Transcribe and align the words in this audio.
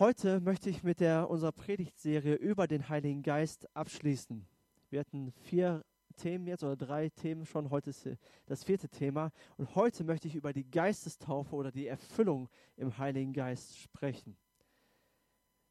Heute 0.00 0.40
möchte 0.40 0.70
ich 0.70 0.82
mit 0.82 0.98
der, 0.98 1.30
unserer 1.30 1.52
Predigtserie 1.52 2.34
über 2.34 2.66
den 2.66 2.88
Heiligen 2.88 3.22
Geist 3.22 3.68
abschließen. 3.76 4.44
Wir 4.90 4.98
hatten 4.98 5.30
vier 5.30 5.84
Themen 6.16 6.48
jetzt 6.48 6.64
oder 6.64 6.74
drei 6.74 7.10
Themen 7.10 7.46
schon. 7.46 7.70
Heute 7.70 7.90
ist 7.90 8.08
das 8.46 8.64
vierte 8.64 8.88
Thema. 8.88 9.30
Und 9.56 9.76
heute 9.76 10.02
möchte 10.02 10.26
ich 10.26 10.34
über 10.34 10.52
die 10.52 10.68
Geistestaufe 10.68 11.54
oder 11.54 11.70
die 11.70 11.86
Erfüllung 11.86 12.48
im 12.76 12.98
Heiligen 12.98 13.32
Geist 13.32 13.78
sprechen. 13.78 14.36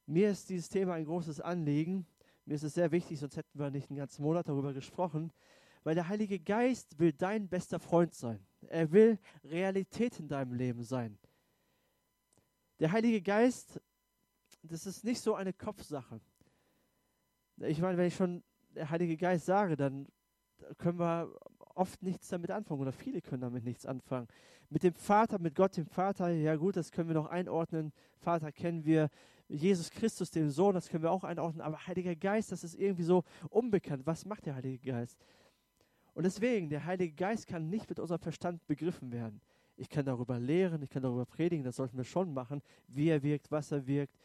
Mir 0.05 0.30
ist 0.30 0.50
dieses 0.50 0.70
Thema 0.70 0.94
ein 0.94 1.04
großes 1.04 1.42
Anliegen. 1.42 2.08
Mir 2.46 2.54
ist 2.54 2.64
es 2.64 2.76
sehr 2.76 2.94
wichtig, 2.94 3.20
sonst 3.20 3.36
hätten 3.36 3.60
wir 3.60 3.71
nicht 3.71 3.90
einen 3.90 4.00
ganzen 4.00 4.24
Monat 4.24 4.48
darüber 4.48 4.71
gesprochen. 4.71 5.34
Weil 5.84 5.96
der 5.96 6.08
Heilige 6.08 6.40
Geist 6.40 6.98
will 6.98 7.12
dein 7.12 7.50
bester 7.50 7.78
Freund 7.78 8.14
sein. 8.14 8.40
Er 8.70 8.90
will 8.94 9.20
Realität 9.44 10.18
in 10.18 10.30
deinem 10.30 10.54
Leben 10.54 10.84
sein. 10.84 11.20
Der 12.80 12.94
Heilige 12.94 13.21
Geist 13.21 13.82
das 14.64 14.86
ist 14.86 15.04
nicht 15.04 15.21
so 15.21 15.36
eine 15.36 15.54
Kopfsache. 15.54 16.19
Ich 17.57 17.79
meine, 17.79 17.97
wenn 17.97 18.07
ich 18.07 18.15
schon 18.15 18.43
der 18.75 18.89
Heilige 18.89 19.18
Geist 19.18 19.46
sage, 19.46 19.75
dann 19.75 20.07
können 20.78 21.00
wir 21.00 21.32
oft 21.75 22.01
nichts 22.01 22.29
damit 22.29 22.51
anfangen 22.51 22.82
oder 22.82 22.91
viele 22.91 23.21
können 23.21 23.41
damit 23.41 23.64
nichts 23.64 23.86
anfangen. 23.86 24.28
Mit 24.69 24.83
dem 24.83 24.93
Vater, 24.93 25.39
mit 25.39 25.55
Gott, 25.55 25.78
dem 25.78 25.86
Vater, 25.86 26.29
ja 26.29 26.55
gut, 26.55 26.78
das 26.78 26.91
können 26.91 27.10
wir 27.10 27.15
noch 27.15 27.28
einordnen. 27.28 27.91
Vater 28.18 28.52
kennen 28.52 28.86
wir, 28.86 29.10
Jesus 29.50 29.91
Christus, 29.91 30.32
dem 30.32 30.50
Sohn, 30.50 30.74
das 30.74 30.89
können 30.89 31.04
wir 31.04 31.11
auch 31.11 31.24
einordnen. 31.24 31.61
Aber 31.61 31.86
Heiliger 31.86 32.16
Geist, 32.16 32.52
das 32.52 32.64
ist 32.64 32.75
irgendwie 32.75 33.03
so 33.03 33.23
unbekannt. 33.50 34.05
Was 34.05 34.25
macht 34.25 34.45
der 34.45 34.55
Heilige 34.55 34.80
Geist? 34.80 35.19
Und 36.14 36.23
deswegen, 36.23 36.69
der 36.69 36.86
Heilige 36.86 37.14
Geist 37.14 37.47
kann 37.47 37.69
nicht 37.69 37.89
mit 37.89 38.00
unserem 38.00 38.22
Verstand 38.22 38.66
begriffen 38.67 39.11
werden. 39.11 39.41
Ich 39.75 39.89
kann 39.89 40.05
darüber 40.05 40.39
lehren, 40.39 40.81
ich 40.81 40.89
kann 40.89 41.03
darüber 41.03 41.25
predigen, 41.25 41.64
das 41.64 41.75
sollten 41.75 41.97
wir 41.97 42.03
schon 42.03 42.33
machen, 42.33 42.61
wie 42.88 43.09
er 43.09 43.23
wirkt, 43.23 43.52
was 43.52 43.72
er 43.72 43.86
wirkt 43.88 44.17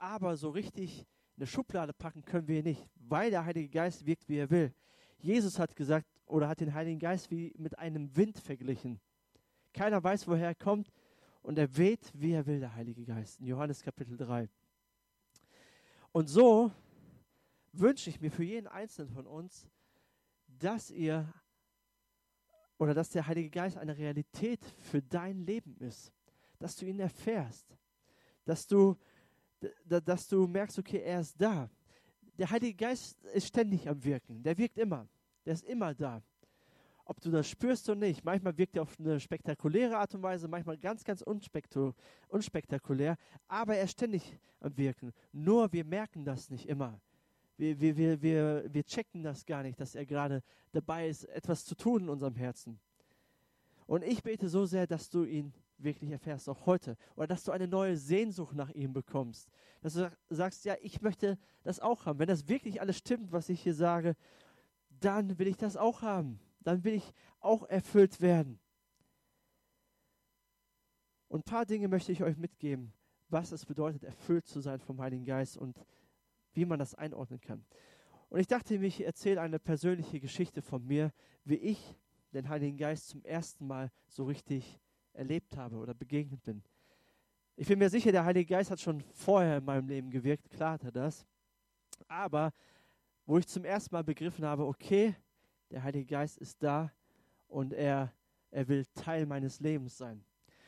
aber 0.00 0.36
so 0.36 0.50
richtig 0.50 1.06
eine 1.36 1.46
Schublade 1.46 1.92
packen 1.92 2.24
können 2.24 2.48
wir 2.48 2.62
nicht, 2.62 2.88
weil 2.96 3.30
der 3.30 3.44
Heilige 3.44 3.68
Geist 3.68 4.04
wirkt, 4.04 4.28
wie 4.28 4.38
er 4.38 4.50
will. 4.50 4.74
Jesus 5.18 5.58
hat 5.58 5.76
gesagt 5.76 6.06
oder 6.26 6.48
hat 6.48 6.60
den 6.60 6.74
Heiligen 6.74 6.98
Geist 6.98 7.30
wie 7.30 7.54
mit 7.56 7.78
einem 7.78 8.14
Wind 8.16 8.38
verglichen. 8.38 9.00
Keiner 9.72 10.02
weiß, 10.02 10.26
woher 10.26 10.48
er 10.48 10.54
kommt 10.54 10.90
und 11.42 11.58
er 11.58 11.76
weht, 11.76 12.10
wie 12.14 12.32
er 12.32 12.46
will, 12.46 12.60
der 12.60 12.74
Heilige 12.74 13.04
Geist. 13.04 13.40
In 13.40 13.46
Johannes 13.46 13.82
Kapitel 13.82 14.16
3. 14.16 14.48
Und 16.12 16.28
so 16.28 16.72
wünsche 17.72 18.10
ich 18.10 18.20
mir 18.20 18.30
für 18.30 18.44
jeden 18.44 18.66
Einzelnen 18.66 19.10
von 19.10 19.26
uns, 19.26 19.68
dass 20.46 20.90
ihr 20.90 21.32
oder 22.78 22.94
dass 22.94 23.10
der 23.10 23.26
Heilige 23.26 23.50
Geist 23.50 23.76
eine 23.76 23.96
Realität 23.96 24.64
für 24.80 25.02
dein 25.02 25.44
Leben 25.44 25.76
ist, 25.76 26.12
dass 26.58 26.76
du 26.76 26.86
ihn 26.86 26.98
erfährst, 26.98 27.76
dass 28.44 28.66
du 28.66 28.96
dass 29.84 30.28
du 30.28 30.46
merkst, 30.46 30.78
okay, 30.78 31.02
er 31.02 31.20
ist 31.20 31.40
da. 31.40 31.68
Der 32.38 32.50
Heilige 32.50 32.74
Geist 32.74 33.22
ist 33.34 33.48
ständig 33.48 33.88
am 33.88 34.02
Wirken. 34.02 34.42
Der 34.42 34.56
wirkt 34.56 34.78
immer. 34.78 35.06
Der 35.44 35.54
ist 35.54 35.64
immer 35.64 35.94
da. 35.94 36.22
Ob 37.04 37.20
du 37.20 37.30
das 37.30 37.48
spürst 37.48 37.88
oder 37.88 38.00
nicht. 38.00 38.24
Manchmal 38.24 38.56
wirkt 38.56 38.76
er 38.76 38.82
auf 38.82 38.98
eine 38.98 39.18
spektakuläre 39.20 39.98
Art 39.98 40.14
und 40.14 40.22
Weise, 40.22 40.48
manchmal 40.48 40.78
ganz, 40.78 41.04
ganz 41.04 41.22
unspektakulär. 42.28 43.16
Aber 43.48 43.76
er 43.76 43.84
ist 43.84 43.92
ständig 43.92 44.38
am 44.60 44.76
Wirken. 44.76 45.12
Nur 45.32 45.72
wir 45.72 45.84
merken 45.84 46.24
das 46.24 46.50
nicht 46.50 46.68
immer. 46.68 47.00
Wir, 47.56 47.78
wir, 47.78 47.96
wir, 47.96 48.22
wir, 48.22 48.64
wir 48.72 48.84
checken 48.84 49.22
das 49.22 49.44
gar 49.44 49.62
nicht, 49.62 49.78
dass 49.78 49.94
er 49.94 50.06
gerade 50.06 50.42
dabei 50.72 51.08
ist, 51.08 51.24
etwas 51.24 51.64
zu 51.64 51.74
tun 51.74 52.04
in 52.04 52.08
unserem 52.08 52.36
Herzen. 52.36 52.80
Und 53.86 54.04
ich 54.04 54.22
bete 54.22 54.48
so 54.48 54.64
sehr, 54.64 54.86
dass 54.86 55.10
du 55.10 55.24
ihn 55.24 55.52
wirklich 55.82 56.10
erfährst, 56.10 56.48
auch 56.48 56.66
heute. 56.66 56.96
Oder 57.16 57.26
dass 57.26 57.44
du 57.44 57.52
eine 57.52 57.68
neue 57.68 57.96
Sehnsucht 57.96 58.54
nach 58.54 58.70
ihm 58.70 58.92
bekommst. 58.92 59.50
Dass 59.80 59.94
du 59.94 60.10
sagst, 60.28 60.64
ja, 60.64 60.76
ich 60.80 61.00
möchte 61.00 61.38
das 61.62 61.80
auch 61.80 62.06
haben. 62.06 62.18
Wenn 62.18 62.28
das 62.28 62.48
wirklich 62.48 62.80
alles 62.80 62.98
stimmt, 62.98 63.32
was 63.32 63.48
ich 63.48 63.62
hier 63.62 63.74
sage, 63.74 64.16
dann 65.00 65.38
will 65.38 65.46
ich 65.46 65.56
das 65.56 65.76
auch 65.76 66.02
haben. 66.02 66.40
Dann 66.60 66.84
will 66.84 66.94
ich 66.94 67.12
auch 67.40 67.64
erfüllt 67.64 68.20
werden. 68.20 68.60
Und 71.28 71.40
ein 71.40 71.44
paar 71.44 71.64
Dinge 71.64 71.88
möchte 71.88 72.12
ich 72.12 72.22
euch 72.22 72.36
mitgeben, 72.36 72.92
was 73.28 73.52
es 73.52 73.64
bedeutet, 73.64 74.02
erfüllt 74.02 74.46
zu 74.46 74.60
sein 74.60 74.80
vom 74.80 75.00
Heiligen 75.00 75.24
Geist 75.24 75.56
und 75.56 75.84
wie 76.54 76.64
man 76.64 76.78
das 76.78 76.94
einordnen 76.94 77.40
kann. 77.40 77.64
Und 78.28 78.40
ich 78.40 78.46
dachte 78.46 78.78
mir, 78.78 78.86
ich 78.86 79.04
erzähle 79.04 79.40
eine 79.40 79.58
persönliche 79.58 80.20
Geschichte 80.20 80.60
von 80.60 80.84
mir, 80.84 81.12
wie 81.44 81.56
ich 81.56 81.96
den 82.32 82.48
Heiligen 82.48 82.76
Geist 82.76 83.08
zum 83.08 83.24
ersten 83.24 83.66
Mal 83.66 83.90
so 84.08 84.24
richtig 84.24 84.80
erlebt 85.12 85.56
habe 85.56 85.76
oder 85.76 85.94
begegnet 85.94 86.42
bin. 86.42 86.62
Ich 87.56 87.68
bin 87.68 87.78
mir 87.78 87.90
sicher, 87.90 88.10
der 88.10 88.24
Heilige 88.24 88.54
Geist 88.54 88.70
hat 88.70 88.80
schon 88.80 89.02
vorher 89.12 89.58
in 89.58 89.64
meinem 89.64 89.86
Leben 89.86 90.10
gewirkt, 90.10 90.48
klar 90.50 90.72
hat 90.72 90.84
er 90.84 90.92
das. 90.92 91.26
Aber 92.08 92.52
wo 93.26 93.38
ich 93.38 93.46
zum 93.46 93.64
ersten 93.64 93.94
Mal 93.94 94.02
begriffen 94.02 94.44
habe, 94.44 94.66
okay, 94.66 95.14
der 95.70 95.82
Heilige 95.82 96.06
Geist 96.06 96.38
ist 96.38 96.62
da 96.62 96.90
und 97.48 97.72
er, 97.72 98.12
er 98.50 98.68
will 98.68 98.86
Teil 98.94 99.26
meines 99.26 99.60
Lebens 99.60 99.98
sein. 99.98 100.24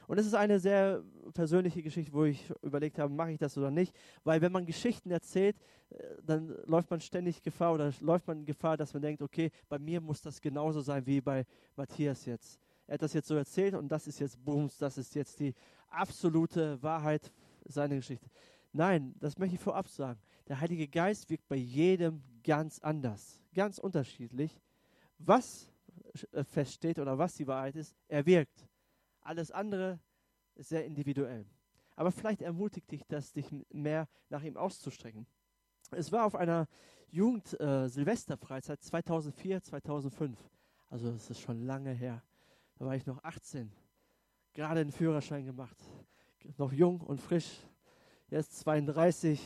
Und 0.07 0.19
es 0.19 0.27
ist 0.27 0.35
eine 0.35 0.61
sehr 0.61 1.03
persönliche 1.33 1.83
Geschichte, 1.83 2.13
wo 2.13 2.25
ich 2.25 2.53
überlegt 2.63 2.99
habe, 2.99 3.13
mache 3.13 3.33
ich 3.33 3.39
das 3.39 3.57
oder 3.57 3.71
nicht. 3.71 3.97
Weil 4.25 4.41
wenn 4.41 4.53
man 4.53 4.67
Geschichten 4.67 5.11
erzählt, 5.11 5.57
äh, 5.91 5.97
dann 6.23 6.55
läuft 6.67 6.91
man 6.91 7.01
ständig 7.01 7.43
Gefahr 7.43 7.73
oder 7.73 7.93
läuft 8.01 8.27
man 8.27 8.45
Gefahr, 8.45 8.77
dass 8.77 8.93
man 8.93 9.03
denkt, 9.03 9.23
okay, 9.23 9.51
bei 9.69 9.79
mir 9.79 10.01
muss 10.01 10.21
das 10.21 10.41
genauso 10.41 10.81
sein 10.81 11.07
wie 11.07 11.21
bei 11.21 11.47
Matthias 11.77 12.27
jetzt 12.27 12.61
er 12.93 12.97
hat 12.97 13.03
das 13.03 13.15
jetzt 13.15 13.29
so 13.29 13.37
erzählt 13.37 13.73
und 13.73 13.89
das 13.89 14.07
ist 14.07 14.19
jetzt 14.19 14.45
Bums, 14.45 14.77
das 14.77 14.99
ist 14.99 15.15
jetzt 15.15 15.41
die 15.41 15.55
absolute 15.89 16.83
Wahrheit 16.83 17.33
seiner 17.65 17.97
Geschichte. 17.97 18.29
Nein, 18.71 19.15
das 19.19 19.39
möchte 19.39 19.55
ich 19.55 19.63
vorab 19.63 19.89
sagen. 19.89 20.21
Der 20.47 20.61
Heilige 20.61 20.87
Geist 20.87 21.31
wirkt 21.31 21.49
bei 21.49 21.57
jedem 21.57 22.23
ganz 22.45 22.81
anders, 22.81 23.41
ganz 23.55 23.79
unterschiedlich. 23.79 24.61
Was 25.17 25.73
äh, 26.33 26.45
feststeht 26.45 26.99
oder 26.99 27.17
was 27.17 27.35
die 27.35 27.47
Wahrheit 27.47 27.77
ist, 27.77 27.97
er 28.09 28.27
wirkt. 28.27 28.69
Alles 29.23 29.51
andere 29.51 29.99
ist 30.55 30.69
sehr 30.69 30.85
individuell. 30.85 31.47
Aber 31.97 32.13
vielleicht 32.13 32.43
ermutigt 32.43 32.91
dich 32.91 33.05
das, 33.09 33.33
dich 33.33 33.47
mehr 33.71 34.07
nach 34.29 34.43
ihm 34.43 34.59
auszustrecken. 34.59 35.27
Es 35.93 36.13
war 36.13 36.27
auf 36.27 36.35
einer 36.35 36.69
Jugend-Silvesterfreizeit 37.09 38.81
äh, 38.81 38.83
2004, 38.83 39.63
2005. 39.63 40.39
Also 40.91 41.09
es 41.09 41.31
ist 41.31 41.41
schon 41.41 41.65
lange 41.65 41.93
her. 41.93 42.23
Da 42.77 42.87
war 42.87 42.97
ich 42.97 43.07
noch 43.07 43.23
18, 43.23 43.71
gerade 44.53 44.85
den 44.85 44.93
Führerschein 44.93 45.45
gemacht, 45.45 45.77
noch 46.59 46.73
jung 46.73 47.01
und 47.01 47.21
frisch. 47.21 47.59
Jetzt 48.29 48.59
32, 48.61 49.41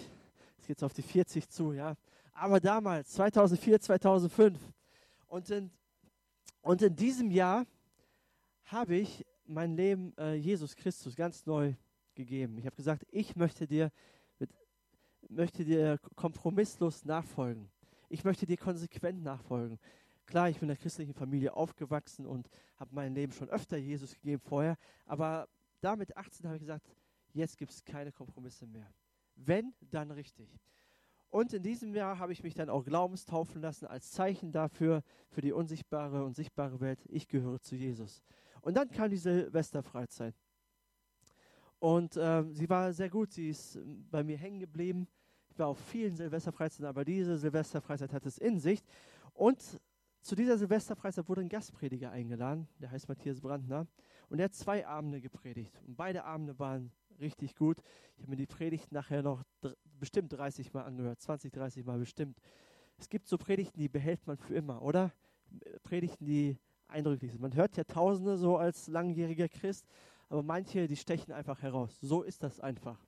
jetzt 0.57 0.67
geht 0.67 0.77
es 0.77 0.83
auf 0.83 0.95
die 0.95 1.03
40 1.03 1.49
zu, 1.49 1.73
ja. 1.73 1.97
Aber 2.33 2.61
damals, 2.61 3.11
2004, 3.13 3.81
2005. 3.81 4.59
Und 5.27 5.51
in, 5.51 5.71
und 6.61 6.83
in 6.83 6.95
diesem 6.95 7.31
Jahr 7.31 7.67
habe 8.65 8.97
ich 8.97 9.25
mein 9.47 9.77
Leben 9.77 10.17
äh, 10.19 10.35
Jesus 10.35 10.75
Christus 10.77 11.15
ganz 11.17 11.47
neu 11.47 11.75
gegeben. 12.15 12.59
Ich 12.59 12.67
habe 12.67 12.77
gesagt, 12.77 13.07
ich 13.11 13.37
möchte 13.37 13.67
dir, 13.67 13.91
mit, 14.39 14.51
möchte 15.29 15.65
dir 15.65 15.99
kompromisslos 16.15 17.05
nachfolgen. 17.05 17.69
Ich 18.09 18.25
möchte 18.25 18.47
dir 18.47 18.57
konsequent 18.57 19.23
nachfolgen. 19.23 19.79
Klar, 20.27 20.51
ich 20.51 20.59
bin 20.59 20.69
in 20.69 20.75
der 20.75 20.77
christlichen 20.77 21.15
Familie 21.15 21.55
aufgewachsen 21.55 22.27
und 22.27 22.49
habe 22.77 22.95
mein 22.95 23.15
Leben 23.15 23.33
schon 23.33 23.49
öfter 23.49 23.77
Jesus 23.77 24.15
gegeben 24.15 24.41
vorher, 24.41 24.77
aber 25.05 25.49
da 25.81 25.95
mit 25.95 26.17
18 26.17 26.47
habe 26.47 26.57
ich 26.57 26.63
gesagt, 26.63 26.87
jetzt 27.33 27.57
gibt 27.57 27.71
es 27.71 27.85
keine 27.85 28.11
Kompromisse 28.11 28.67
mehr. 28.67 28.93
Wenn, 29.37 29.73
dann 29.81 30.11
richtig. 30.11 30.49
Und 31.29 31.53
in 31.53 31.63
diesem 31.63 31.95
Jahr 31.95 32.19
habe 32.19 32.33
ich 32.33 32.43
mich 32.43 32.55
dann 32.55 32.71
auch 32.71 32.85
glaubenstaufen 32.85 33.61
lassen 33.61 33.87
als 33.87 34.11
Zeichen 34.11 34.53
dafür, 34.53 35.03
für 35.29 35.43
die 35.43 35.53
unsichtbare 35.53 36.25
und 36.25 36.35
sichtbare 36.35 36.81
Welt, 36.81 37.05
ich 37.09 37.29
gehöre 37.29 37.61
zu 37.61 37.77
Jesus. 37.77 38.23
Und 38.63 38.77
dann 38.77 38.91
kam 38.91 39.11
die 39.11 39.17
Silvesterfreizeit. 39.17 40.35
Und 41.79 42.17
ähm, 42.19 42.53
sie 42.53 42.69
war 42.69 42.93
sehr 42.93 43.11
gut, 43.11 43.33
sie 43.33 43.51
ist 43.51 43.79
bei 44.11 44.25
mir 44.25 44.39
hängen 44.39 44.61
geblieben. 44.61 45.07
Ich 45.51 45.59
war 45.59 45.69
auf 45.69 45.79
vielen 45.79 46.17
Silvesterfreizeiten, 46.17 46.87
aber 46.87 47.05
diese 47.05 47.39
Silvesterfreizeit 47.39 48.13
hat 48.13 48.27
es 48.27 48.39
in 48.39 48.59
sich. 48.59 48.83
Und 49.35 49.81
zu 50.27 50.35
dieser 50.35 50.59
Silvesterfreizeit 50.59 51.29
wurde 51.29 51.43
ein 51.43 51.49
Gastprediger 51.49 52.11
eingeladen, 52.11 52.67
der 52.81 52.91
heißt 52.91 53.09
Matthias 53.09 53.41
Brandner, 53.41 53.87
und 54.29 54.41
er 54.41 54.47
hat 54.47 54.55
zwei 54.55 54.85
Abende 54.85 55.21
gepredigt. 55.21 55.81
Und 55.87 55.97
beide 55.97 56.25
Abende 56.25 56.59
waren 56.59 56.91
richtig 57.21 57.55
gut. 57.55 57.79
Ich 58.17 58.23
habe 58.23 58.31
mir 58.31 58.37
die 58.37 58.47
Predigt 58.47 58.91
nachher 58.91 59.23
noch 59.23 59.45
bestimmt 60.01 60.33
30 60.33 60.75
Mal 60.75 60.83
angehört, 60.83 61.21
20, 61.21 61.53
30 61.53 61.85
Mal 61.85 62.01
bestimmt. 62.01 62.41
Es 62.99 63.09
gibt 63.09 63.29
so 63.29 63.39
Predigten, 63.39 63.79
die 63.79 63.89
behält 63.89 64.27
man 64.27 64.37
für 64.37 64.55
immer, 64.57 64.83
oder? 64.83 65.13
Predigten, 65.85 66.25
die 66.25 66.59
eindrücklich 66.89 67.31
sind. 67.31 67.41
Man 67.41 67.55
hört 67.55 67.77
ja 67.77 67.85
Tausende 67.85 68.37
so 68.37 68.57
als 68.57 68.89
langjähriger 68.89 69.49
Christ, 69.49 69.87
aber 70.29 70.43
manche, 70.43 70.89
die 70.89 70.97
stechen 70.97 71.33
einfach 71.33 71.63
heraus. 71.63 72.01
So 72.01 72.23
ist 72.25 72.43
das 72.43 72.59
einfach. 72.59 72.99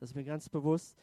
Das 0.00 0.10
ist 0.10 0.16
mir 0.16 0.24
ganz 0.24 0.48
bewusst. 0.48 0.98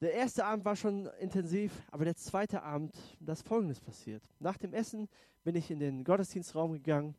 Der 0.00 0.14
erste 0.14 0.46
Abend 0.46 0.64
war 0.64 0.76
schon 0.76 1.06
intensiv, 1.20 1.72
aber 1.90 2.06
der 2.06 2.16
zweite 2.16 2.62
Abend, 2.62 2.96
da 3.20 3.34
ist 3.34 3.46
Folgendes 3.46 3.80
passiert. 3.80 4.22
Nach 4.38 4.56
dem 4.56 4.72
Essen 4.72 5.08
bin 5.44 5.54
ich 5.56 5.70
in 5.70 5.78
den 5.78 6.04
Gottesdienstraum 6.04 6.72
gegangen 6.72 7.14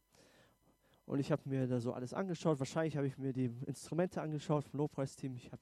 Und 1.05 1.19
ich 1.19 1.31
habe 1.31 1.41
mir 1.45 1.67
da 1.67 1.79
so 1.79 1.93
alles 1.93 2.13
angeschaut. 2.13 2.57
Wahrscheinlich 2.57 2.97
habe 2.97 3.05
ich 3.05 3.17
mir 3.17 3.33
die 3.33 3.51
Instrumente 3.67 4.21
angeschaut 4.21 4.63
vom 4.63 4.79
Lobpreisteam. 4.79 5.35
Ich 5.35 5.51
habe 5.51 5.61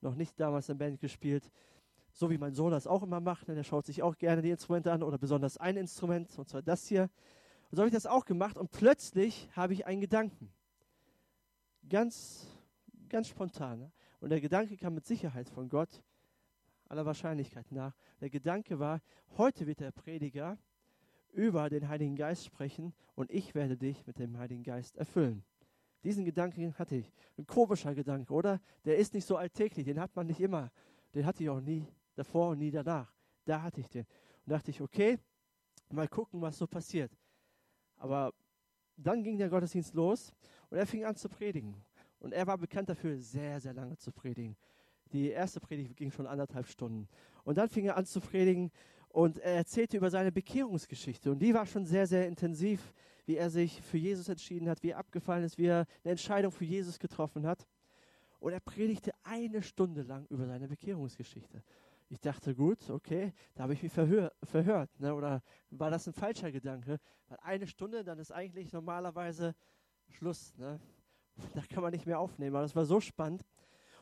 noch 0.00 0.14
nicht 0.14 0.38
damals 0.38 0.68
in 0.68 0.78
Band 0.78 1.00
gespielt. 1.00 1.50
So 2.12 2.30
wie 2.30 2.38
mein 2.38 2.54
Sohn 2.54 2.70
das 2.70 2.86
auch 2.86 3.02
immer 3.02 3.20
macht. 3.20 3.48
Ne? 3.48 3.54
Der 3.54 3.64
schaut 3.64 3.86
sich 3.86 4.02
auch 4.02 4.16
gerne 4.16 4.42
die 4.42 4.50
Instrumente 4.50 4.92
an 4.92 5.02
oder 5.02 5.18
besonders 5.18 5.56
ein 5.56 5.76
Instrument, 5.76 6.38
und 6.38 6.48
zwar 6.48 6.62
das 6.62 6.86
hier. 6.86 7.10
Und 7.70 7.76
so 7.76 7.78
habe 7.78 7.88
ich 7.88 7.94
das 7.94 8.06
auch 8.06 8.24
gemacht 8.24 8.58
und 8.58 8.70
plötzlich 8.70 9.48
habe 9.56 9.72
ich 9.72 9.86
einen 9.86 10.00
Gedanken. 10.00 10.52
Ganz, 11.88 12.46
ganz 13.08 13.28
spontan. 13.28 13.80
Ne? 13.80 13.92
Und 14.20 14.30
der 14.30 14.40
Gedanke 14.40 14.76
kam 14.76 14.94
mit 14.94 15.06
Sicherheit 15.06 15.48
von 15.48 15.68
Gott, 15.68 16.02
aller 16.90 17.06
Wahrscheinlichkeit 17.06 17.70
nach. 17.72 17.94
Der 18.20 18.30
Gedanke 18.30 18.78
war, 18.78 19.00
heute 19.36 19.66
wird 19.66 19.80
der 19.80 19.92
Prediger 19.92 20.58
über 21.32 21.70
den 21.70 21.88
Heiligen 21.88 22.16
Geist 22.16 22.44
sprechen 22.44 22.92
und 23.14 23.30
ich 23.30 23.54
werde 23.54 23.76
dich 23.76 24.06
mit 24.06 24.18
dem 24.18 24.36
Heiligen 24.36 24.64
Geist 24.64 24.96
erfüllen. 24.96 25.44
Diesen 26.02 26.24
Gedanken 26.24 26.76
hatte 26.78 26.96
ich. 26.96 27.12
Ein 27.38 27.46
komischer 27.46 27.94
Gedanke, 27.94 28.32
oder? 28.32 28.60
Der 28.84 28.96
ist 28.96 29.14
nicht 29.14 29.26
so 29.26 29.36
alltäglich, 29.36 29.84
den 29.84 30.00
hat 30.00 30.14
man 30.16 30.26
nicht 30.26 30.40
immer. 30.40 30.72
Den 31.14 31.26
hatte 31.26 31.42
ich 31.42 31.50
auch 31.50 31.60
nie 31.60 31.86
davor 32.14 32.50
und 32.50 32.58
nie 32.58 32.70
danach. 32.70 33.14
Da 33.44 33.62
hatte 33.62 33.80
ich 33.80 33.88
den. 33.88 34.06
Und 34.46 34.52
dachte 34.52 34.70
ich, 34.70 34.80
okay, 34.80 35.18
mal 35.90 36.08
gucken, 36.08 36.40
was 36.40 36.58
so 36.58 36.66
passiert. 36.66 37.12
Aber 37.96 38.32
dann 38.96 39.22
ging 39.22 39.38
der 39.38 39.48
Gottesdienst 39.48 39.94
los 39.94 40.32
und 40.70 40.78
er 40.78 40.86
fing 40.86 41.04
an 41.04 41.16
zu 41.16 41.28
predigen. 41.28 41.74
Und 42.18 42.32
er 42.32 42.46
war 42.46 42.58
bekannt 42.58 42.88
dafür, 42.88 43.18
sehr, 43.18 43.60
sehr 43.60 43.72
lange 43.72 43.96
zu 43.96 44.10
predigen. 44.10 44.56
Die 45.12 45.28
erste 45.28 45.60
Predigt 45.60 45.96
ging 45.96 46.10
schon 46.10 46.26
anderthalb 46.26 46.66
Stunden. 46.66 47.08
Und 47.44 47.58
dann 47.58 47.68
fing 47.68 47.86
er 47.86 47.96
an 47.96 48.06
zu 48.06 48.20
predigen 48.20 48.70
und 49.08 49.38
er 49.38 49.54
erzählte 49.54 49.96
über 49.96 50.10
seine 50.10 50.30
Bekehrungsgeschichte. 50.30 51.32
Und 51.32 51.40
die 51.40 51.52
war 51.52 51.66
schon 51.66 51.84
sehr, 51.84 52.06
sehr 52.06 52.28
intensiv, 52.28 52.92
wie 53.26 53.36
er 53.36 53.50
sich 53.50 53.82
für 53.82 53.98
Jesus 53.98 54.28
entschieden 54.28 54.68
hat, 54.68 54.82
wie 54.82 54.90
er 54.90 54.98
abgefallen 54.98 55.44
ist, 55.44 55.58
wie 55.58 55.66
er 55.66 55.86
eine 56.04 56.12
Entscheidung 56.12 56.52
für 56.52 56.64
Jesus 56.64 56.98
getroffen 56.98 57.46
hat. 57.46 57.66
Und 58.38 58.52
er 58.52 58.60
predigte 58.60 59.12
eine 59.22 59.62
Stunde 59.62 60.02
lang 60.02 60.26
über 60.30 60.46
seine 60.46 60.68
Bekehrungsgeschichte. 60.68 61.62
Ich 62.08 62.20
dachte, 62.20 62.54
gut, 62.54 62.90
okay, 62.90 63.32
da 63.54 63.64
habe 63.64 63.74
ich 63.74 63.82
mich 63.82 63.92
verhör, 63.92 64.32
verhört. 64.42 64.90
Ne? 64.98 65.14
Oder 65.14 65.42
war 65.70 65.90
das 65.90 66.06
ein 66.08 66.12
falscher 66.12 66.50
Gedanke? 66.50 66.98
Weil 67.28 67.38
eine 67.42 67.66
Stunde, 67.66 68.02
dann 68.02 68.18
ist 68.18 68.32
eigentlich 68.32 68.72
normalerweise 68.72 69.54
Schluss. 70.08 70.56
Ne? 70.56 70.80
Da 71.54 71.62
kann 71.72 71.82
man 71.82 71.92
nicht 71.92 72.06
mehr 72.06 72.18
aufnehmen. 72.18 72.56
Aber 72.56 72.62
das 72.62 72.74
war 72.74 72.84
so 72.84 73.00
spannend. 73.00 73.44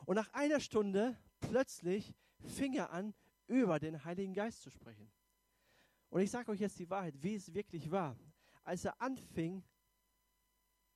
Und 0.09 0.15
nach 0.15 0.33
einer 0.33 0.59
Stunde 0.59 1.19
plötzlich 1.39 2.15
fing 2.39 2.73
er 2.73 2.93
an, 2.93 3.13
über 3.47 3.79
den 3.79 4.07
Heiligen 4.07 4.33
Geist 4.33 4.63
zu 4.63 4.71
sprechen. 4.71 5.13
Und 6.09 6.23
ich 6.23 6.31
sage 6.31 6.51
euch 6.51 6.61
jetzt 6.61 6.79
die 6.79 6.89
Wahrheit, 6.89 7.23
wie 7.23 7.35
es 7.35 7.53
wirklich 7.53 7.91
war. 7.91 8.17
Als 8.65 8.87
er 8.87 8.99
anfing, 9.03 9.63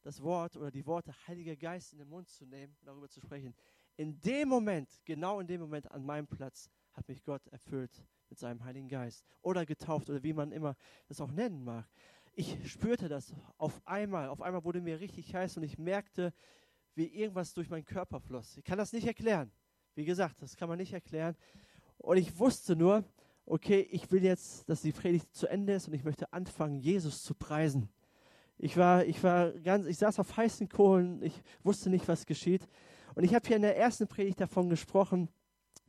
das 0.00 0.22
Wort 0.22 0.56
oder 0.56 0.70
die 0.70 0.86
Worte 0.86 1.14
Heiliger 1.26 1.56
Geist 1.56 1.92
in 1.92 1.98
den 1.98 2.08
Mund 2.08 2.30
zu 2.30 2.46
nehmen 2.46 2.74
und 2.80 2.86
darüber 2.86 3.06
zu 3.06 3.20
sprechen, 3.20 3.54
in 3.98 4.18
dem 4.22 4.48
Moment, 4.48 4.88
genau 5.04 5.40
in 5.40 5.46
dem 5.46 5.60
Moment 5.60 5.90
an 5.90 6.06
meinem 6.06 6.26
Platz, 6.26 6.70
hat 6.94 7.06
mich 7.06 7.22
Gott 7.22 7.46
erfüllt 7.48 8.06
mit 8.30 8.38
seinem 8.38 8.64
Heiligen 8.64 8.88
Geist 8.88 9.26
oder 9.42 9.66
getauft 9.66 10.08
oder 10.08 10.22
wie 10.22 10.32
man 10.32 10.52
immer 10.52 10.74
das 11.08 11.20
auch 11.20 11.32
nennen 11.32 11.62
mag. 11.64 11.86
Ich 12.34 12.72
spürte 12.72 13.10
das 13.10 13.34
auf 13.58 13.86
einmal. 13.86 14.30
Auf 14.30 14.40
einmal 14.40 14.64
wurde 14.64 14.80
mir 14.80 15.00
richtig 15.00 15.34
heiß 15.34 15.58
und 15.58 15.64
ich 15.64 15.76
merkte, 15.76 16.32
wie 16.94 17.06
irgendwas 17.06 17.54
durch 17.54 17.70
meinen 17.70 17.84
Körper 17.84 18.20
floss. 18.20 18.56
Ich 18.56 18.64
kann 18.64 18.78
das 18.78 18.92
nicht 18.92 19.06
erklären. 19.06 19.50
Wie 19.94 20.04
gesagt, 20.04 20.40
das 20.40 20.56
kann 20.56 20.68
man 20.68 20.78
nicht 20.78 20.92
erklären. 20.92 21.36
Und 21.98 22.16
ich 22.16 22.38
wusste 22.38 22.76
nur, 22.76 23.04
okay, 23.46 23.80
ich 23.90 24.10
will 24.10 24.24
jetzt, 24.24 24.68
dass 24.68 24.82
die 24.82 24.92
Predigt 24.92 25.34
zu 25.34 25.46
Ende 25.46 25.74
ist 25.74 25.88
und 25.88 25.94
ich 25.94 26.04
möchte 26.04 26.32
anfangen, 26.32 26.78
Jesus 26.78 27.22
zu 27.22 27.34
preisen. 27.34 27.88
Ich 28.58 28.76
war, 28.76 29.04
ich 29.04 29.22
war 29.22 29.50
ganz, 29.52 29.86
ich 29.86 29.98
saß 29.98 30.18
auf 30.20 30.36
heißen 30.36 30.68
Kohlen, 30.68 31.22
ich 31.22 31.42
wusste 31.62 31.90
nicht, 31.90 32.06
was 32.08 32.26
geschieht. 32.26 32.68
Und 33.14 33.24
ich 33.24 33.34
habe 33.34 33.46
hier 33.46 33.56
in 33.56 33.62
der 33.62 33.76
ersten 33.76 34.06
Predigt 34.06 34.40
davon 34.40 34.70
gesprochen, 34.70 35.28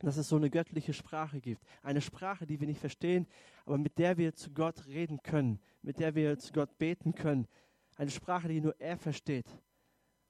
dass 0.00 0.16
es 0.16 0.28
so 0.28 0.36
eine 0.36 0.50
göttliche 0.50 0.92
Sprache 0.92 1.40
gibt. 1.40 1.62
Eine 1.82 2.00
Sprache, 2.00 2.46
die 2.46 2.60
wir 2.60 2.66
nicht 2.66 2.80
verstehen, 2.80 3.26
aber 3.64 3.78
mit 3.78 3.98
der 3.98 4.16
wir 4.18 4.34
zu 4.34 4.50
Gott 4.50 4.86
reden 4.86 5.22
können, 5.22 5.60
mit 5.82 5.98
der 5.98 6.14
wir 6.14 6.38
zu 6.38 6.52
Gott 6.52 6.76
beten 6.78 7.14
können. 7.14 7.46
Eine 7.96 8.10
Sprache, 8.10 8.48
die 8.48 8.60
nur 8.60 8.78
er 8.80 8.98
versteht. 8.98 9.46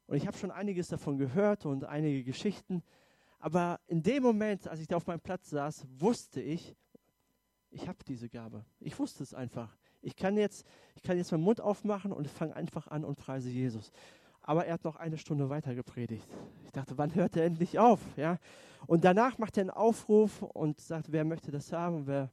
Und 0.07 0.17
ich 0.17 0.27
habe 0.27 0.37
schon 0.37 0.51
einiges 0.51 0.89
davon 0.89 1.19
gehört 1.19 1.67
und 1.67 1.85
einige 1.85 2.25
Geschichten. 2.25 2.83
Aber 3.39 3.81
in 3.87 4.03
dem 4.03 4.23
Moment, 4.23 4.69
als 4.69 4.81
ich 4.81 4.87
da 4.87 4.97
auf 4.97 5.07
meinem 5.07 5.21
Platz 5.21 5.51
saß, 5.51 5.87
wusste 5.99 6.41
ich, 6.41 6.75
ich 7.71 7.89
habe 7.89 7.99
diese 8.07 8.29
Gabe. 8.29 8.65
Ich 8.81 8.99
wusste 8.99 9.23
es 9.23 9.35
einfach. 9.35 9.77
Ich 10.01 10.17
kann 10.17 10.37
jetzt, 10.37 10.67
ich 10.95 11.03
kann 11.03 11.17
jetzt 11.17 11.33
meinen 11.33 11.43
Mund 11.43 11.61
aufmachen 11.61 12.13
und 12.13 12.29
fange 12.29 12.55
einfach 12.55 12.89
an 12.89 13.05
und 13.05 13.17
preise 13.17 13.51
Jesus. 13.51 13.91
Aber 14.43 14.67
er 14.67 14.75
hat 14.75 14.85
noch 14.85 14.97
eine 14.97 15.17
Stunde 15.17 15.49
weiter 15.49 15.75
gepredigt. 15.75 16.29
Ich 16.65 16.71
dachte, 16.71 16.99
wann 16.99 17.15
hört 17.15 17.37
er 17.37 17.45
endlich 17.45 17.79
auf? 17.79 18.01
Ja? 18.17 18.39
Und 18.87 19.05
danach 19.05 19.39
macht 19.39 19.57
er 19.57 19.63
einen 19.63 19.71
Aufruf 19.71 20.43
und 20.43 20.81
sagt, 20.81 21.11
wer 21.11 21.25
möchte 21.25 21.51
das 21.51 21.73
haben, 21.73 22.07
wer 22.07 22.31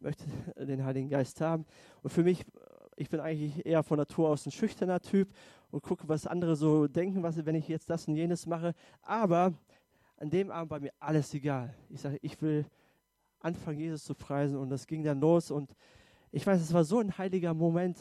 möchte 0.00 0.24
den 0.58 0.84
Heiligen 0.84 1.08
Geist 1.08 1.40
haben. 1.40 1.64
Und 2.02 2.10
für 2.10 2.24
mich, 2.24 2.44
ich 2.96 3.10
bin 3.10 3.20
eigentlich 3.20 3.64
eher 3.64 3.82
von 3.82 3.98
Natur 3.98 4.30
aus 4.30 4.46
ein 4.46 4.50
schüchterner 4.50 5.00
Typ 5.00 5.28
und 5.70 5.82
gucke, 5.82 6.08
was 6.08 6.26
andere 6.26 6.56
so 6.56 6.88
denken, 6.88 7.22
was, 7.22 7.44
wenn 7.44 7.54
ich 7.54 7.68
jetzt 7.68 7.90
das 7.90 8.08
und 8.08 8.16
jenes 8.16 8.46
mache. 8.46 8.74
Aber 9.02 9.52
an 10.16 10.30
dem 10.30 10.50
Abend 10.50 10.70
war 10.70 10.80
mir 10.80 10.92
alles 10.98 11.32
egal. 11.34 11.74
Ich 11.90 12.00
sage, 12.00 12.18
ich 12.22 12.40
will 12.40 12.64
anfangen, 13.40 13.78
Jesus 13.78 14.04
zu 14.04 14.14
preisen. 14.14 14.56
Und 14.56 14.70
das 14.70 14.86
ging 14.86 15.02
dann 15.02 15.20
los. 15.20 15.50
Und 15.50 15.74
ich 16.32 16.46
weiß, 16.46 16.60
es 16.60 16.72
war 16.72 16.84
so 16.84 16.98
ein 16.98 17.16
heiliger 17.18 17.52
Moment. 17.52 17.98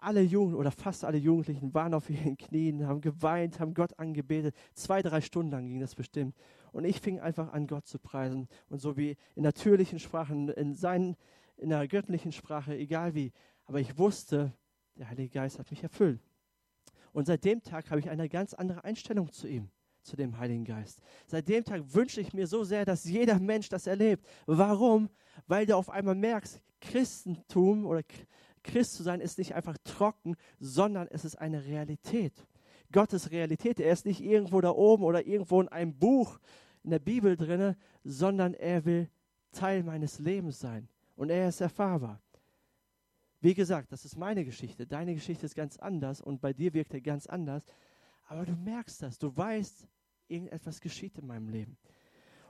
Alle 0.00 0.22
Jugend 0.22 0.56
oder 0.56 0.70
fast 0.70 1.04
alle 1.04 1.18
Jugendlichen 1.18 1.74
waren 1.74 1.94
auf 1.94 2.08
ihren 2.08 2.36
Knien, 2.36 2.86
haben 2.86 3.00
geweint, 3.00 3.58
haben 3.58 3.74
Gott 3.74 3.98
angebetet. 3.98 4.54
Zwei, 4.74 5.02
drei 5.02 5.20
Stunden 5.20 5.50
lang 5.50 5.66
ging 5.66 5.80
das 5.80 5.94
bestimmt. 5.94 6.36
Und 6.72 6.84
ich 6.84 7.00
fing 7.00 7.18
einfach 7.18 7.52
an, 7.52 7.66
Gott 7.66 7.86
zu 7.86 7.98
preisen. 7.98 8.48
Und 8.68 8.80
so 8.80 8.96
wie 8.96 9.16
in 9.34 9.42
natürlichen 9.42 9.98
Sprachen, 9.98 10.48
in, 10.50 10.74
seinen, 10.74 11.16
in 11.56 11.70
der 11.70 11.86
göttlichen 11.88 12.32
Sprache, 12.32 12.76
egal 12.76 13.14
wie. 13.14 13.32
Aber 13.68 13.80
ich 13.80 13.96
wusste, 13.98 14.52
der 14.96 15.10
Heilige 15.10 15.28
Geist 15.28 15.58
hat 15.58 15.70
mich 15.70 15.82
erfüllt. 15.82 16.20
Und 17.12 17.26
seit 17.26 17.44
dem 17.44 17.62
Tag 17.62 17.90
habe 17.90 18.00
ich 18.00 18.08
eine 18.08 18.28
ganz 18.28 18.54
andere 18.54 18.82
Einstellung 18.82 19.30
zu 19.30 19.46
ihm, 19.46 19.68
zu 20.02 20.16
dem 20.16 20.38
Heiligen 20.38 20.64
Geist. 20.64 21.00
Seit 21.26 21.48
dem 21.48 21.64
Tag 21.64 21.82
wünsche 21.94 22.20
ich 22.20 22.32
mir 22.32 22.46
so 22.46 22.64
sehr, 22.64 22.86
dass 22.86 23.04
jeder 23.04 23.38
Mensch 23.38 23.68
das 23.68 23.86
erlebt. 23.86 24.26
Warum? 24.46 25.10
Weil 25.46 25.66
du 25.66 25.76
auf 25.76 25.90
einmal 25.90 26.14
merkst, 26.14 26.62
Christentum 26.80 27.84
oder 27.84 28.02
Christ 28.62 28.94
zu 28.94 29.02
sein 29.02 29.20
ist 29.20 29.36
nicht 29.36 29.54
einfach 29.54 29.76
trocken, 29.84 30.36
sondern 30.58 31.06
es 31.08 31.26
ist 31.26 31.36
eine 31.36 31.64
Realität. 31.66 32.46
Gottes 32.90 33.30
Realität. 33.30 33.80
Er 33.80 33.92
ist 33.92 34.06
nicht 34.06 34.22
irgendwo 34.22 34.62
da 34.62 34.70
oben 34.70 35.04
oder 35.04 35.26
irgendwo 35.26 35.60
in 35.60 35.68
einem 35.68 35.94
Buch 35.94 36.38
in 36.84 36.90
der 36.90 37.00
Bibel 37.00 37.36
drinne, 37.36 37.76
sondern 38.02 38.54
er 38.54 38.86
will 38.86 39.10
Teil 39.52 39.82
meines 39.82 40.20
Lebens 40.20 40.58
sein. 40.58 40.88
Und 41.16 41.28
er 41.28 41.50
ist 41.50 41.60
erfahrbar. 41.60 42.22
Wie 43.40 43.54
gesagt, 43.54 43.92
das 43.92 44.04
ist 44.04 44.16
meine 44.16 44.44
Geschichte. 44.44 44.86
Deine 44.86 45.14
Geschichte 45.14 45.46
ist 45.46 45.54
ganz 45.54 45.76
anders 45.76 46.20
und 46.20 46.40
bei 46.40 46.52
dir 46.52 46.74
wirkt 46.74 46.94
er 46.94 47.00
ganz 47.00 47.26
anders. 47.26 47.64
Aber 48.26 48.44
du 48.44 48.52
merkst 48.52 49.02
das. 49.02 49.18
Du 49.18 49.34
weißt, 49.34 49.86
irgendetwas 50.26 50.80
geschieht 50.80 51.18
in 51.18 51.26
meinem 51.26 51.48
Leben. 51.48 51.78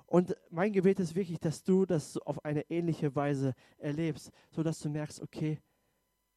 Und 0.07 0.35
mein 0.51 0.73
Gebet 0.73 1.01
ist 1.01 1.15
wirklich, 1.15 1.39
dass 1.39 1.63
du 1.63 1.85
das 1.85 2.17
auf 2.17 2.43
eine 2.45 2.63
ähnliche 2.71 3.15
Weise 3.15 3.55
erlebst, 3.77 4.31
sodass 4.51 4.81
du 4.81 4.89
merkst, 4.89 5.21
okay, 5.21 5.61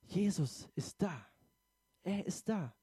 Jesus 0.02 0.70
ist 0.76 1.02
da. 1.02 1.26
Er 2.04 2.26
ist 2.26 2.50
da. 2.50 2.76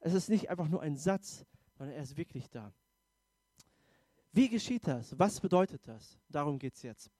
Es 0.00 0.14
ist 0.14 0.30
nicht 0.30 0.48
einfach 0.48 0.68
nur 0.68 0.80
ein 0.80 0.96
Satz, 0.96 1.44
sondern 1.76 1.96
er 1.96 2.02
ist 2.02 2.16
wirklich 2.16 2.48
da. 2.48 2.72
Wie 4.32 4.48
geschieht 4.48 4.86
das? 4.86 5.18
Was 5.18 5.40
bedeutet 5.40 5.86
das? 5.86 6.18
Darum 6.28 6.58
geht 6.58 6.74
es 6.74 6.82
jetzt. 6.82 7.10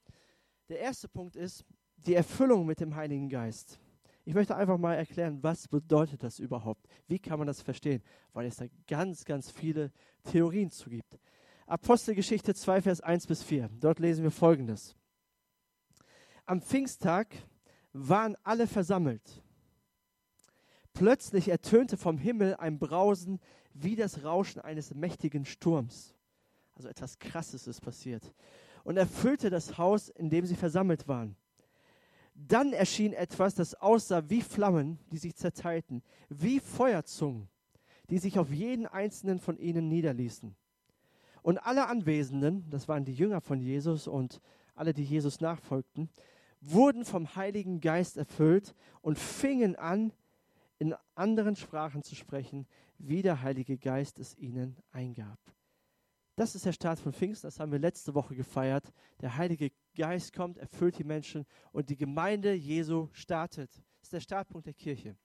Der 0.68 0.78
erste 0.78 1.08
Punkt 1.08 1.36
ist, 1.36 1.64
die 2.06 2.14
Erfüllung 2.14 2.66
mit 2.66 2.80
dem 2.80 2.94
Heiligen 2.94 3.28
Geist. 3.28 3.78
Ich 4.24 4.34
möchte 4.34 4.54
einfach 4.54 4.76
mal 4.76 4.94
erklären, 4.94 5.42
was 5.42 5.68
bedeutet 5.68 6.22
das 6.22 6.38
überhaupt? 6.38 6.86
Wie 7.06 7.18
kann 7.18 7.38
man 7.38 7.46
das 7.46 7.62
verstehen? 7.62 8.02
Weil 8.34 8.46
es 8.46 8.56
da 8.56 8.66
ganz, 8.86 9.24
ganz 9.24 9.50
viele 9.50 9.90
Theorien 10.24 10.70
zu 10.70 10.90
gibt. 10.90 11.18
Apostelgeschichte 11.66 12.54
2, 12.54 12.82
Vers 12.82 13.00
1 13.00 13.26
bis 13.26 13.42
4. 13.42 13.70
Dort 13.80 13.98
lesen 13.98 14.24
wir 14.24 14.30
folgendes. 14.30 14.94
Am 16.44 16.60
Pfingsttag 16.60 17.34
waren 17.92 18.36
alle 18.42 18.66
versammelt. 18.66 19.42
Plötzlich 20.92 21.48
ertönte 21.48 21.96
vom 21.96 22.18
Himmel 22.18 22.54
ein 22.56 22.78
Brausen 22.78 23.40
wie 23.72 23.96
das 23.96 24.24
Rauschen 24.24 24.60
eines 24.60 24.94
mächtigen 24.94 25.44
Sturms. 25.44 26.14
Also 26.74 26.88
etwas 26.88 27.18
Krasses 27.18 27.66
ist 27.66 27.80
passiert. 27.80 28.34
Und 28.84 28.96
erfüllte 28.96 29.50
das 29.50 29.78
Haus, 29.78 30.08
in 30.08 30.30
dem 30.30 30.46
sie 30.46 30.56
versammelt 30.56 31.08
waren. 31.08 31.36
Dann 32.46 32.72
erschien 32.72 33.12
etwas, 33.12 33.56
das 33.56 33.74
aussah 33.74 34.30
wie 34.30 34.42
Flammen, 34.42 34.98
die 35.10 35.18
sich 35.18 35.34
zerteilten, 35.34 36.02
wie 36.28 36.60
Feuerzungen, 36.60 37.48
die 38.10 38.18
sich 38.18 38.38
auf 38.38 38.50
jeden 38.50 38.86
einzelnen 38.86 39.40
von 39.40 39.58
ihnen 39.58 39.88
niederließen. 39.88 40.54
Und 41.42 41.58
alle 41.58 41.88
Anwesenden, 41.88 42.68
das 42.70 42.86
waren 42.86 43.04
die 43.04 43.14
Jünger 43.14 43.40
von 43.40 43.60
Jesus 43.60 44.06
und 44.06 44.40
alle, 44.76 44.94
die 44.94 45.02
Jesus 45.02 45.40
nachfolgten, 45.40 46.08
wurden 46.60 47.04
vom 47.04 47.34
Heiligen 47.34 47.80
Geist 47.80 48.16
erfüllt 48.16 48.74
und 49.02 49.18
fingen 49.18 49.74
an, 49.74 50.12
in 50.78 50.94
anderen 51.16 51.56
Sprachen 51.56 52.04
zu 52.04 52.14
sprechen, 52.14 52.68
wie 52.98 53.22
der 53.22 53.42
Heilige 53.42 53.78
Geist 53.78 54.20
es 54.20 54.36
ihnen 54.38 54.76
eingab. 54.92 55.38
Das 56.38 56.54
ist 56.54 56.64
der 56.64 56.72
Start 56.72 57.00
von 57.00 57.12
Pfingsten, 57.12 57.48
das 57.48 57.58
haben 57.58 57.72
wir 57.72 57.80
letzte 57.80 58.14
Woche 58.14 58.36
gefeiert. 58.36 58.92
Der 59.20 59.36
Heilige 59.36 59.72
Geist 59.96 60.32
kommt, 60.32 60.56
erfüllt 60.56 60.96
die 60.96 61.02
Menschen 61.02 61.44
und 61.72 61.90
die 61.90 61.96
Gemeinde 61.96 62.52
Jesu 62.52 63.08
startet. 63.10 63.74
Das 63.74 64.04
ist 64.04 64.12
der 64.12 64.20
Startpunkt 64.20 64.68
der 64.68 64.74
Kirche. 64.74 65.16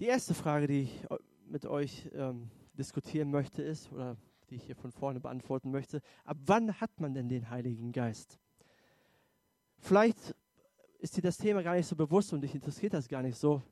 Die 0.00 0.06
erste 0.06 0.34
Frage, 0.34 0.66
die 0.66 0.82
ich 0.82 1.06
mit 1.46 1.66
euch 1.66 2.10
ähm, 2.12 2.50
diskutieren 2.72 3.30
möchte, 3.30 3.62
ist, 3.62 3.92
oder 3.92 4.16
die 4.48 4.56
ich 4.56 4.64
hier 4.64 4.74
von 4.74 4.90
vorne 4.90 5.20
beantworten 5.20 5.70
möchte, 5.70 6.02
ab 6.24 6.38
wann 6.46 6.80
hat 6.80 6.98
man 6.98 7.14
denn 7.14 7.28
den 7.28 7.48
Heiligen 7.48 7.92
Geist? 7.92 8.40
Vielleicht 9.78 10.34
ist 10.98 11.16
dir 11.16 11.22
das 11.22 11.38
Thema 11.38 11.62
gar 11.62 11.76
nicht 11.76 11.86
so 11.86 11.94
bewusst 11.94 12.32
und 12.32 12.40
dich 12.40 12.56
interessiert 12.56 12.92
das 12.92 13.06
gar 13.06 13.22
nicht 13.22 13.38
so. 13.38 13.62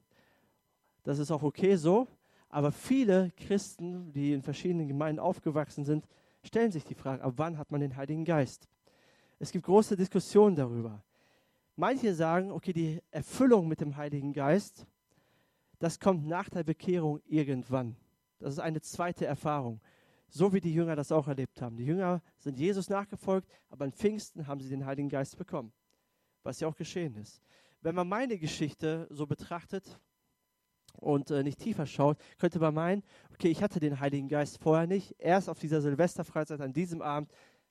Das 1.02 1.18
ist 1.18 1.33
auch 1.33 1.42
okay 1.42 1.75
so. 1.75 2.07
Aber 2.48 2.72
viele 2.72 3.30
Christen, 3.36 4.12
die 4.12 4.32
in 4.32 4.42
verschiedenen 4.42 4.88
Gemeinden 4.88 5.20
aufgewachsen 5.20 5.84
sind, 5.84 6.06
stellen 6.42 6.72
sich 6.72 6.84
die 6.84 6.94
Frage, 6.94 7.22
ab 7.22 7.34
wann 7.36 7.58
hat 7.58 7.70
man 7.70 7.80
den 7.80 7.96
Heiligen 7.96 8.24
Geist? 8.24 8.68
Es 9.38 9.52
gibt 9.52 9.66
große 9.66 9.96
Diskussionen 9.96 10.56
darüber. 10.56 11.02
Manche 11.76 12.14
sagen, 12.14 12.50
okay, 12.50 12.72
die 12.72 13.00
Erfüllung 13.10 13.68
mit 13.68 13.80
dem 13.80 13.96
Heiligen 13.96 14.32
Geist, 14.32 14.86
das 15.78 16.00
kommt 16.00 16.26
nach 16.26 16.48
der 16.48 16.64
Bekehrung 16.64 17.20
irgendwann. 17.26 17.96
Das 18.38 18.54
ist 18.54 18.58
eine 18.58 18.80
zweite 18.80 19.26
Erfahrung. 19.26 19.80
So 20.28 20.52
wie 20.52 20.60
die 20.60 20.74
Jünger 20.74 20.96
das 20.96 21.12
auch 21.12 21.28
erlebt 21.28 21.62
haben. 21.62 21.76
Die 21.76 21.86
Jünger 21.86 22.20
sind 22.36 22.58
Jesus 22.58 22.90
nachgefolgt, 22.90 23.48
aber 23.68 23.84
an 23.84 23.92
Pfingsten 23.92 24.46
haben 24.46 24.60
sie 24.60 24.68
den 24.68 24.84
Heiligen 24.84 25.08
Geist 25.08 25.38
bekommen. 25.38 25.72
Was 26.42 26.60
ja 26.60 26.68
auch 26.68 26.76
geschehen 26.76 27.14
ist. 27.16 27.40
Wenn 27.80 27.94
man 27.94 28.08
meine 28.08 28.38
Geschichte 28.38 29.06
so 29.10 29.26
betrachtet, 29.26 30.00
und 30.98 31.30
äh, 31.30 31.42
nicht 31.42 31.58
tiefer 31.58 31.86
schaut, 31.86 32.18
könnte 32.38 32.58
man 32.58 32.74
meinen, 32.74 33.02
okay, 33.32 33.48
ich 33.48 33.62
hatte 33.62 33.80
den 33.80 34.00
Heiligen 34.00 34.28
Geist 34.28 34.58
vorher 34.60 34.86
nicht. 34.86 35.14
Erst 35.18 35.48
auf 35.48 35.58
dieser 35.58 35.80
Silvesterfreizeit, 35.80 36.60
an 36.60 36.72
diesem 36.72 37.02
Abend, 37.02 37.30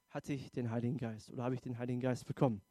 hatte 0.10 0.34
ich 0.34 0.52
den 0.52 0.72
Heiligen 0.72 0.98
Geist 0.98 1.30
oder 1.30 1.44
habe 1.44 1.56
ich 1.56 1.62
den 1.62 1.78
Heiligen 1.78 2.00
Geist 2.00 2.26
bekommen. 2.26 2.62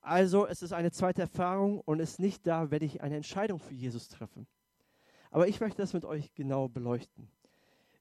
Also 0.00 0.46
es 0.46 0.62
ist 0.62 0.72
eine 0.72 0.90
zweite 0.90 1.22
Erfahrung 1.22 1.80
und 1.80 2.00
ist 2.00 2.18
nicht 2.18 2.46
da, 2.46 2.70
wenn 2.70 2.82
ich 2.82 3.02
eine 3.02 3.16
Entscheidung 3.16 3.58
für 3.58 3.74
Jesus 3.74 4.08
treffe. 4.08 4.46
Aber 5.30 5.48
ich 5.48 5.60
möchte 5.60 5.80
das 5.80 5.92
mit 5.92 6.04
euch 6.04 6.34
genau 6.34 6.68
beleuchten. 6.68 7.30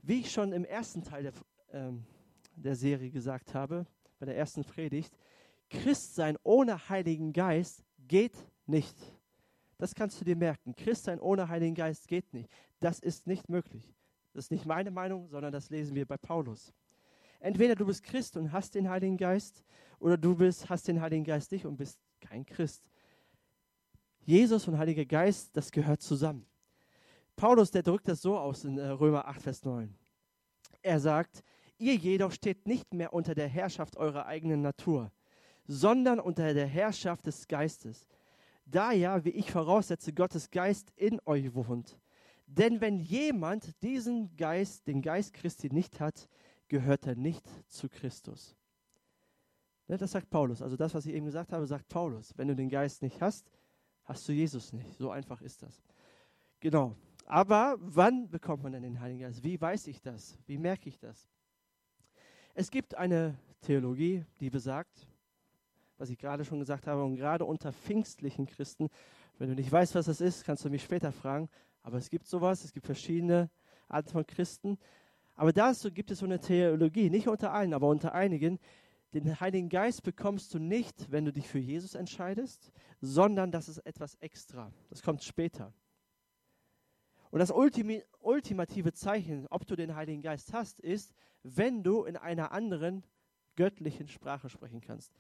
Wie 0.01 0.19
ich 0.19 0.31
schon 0.31 0.51
im 0.51 0.65
ersten 0.65 1.03
Teil 1.03 1.24
der, 1.24 1.33
ähm, 1.71 2.05
der 2.55 2.75
Serie 2.75 3.12
gesagt 3.12 3.53
habe, 3.53 3.86
bei 4.19 4.25
der 4.25 4.36
ersten 4.36 4.63
Predigt, 4.63 5.15
Christsein 5.69 6.38
ohne 6.43 6.89
Heiligen 6.89 7.33
Geist 7.33 7.83
geht 8.07 8.36
nicht. 8.65 8.98
Das 9.82 9.96
kannst 9.96 10.22
du 10.22 10.26
dir 10.26 10.36
merken. 10.36 10.76
Christsein 10.76 11.20
ohne 11.20 11.50
Heiligen 11.50 11.74
Geist 11.74 12.08
geht 12.08 12.32
nicht. 12.36 12.48
Das 12.80 13.00
ist 13.00 13.26
nicht 13.26 13.50
möglich. 13.50 13.96
Das 14.32 14.46
ist 14.46 14.52
nicht 14.52 14.68
meine 14.68 14.92
Meinung, 14.92 15.28
sondern 15.28 15.52
das 15.52 15.72
lesen 15.72 15.96
wir 15.96 16.06
bei 16.06 16.18
Paulus. 16.18 16.72
Entweder 17.40 17.74
du 17.74 17.88
bist 17.88 18.04
Christ 18.04 18.38
und 18.38 18.52
hast 18.52 18.76
den 18.76 18.88
Heiligen 18.88 19.18
Geist, 19.18 19.66
oder 19.98 20.18
du 20.18 20.36
bist, 20.36 20.70
hast 20.70 20.88
den 20.88 21.02
Heiligen 21.02 21.24
Geist 21.24 21.52
nicht 21.52 21.66
und 21.66 21.78
bist 21.78 22.00
kein 22.20 22.46
Christ. 22.46 22.92
Jesus 24.20 24.68
und 24.68 24.78
Heiliger 24.78 25.04
Geist, 25.04 25.58
das 25.58 25.72
gehört 25.72 26.04
zusammen. 26.04 26.46
Paulus, 27.36 27.72
der 27.72 27.82
drückt 27.82 28.08
das 28.08 28.22
so 28.22 28.38
aus 28.38 28.66
in 28.66 28.78
äh, 28.78 28.86
Römer 28.86 29.28
8, 29.28 29.42
Vers 29.42 29.66
9. 29.66 29.92
Er 30.84 31.00
sagt, 31.00 31.44
ihr 31.80 31.96
jedoch 31.96 32.34
steht 32.34 32.68
nicht 32.68 32.94
mehr 32.94 33.14
unter 33.14 33.34
der 33.34 33.48
Herrschaft 33.48 33.98
eurer 33.98 34.28
eigenen 34.28 34.62
Natur, 34.62 35.12
sondern 35.66 36.20
unter 36.20 36.54
der 36.54 36.68
Herrschaft 36.68 37.26
des 37.26 37.48
Geistes 37.48 38.06
da 38.72 38.92
ja, 38.92 39.24
wie 39.24 39.30
ich 39.30 39.51
voraussetze, 39.51 40.13
Gottes 40.13 40.50
Geist 40.51 40.92
in 40.96 41.20
euch 41.25 41.54
wohnt. 41.54 42.00
Denn 42.48 42.82
wenn 42.82 43.00
jemand 43.00 43.82
diesen 43.82 44.36
Geist, 44.36 44.88
den 44.88 45.01
Geist 45.01 45.34
Christi 45.34 45.70
nicht 45.72 46.00
hat, 46.00 46.28
gehört 46.68 47.08
er 47.08 47.16
nicht 47.16 47.46
zu 47.70 47.88
Christus. 47.88 48.56
Ne, 49.88 49.98
das 49.98 50.12
sagt 50.12 50.30
Paulus. 50.30 50.62
Also 50.62 50.75
das, 50.75 50.94
was 50.94 51.06
ich 51.06 51.13
eben 51.13 51.25
gesagt 51.25 51.54
habe, 51.54 51.66
sagt 51.68 51.88
Paulus. 51.90 52.34
Wenn 52.38 52.48
du 52.48 52.56
den 52.56 52.70
Geist 52.70 53.01
nicht 53.01 53.22
hast, 53.22 53.50
hast 54.04 54.28
du 54.28 54.34
Jesus 54.34 54.74
nicht. 54.74 54.98
So 54.98 55.12
einfach 55.12 55.42
ist 55.42 55.63
das. 55.63 55.82
Genau. 56.60 56.96
Aber 57.25 57.78
wann 57.80 58.30
bekommt 58.30 58.63
man 58.63 58.74
denn 58.74 58.84
den 58.84 59.00
Heiligen 59.00 59.22
Geist? 59.22 59.44
Wie 59.44 59.60
weiß 59.60 59.88
ich 59.88 60.01
das? 60.01 60.38
Wie 60.46 60.58
merke 60.58 60.90
ich 60.90 61.00
das? 61.00 61.30
Es 62.54 62.70
gibt 62.70 62.96
eine 62.96 63.38
Theologie, 63.62 64.25
die 64.40 64.50
besagt, 64.50 65.08
was 66.01 66.10
ich 66.10 66.17
gerade 66.17 66.43
schon 66.43 66.60
gesagt 66.60 66.88
habe, 66.88 67.03
und 67.03 67.15
gerade 67.15 67.46
unter 67.46 67.72
pfingstlichen 67.72 68.48
Christen, 68.48 68.89
wenn 69.38 69.50
du 69.50 69.55
nicht 69.55 69.72
weißt, 69.72 69.93
was 69.93 70.08
das 70.08 70.20
ist, 70.20 70.43
kannst 70.43 70.65
du 70.65 70.70
mich 70.72 70.84
später 70.84 71.12
fragen. 71.12 71.48
Aber 71.84 71.98
es 71.98 72.10
gibt 72.10 72.25
sowas, 72.25 72.63
es 72.63 72.74
gibt 72.74 72.88
verschiedene 72.88 73.51
Arten 73.88 74.10
von 74.10 74.25
Christen. 74.25 74.79
Aber 75.36 75.53
dazu 75.53 75.91
gibt 75.91 76.10
es 76.10 76.20
so 76.20 76.25
eine 76.25 76.39
Theologie, 76.39 77.12
nicht 77.12 77.27
unter 77.27 77.53
allen, 77.53 77.75
aber 77.75 77.88
unter 77.88 78.15
einigen. 78.15 78.58
Den 79.13 79.39
Heiligen 79.39 79.70
Geist 79.70 80.01
bekommst 80.01 80.53
du 80.55 80.60
nicht, 80.60 81.12
wenn 81.12 81.25
du 81.25 81.31
dich 81.31 81.48
für 81.48 81.60
Jesus 81.60 81.93
entscheidest, 81.93 82.72
sondern 83.00 83.51
das 83.51 83.70
ist 83.70 83.77
etwas 83.79 84.15
extra. 84.15 84.72
Das 84.89 85.03
kommt 85.03 85.24
später. 85.24 85.72
Und 87.29 87.39
das 87.39 87.51
ultimative 87.51 88.93
Zeichen, 88.93 89.46
ob 89.51 89.67
du 89.67 89.75
den 89.75 89.96
Heiligen 89.96 90.24
Geist 90.24 90.51
hast, 90.51 90.79
ist, 90.79 91.13
wenn 91.43 91.84
du 91.84 92.05
in 92.05 92.17
einer 92.17 92.51
anderen 92.51 93.03
göttlichen 93.55 94.08
Sprache 94.08 94.50
sprechen 94.50 94.81
kannst. 94.81 95.13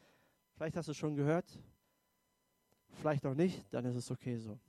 Vielleicht 0.55 0.75
hast 0.77 0.87
du 0.87 0.91
es 0.91 0.97
schon 0.97 1.15
gehört, 1.15 1.59
vielleicht 2.93 3.25
auch 3.25 3.33
nicht, 3.33 3.65
dann 3.73 3.85
ist 3.85 3.95
es 3.95 4.11
okay 4.11 4.37
so. 4.37 4.59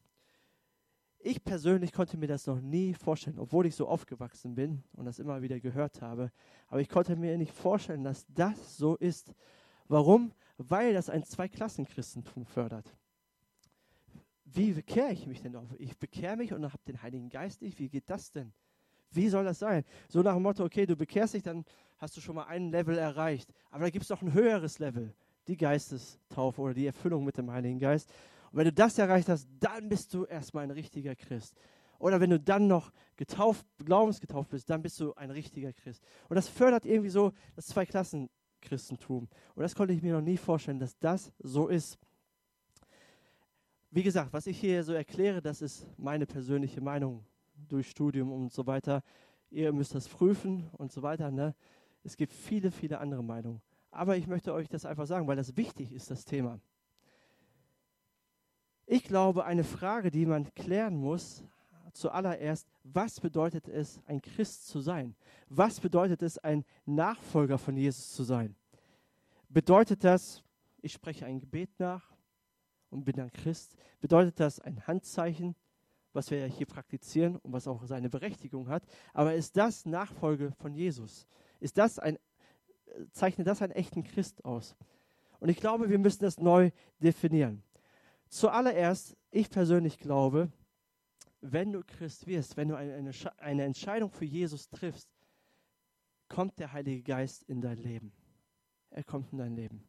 Ich 1.24 1.44
persönlich 1.44 1.92
konnte 1.92 2.16
mir 2.16 2.26
das 2.26 2.46
noch 2.48 2.60
nie 2.60 2.94
vorstellen, 2.94 3.38
obwohl 3.38 3.66
ich 3.66 3.76
so 3.76 3.86
aufgewachsen 3.86 4.56
bin 4.56 4.82
und 4.92 5.04
das 5.04 5.20
immer 5.20 5.40
wieder 5.40 5.60
gehört 5.60 6.02
habe. 6.02 6.32
Aber 6.66 6.80
ich 6.80 6.88
konnte 6.88 7.14
mir 7.14 7.38
nicht 7.38 7.52
vorstellen, 7.52 8.02
dass 8.02 8.26
das 8.28 8.76
so 8.76 8.96
ist. 8.96 9.32
Warum? 9.86 10.32
Weil 10.58 10.94
das 10.94 11.08
ein 11.08 11.22
Zweiklassenchristentum 11.22 12.44
fördert. 12.44 12.96
Wie 14.44 14.72
bekehre 14.72 15.12
ich 15.12 15.26
mich 15.28 15.40
denn 15.40 15.54
auf? 15.54 15.68
Ich 15.78 15.96
bekehre 15.96 16.36
mich 16.36 16.52
und 16.52 16.64
habe 16.64 16.82
den 16.88 17.00
Heiligen 17.00 17.28
Geist 17.28 17.62
nicht. 17.62 17.78
Wie 17.78 17.88
geht 17.88 18.10
das 18.10 18.32
denn? 18.32 18.52
Wie 19.12 19.28
soll 19.28 19.44
das 19.44 19.60
sein? 19.60 19.84
So 20.08 20.22
nach 20.22 20.34
dem 20.34 20.42
Motto, 20.42 20.64
okay, 20.64 20.86
du 20.86 20.96
bekehrst 20.96 21.34
dich, 21.34 21.42
dann 21.44 21.64
hast 21.98 22.16
du 22.16 22.20
schon 22.20 22.34
mal 22.34 22.46
ein 22.46 22.70
Level 22.70 22.98
erreicht. 22.98 23.52
Aber 23.70 23.84
da 23.84 23.90
gibt 23.90 24.02
es 24.02 24.10
noch 24.10 24.22
ein 24.22 24.32
höheres 24.32 24.80
Level 24.80 25.14
die 25.48 25.56
Geistestaufe 25.56 26.60
oder 26.60 26.74
die 26.74 26.86
Erfüllung 26.86 27.24
mit 27.24 27.36
dem 27.36 27.50
Heiligen 27.50 27.78
Geist. 27.78 28.10
Und 28.50 28.58
wenn 28.58 28.64
du 28.66 28.72
das 28.72 28.98
erreicht 28.98 29.28
hast, 29.28 29.48
dann 29.60 29.88
bist 29.88 30.12
du 30.14 30.24
erstmal 30.24 30.64
ein 30.64 30.70
richtiger 30.70 31.14
Christ. 31.14 31.56
Oder 31.98 32.20
wenn 32.20 32.30
du 32.30 32.40
dann 32.40 32.66
noch 32.66 32.92
getauft, 33.16 33.64
glaubensgetauft 33.78 34.50
bist, 34.50 34.68
dann 34.68 34.82
bist 34.82 34.98
du 34.98 35.14
ein 35.14 35.30
richtiger 35.30 35.72
Christ. 35.72 36.02
Und 36.28 36.34
das 36.34 36.48
fördert 36.48 36.84
irgendwie 36.84 37.10
so 37.10 37.32
das 37.54 37.66
Zweiklassen-Christentum. 37.66 39.28
Und 39.54 39.62
das 39.62 39.74
konnte 39.74 39.94
ich 39.94 40.02
mir 40.02 40.14
noch 40.14 40.20
nie 40.20 40.36
vorstellen, 40.36 40.80
dass 40.80 40.98
das 40.98 41.32
so 41.38 41.68
ist. 41.68 41.98
Wie 43.92 44.02
gesagt, 44.02 44.32
was 44.32 44.46
ich 44.46 44.58
hier 44.58 44.82
so 44.82 44.92
erkläre, 44.92 45.40
das 45.40 45.62
ist 45.62 45.86
meine 45.96 46.26
persönliche 46.26 46.80
Meinung 46.80 47.24
durch 47.68 47.88
Studium 47.90 48.32
und 48.32 48.52
so 48.52 48.66
weiter. 48.66 49.04
Ihr 49.50 49.72
müsst 49.72 49.94
das 49.94 50.08
prüfen 50.08 50.68
und 50.78 50.90
so 50.90 51.02
weiter. 51.02 51.30
Ne? 51.30 51.54
Es 52.02 52.16
gibt 52.16 52.32
viele, 52.32 52.70
viele 52.70 52.98
andere 52.98 53.22
Meinungen. 53.22 53.60
Aber 53.92 54.16
ich 54.16 54.26
möchte 54.26 54.52
euch 54.54 54.68
das 54.68 54.86
einfach 54.86 55.06
sagen, 55.06 55.28
weil 55.28 55.36
das 55.36 55.56
wichtig 55.56 55.92
ist, 55.92 56.10
das 56.10 56.24
Thema. 56.24 56.58
Ich 58.86 59.04
glaube, 59.04 59.44
eine 59.44 59.64
Frage, 59.64 60.10
die 60.10 60.26
man 60.26 60.52
klären 60.54 60.96
muss, 60.96 61.44
zuallererst, 61.92 62.66
was 62.84 63.20
bedeutet 63.20 63.68
es, 63.68 64.00
ein 64.06 64.22
Christ 64.22 64.66
zu 64.66 64.80
sein? 64.80 65.14
Was 65.50 65.78
bedeutet 65.78 66.22
es, 66.22 66.38
ein 66.38 66.64
Nachfolger 66.86 67.58
von 67.58 67.76
Jesus 67.76 68.12
zu 68.12 68.24
sein? 68.24 68.56
Bedeutet 69.50 70.02
das, 70.02 70.42
ich 70.80 70.94
spreche 70.94 71.26
ein 71.26 71.38
Gebet 71.38 71.78
nach 71.78 72.16
und 72.88 73.04
bin 73.04 73.20
ein 73.20 73.30
Christ? 73.30 73.76
Bedeutet 74.00 74.40
das 74.40 74.58
ein 74.58 74.86
Handzeichen, 74.86 75.54
was 76.14 76.30
wir 76.30 76.38
ja 76.38 76.46
hier 76.46 76.66
praktizieren 76.66 77.36
und 77.36 77.52
was 77.52 77.68
auch 77.68 77.84
seine 77.84 78.08
Berechtigung 78.08 78.68
hat? 78.68 78.84
Aber 79.12 79.34
ist 79.34 79.56
das 79.58 79.84
Nachfolge 79.84 80.52
von 80.52 80.74
Jesus? 80.74 81.26
Ist 81.60 81.76
das 81.76 81.98
ein 81.98 82.18
zeichnet 83.12 83.46
das 83.46 83.62
einen 83.62 83.72
echten 83.72 84.04
Christ 84.04 84.44
aus? 84.44 84.76
Und 85.40 85.48
ich 85.48 85.56
glaube, 85.56 85.90
wir 85.90 85.98
müssen 85.98 86.22
das 86.22 86.38
neu 86.38 86.70
definieren. 87.00 87.62
Zuallererst, 88.28 89.16
ich 89.30 89.50
persönlich 89.50 89.98
glaube, 89.98 90.50
wenn 91.40 91.72
du 91.72 91.82
Christ 91.82 92.26
wirst, 92.26 92.56
wenn 92.56 92.68
du 92.68 92.76
eine, 92.76 93.64
Entscheidung 93.64 94.10
für 94.10 94.24
Jesus 94.24 94.70
triffst, 94.70 95.08
kommt 96.28 96.58
der 96.58 96.72
Heilige 96.72 97.02
Geist 97.02 97.42
in 97.42 97.60
dein 97.60 97.78
Leben. 97.78 98.12
Er 98.90 99.04
kommt 99.04 99.32
in 99.32 99.38
dein 99.38 99.54
Leben. 99.54 99.86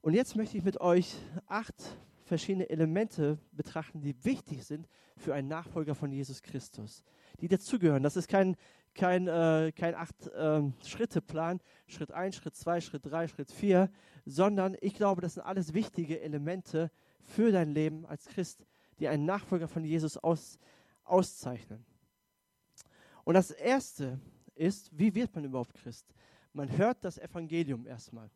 Und 0.00 0.14
jetzt 0.14 0.36
möchte 0.36 0.58
ich 0.58 0.64
mit 0.64 0.80
euch 0.80 1.16
acht 1.46 1.96
verschiedene 2.24 2.68
Elemente 2.68 3.38
betrachten, 3.52 4.00
die 4.00 4.24
wichtig 4.24 4.64
sind 4.64 4.88
für 5.16 5.34
einen 5.34 5.48
Nachfolger 5.48 5.94
von 5.94 6.12
Jesus 6.12 6.42
Christus, 6.42 7.02
die 7.40 7.48
dazugehören. 7.48 8.02
Das 8.02 8.16
ist 8.16 8.28
kein 8.28 8.56
kein, 8.98 9.28
äh, 9.28 9.72
kein 9.74 9.94
Acht-Schritte-Plan, 9.94 11.56
ähm, 11.56 11.62
Schritt 11.86 12.10
1, 12.10 12.36
Schritt 12.36 12.56
2, 12.56 12.80
Schritt 12.80 13.06
3, 13.06 13.28
Schritt 13.28 13.50
4, 13.50 13.90
sondern 14.26 14.76
ich 14.80 14.94
glaube, 14.94 15.22
das 15.22 15.34
sind 15.34 15.44
alles 15.44 15.72
wichtige 15.72 16.20
Elemente 16.20 16.90
für 17.22 17.52
dein 17.52 17.70
Leben 17.70 18.04
als 18.06 18.26
Christ, 18.26 18.66
die 18.98 19.06
einen 19.06 19.24
Nachfolger 19.24 19.68
von 19.68 19.84
Jesus 19.84 20.18
aus, 20.18 20.58
auszeichnen. 21.04 21.86
Und 23.24 23.34
das 23.34 23.52
Erste 23.52 24.18
ist, 24.56 24.90
wie 24.98 25.14
wird 25.14 25.32
man 25.34 25.44
überhaupt 25.44 25.74
Christ? 25.74 26.12
Man 26.52 26.76
hört 26.76 27.04
das 27.04 27.18
Evangelium 27.18 27.86
erstmal. 27.86 28.28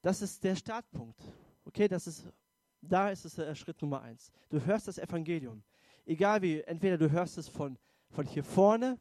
Das 0.00 0.22
ist 0.22 0.42
der 0.42 0.56
Startpunkt. 0.56 1.20
Okay, 1.66 1.88
das 1.88 2.06
ist, 2.06 2.26
da 2.80 3.10
ist 3.10 3.26
es 3.26 3.34
der 3.34 3.54
Schritt 3.54 3.82
Nummer 3.82 4.00
eins. 4.00 4.32
Du 4.48 4.64
hörst 4.64 4.88
das 4.88 4.96
Evangelium. 4.96 5.62
Egal 6.06 6.40
wie, 6.40 6.62
entweder 6.62 6.96
du 6.96 7.10
hörst 7.10 7.36
es 7.36 7.48
von, 7.48 7.76
von 8.08 8.26
hier 8.26 8.42
vorne 8.42 8.98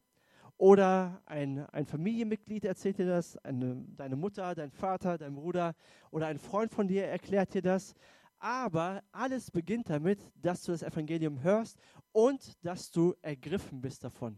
oder 0.61 1.19
ein, 1.25 1.65
ein 1.71 1.87
Familienmitglied 1.87 2.65
erzählt 2.65 2.99
dir 2.99 3.07
das, 3.07 3.35
eine, 3.37 3.83
deine 3.97 4.15
Mutter, 4.15 4.53
dein 4.53 4.69
Vater, 4.69 5.17
dein 5.17 5.33
Bruder 5.33 5.73
oder 6.11 6.27
ein 6.27 6.37
Freund 6.37 6.71
von 6.71 6.87
dir 6.87 7.07
erklärt 7.07 7.55
dir 7.55 7.63
das. 7.63 7.95
Aber 8.37 9.01
alles 9.11 9.49
beginnt 9.49 9.89
damit, 9.89 10.19
dass 10.35 10.61
du 10.61 10.71
das 10.71 10.83
Evangelium 10.83 11.41
hörst 11.41 11.79
und 12.11 12.63
dass 12.63 12.91
du 12.91 13.15
ergriffen 13.23 13.81
bist 13.81 14.03
davon. 14.03 14.37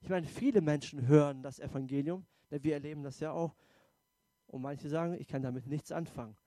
Ich 0.00 0.08
meine, 0.08 0.26
viele 0.26 0.62
Menschen 0.62 1.06
hören 1.06 1.42
das 1.42 1.60
Evangelium, 1.60 2.24
denn 2.50 2.64
wir 2.64 2.72
erleben 2.72 3.02
das 3.02 3.20
ja 3.20 3.32
auch. 3.32 3.54
Und 4.46 4.62
manche 4.62 4.88
sagen, 4.88 5.12
ich 5.20 5.28
kann 5.28 5.42
damit 5.42 5.66
nichts 5.66 5.92
anfangen. 5.92 6.38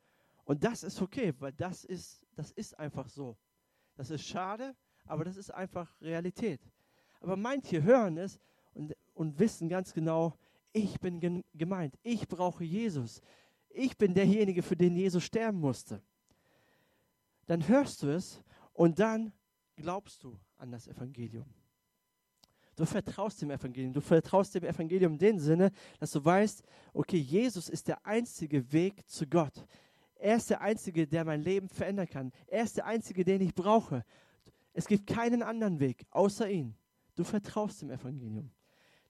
Und 0.43 0.63
das 0.63 0.81
ist 0.81 0.99
okay, 0.99 1.35
weil 1.37 1.53
das 1.53 1.83
ist, 1.83 2.25
das 2.35 2.49
ist 2.49 2.79
einfach 2.79 3.07
so. 3.09 3.37
Das 3.95 4.09
ist 4.09 4.25
schade, 4.25 4.75
aber 5.05 5.23
das 5.23 5.37
ist 5.37 5.53
einfach 5.53 5.93
Realität. 6.01 6.61
Aber 7.21 7.35
manche 7.35 7.83
hören 7.83 8.17
es 8.17 8.39
und, 9.13 9.39
wissen 9.39 9.69
ganz 9.69 9.93
genau, 9.93 10.33
ich 10.71 10.99
bin 10.99 11.43
gemeint, 11.53 11.95
ich 12.01 12.27
brauche 12.27 12.63
Jesus. 12.63 13.21
Ich 13.69 13.97
bin 13.97 14.13
derjenige, 14.13 14.61
für 14.61 14.75
den 14.75 14.95
Jesus 14.95 15.23
sterben 15.23 15.59
musste. 15.59 16.01
Dann 17.45 17.67
hörst 17.67 18.03
du 18.03 18.09
es 18.09 18.43
und 18.73 18.99
dann 18.99 19.33
glaubst 19.75 20.23
du 20.23 20.37
an 20.57 20.71
das 20.71 20.87
Evangelium. 20.87 21.45
Du 22.75 22.85
vertraust 22.85 23.41
dem 23.41 23.51
Evangelium. 23.51 23.93
Du 23.93 24.01
vertraust 24.01 24.55
dem 24.55 24.63
Evangelium 24.63 25.13
in 25.13 25.19
dem 25.19 25.39
Sinne, 25.39 25.71
dass 25.99 26.11
du 26.11 26.23
weißt, 26.23 26.63
okay, 26.93 27.17
Jesus 27.17 27.69
ist 27.69 27.87
der 27.87 28.03
einzige 28.05 28.71
Weg 28.71 29.07
zu 29.07 29.27
Gott. 29.27 29.67
Er 30.15 30.37
ist 30.37 30.49
der 30.49 30.61
Einzige, 30.61 31.05
der 31.05 31.25
mein 31.25 31.41
Leben 31.41 31.69
verändern 31.69 32.07
kann. 32.07 32.31
Er 32.47 32.63
ist 32.63 32.77
der 32.77 32.85
Einzige, 32.85 33.23
den 33.23 33.41
ich 33.41 33.53
brauche. 33.53 34.03
Es 34.71 34.87
gibt 34.87 35.05
keinen 35.05 35.43
anderen 35.43 35.79
Weg 35.79 36.05
außer 36.09 36.49
ihn. 36.49 36.75
Du 37.15 37.23
vertraust 37.23 37.81
dem 37.81 37.91
Evangelium. 37.91 38.49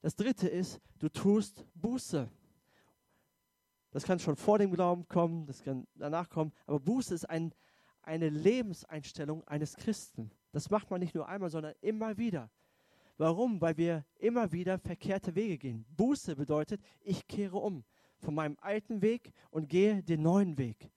Das 0.03 0.17
dritte 0.17 0.50
ist, 0.50 0.81
du 1.00 1.07
tust 1.07 1.65
Buße. 1.75 2.29
Das 3.91 4.03
kann 4.03 4.19
schon 4.19 4.36
vor 4.36 4.60
dem 4.60 4.74
Glauben 4.74 5.07
kommen, 5.07 5.45
das 5.45 5.63
kann 5.63 5.88
danach 5.95 6.29
kommen, 6.29 6.51
aber 6.65 6.81
Buße 6.81 7.15
ist 7.15 7.29
ein, 7.29 7.53
eine 8.01 8.27
Lebenseinstellung 8.27 9.48
eines 9.48 9.77
Christen. 9.77 10.29
Das 10.51 10.69
macht 10.69 10.91
man 10.91 11.00
nicht 11.00 11.15
nur 11.15 11.29
einmal, 11.29 11.50
sondern 11.50 11.74
immer 11.79 12.17
wieder. 12.17 12.51
Warum? 13.17 13.62
Weil 13.62 13.77
wir 13.77 14.05
immer 14.19 14.51
wieder 14.51 14.77
verkehrte 14.77 15.36
Wege 15.36 15.57
gehen. 15.57 15.86
Buße 15.95 16.36
bedeutet, 16.36 16.81
ich 17.00 17.25
kehre 17.25 17.57
um 17.57 17.86
von 18.17 18.36
meinem 18.36 18.57
alten 18.60 19.01
Weg 19.01 19.31
und 19.51 19.69
gehe 19.69 20.03
den 20.03 20.22
neuen 20.22 20.57
Weg. 20.57 20.91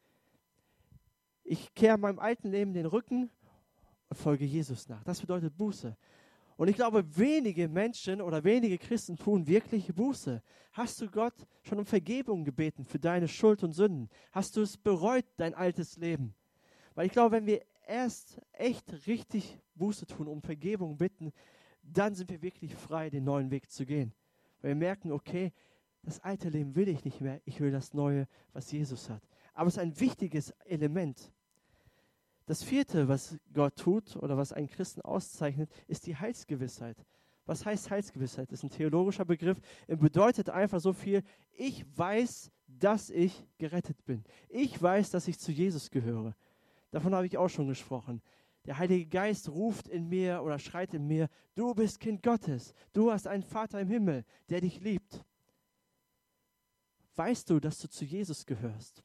Ich 1.45 1.73
kehre 1.75 1.97
meinem 1.97 2.19
alten 2.19 2.51
Leben 2.51 2.75
den 2.75 2.87
Rücken 2.87 3.31
und 4.09 4.17
folge 4.17 4.45
Jesus 4.45 4.89
nach. 4.89 5.05
Das 5.05 5.21
bedeutet 5.21 5.57
Buße. 5.57 5.97
Und 6.57 6.69
ich 6.69 6.77
glaube, 6.77 7.05
wenige 7.17 7.69
Menschen 7.69 8.23
oder 8.23 8.43
wenige 8.43 8.79
Christen 8.79 9.17
tun 9.17 9.47
wirklich 9.47 9.95
Buße. 9.95 10.43
Hast 10.73 11.01
du 11.01 11.11
Gott 11.11 11.35
schon 11.63 11.79
um 11.79 11.85
Vergebung 11.85 12.45
gebeten 12.45 12.87
für 12.87 12.99
deine 12.99 13.29
Schuld 13.29 13.63
und 13.63 13.73
Sünden? 13.73 14.09
Hast 14.33 14.57
du 14.57 14.63
es 14.63 14.77
bereut, 14.77 15.27
dein 15.37 15.55
altes 15.55 15.99
Leben? 15.99 16.35
Weil 16.95 17.07
ich 17.07 17.13
glaube, 17.13 17.37
wenn 17.37 17.47
wir 17.47 17.63
erst 17.87 18.41
echt 18.53 19.07
richtig 19.07 19.59
Buße 19.75 20.07
tun, 20.07 20.29
um 20.29 20.41
Vergebung 20.41 20.97
bitten, 20.97 21.33
dann 21.83 22.15
sind 22.15 22.31
wir 22.31 22.41
wirklich 22.41 22.75
frei, 22.75 23.11
den 23.11 23.25
neuen 23.25 23.51
Weg 23.51 23.71
zu 23.71 23.85
gehen. 23.85 24.13
Weil 24.61 24.71
wir 24.71 24.77
merken, 24.77 25.13
okay, 25.13 25.53
das 26.03 26.21
alte 26.21 26.49
Leben 26.49 26.75
will 26.75 26.89
ich 26.89 27.05
nicht 27.05 27.21
mehr, 27.21 27.41
ich 27.45 27.61
will 27.61 27.71
das 27.71 27.93
Neue, 27.93 28.27
was 28.53 28.73
Jesus 28.73 29.11
hat. 29.11 29.23
Aber 29.53 29.69
es 29.69 29.75
ist 29.75 29.83
ein 29.83 29.99
wichtiges 30.01 30.51
Element. 30.65 31.33
Das 32.47 32.63
vierte, 32.63 33.09
was 33.09 33.37
Gott 33.53 33.77
tut 33.77 34.17
oder 34.17 34.37
was 34.37 34.53
einen 34.53 34.69
Christen 34.69 35.03
auszeichnet, 35.03 35.71
ist 35.89 36.07
die 36.07 36.17
Heilsgewissheit. 36.17 36.97
Was 37.45 37.65
heißt 37.65 37.91
Heilsgewissheit? 37.91 38.51
Das 38.51 38.61
ist 38.61 38.65
ein 38.65 38.71
theologischer 38.71 39.25
Begriff. 39.25 39.61
Er 39.87 39.97
bedeutet 39.97 40.51
einfach 40.51 40.81
so 40.81 40.93
viel, 40.93 41.23
ich 41.53 41.85
weiß, 41.97 42.51
dass 42.67 43.11
ich 43.11 43.47
gerettet 43.59 44.05
bin. 44.05 44.25
Ich 44.49 44.81
weiß, 44.81 45.11
dass 45.11 45.29
ich 45.29 45.39
zu 45.39 45.53
Jesus 45.53 45.91
gehöre. 45.91 46.35
Davon 46.91 47.15
habe 47.15 47.27
ich 47.27 47.37
auch 47.37 47.49
schon 47.49 47.69
gesprochen. 47.69 48.23
Der 48.65 48.79
Heilige 48.79 49.07
Geist 49.07 49.49
ruft 49.49 49.87
in 49.87 50.09
mir 50.09 50.43
oder 50.43 50.59
schreit 50.59 50.93
in 50.95 51.07
mir, 51.07 51.29
du 51.55 51.73
bist 51.75 52.01
Kind 52.01 52.23
Gottes, 52.23 52.75
du 52.93 53.13
hast 53.13 53.29
einen 53.29 53.45
Vater 53.45 53.81
im 53.81 53.89
Himmel, 53.89 54.25
der 54.51 54.61
dich 54.61 54.81
liebt. 54.81 55.25
Weißt 57.15 57.49
du, 57.49 57.61
dass 57.61 57.79
du 57.79 57.89
zu 57.89 58.05
Jesus 58.05 58.45
gehörst? 58.45 59.05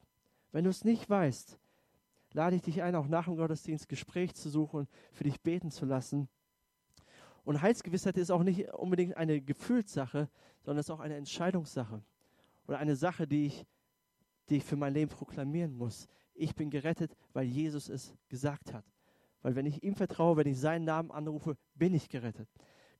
Wenn 0.50 0.64
du 0.64 0.70
es 0.70 0.84
nicht 0.84 1.08
weißt, 1.08 1.58
lade 2.32 2.56
ich 2.56 2.62
dich 2.62 2.82
ein, 2.82 2.94
auch 2.94 3.08
nach 3.08 3.24
dem 3.24 3.36
Gottesdienst 3.36 3.88
Gespräch 3.88 4.34
zu 4.34 4.48
suchen, 4.48 4.88
für 5.12 5.24
dich 5.24 5.40
beten 5.40 5.70
zu 5.70 5.84
lassen. 5.84 6.28
Und 7.44 7.60
Heilsgewissheit 7.60 8.16
ist 8.16 8.30
auch 8.30 8.42
nicht 8.42 8.72
unbedingt 8.72 9.16
eine 9.16 9.40
Gefühlssache, 9.40 10.28
sondern 10.60 10.80
es 10.80 10.86
ist 10.86 10.90
auch 10.90 11.00
eine 11.00 11.16
Entscheidungssache 11.16 12.02
oder 12.66 12.78
eine 12.78 12.96
Sache, 12.96 13.26
die 13.26 13.46
ich, 13.46 13.66
die 14.48 14.56
ich 14.56 14.64
für 14.64 14.76
mein 14.76 14.94
Leben 14.94 15.10
proklamieren 15.10 15.76
muss. 15.76 16.08
Ich 16.34 16.54
bin 16.54 16.70
gerettet, 16.70 17.16
weil 17.32 17.46
Jesus 17.46 17.88
es 17.88 18.14
gesagt 18.28 18.72
hat. 18.72 18.84
Weil 19.42 19.56
wenn 19.56 19.66
ich 19.66 19.82
ihm 19.82 19.96
vertraue, 19.96 20.36
wenn 20.36 20.46
ich 20.46 20.58
seinen 20.58 20.84
Namen 20.84 21.10
anrufe, 21.10 21.56
bin 21.74 21.94
ich 21.94 22.08
gerettet. 22.08 22.48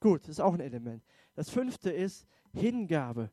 Gut, 0.01 0.23
das 0.23 0.31
ist 0.31 0.41
auch 0.41 0.55
ein 0.55 0.61
Element. 0.61 1.05
Das 1.35 1.49
fünfte 1.49 1.91
ist 1.91 2.27
Hingabe. 2.53 3.31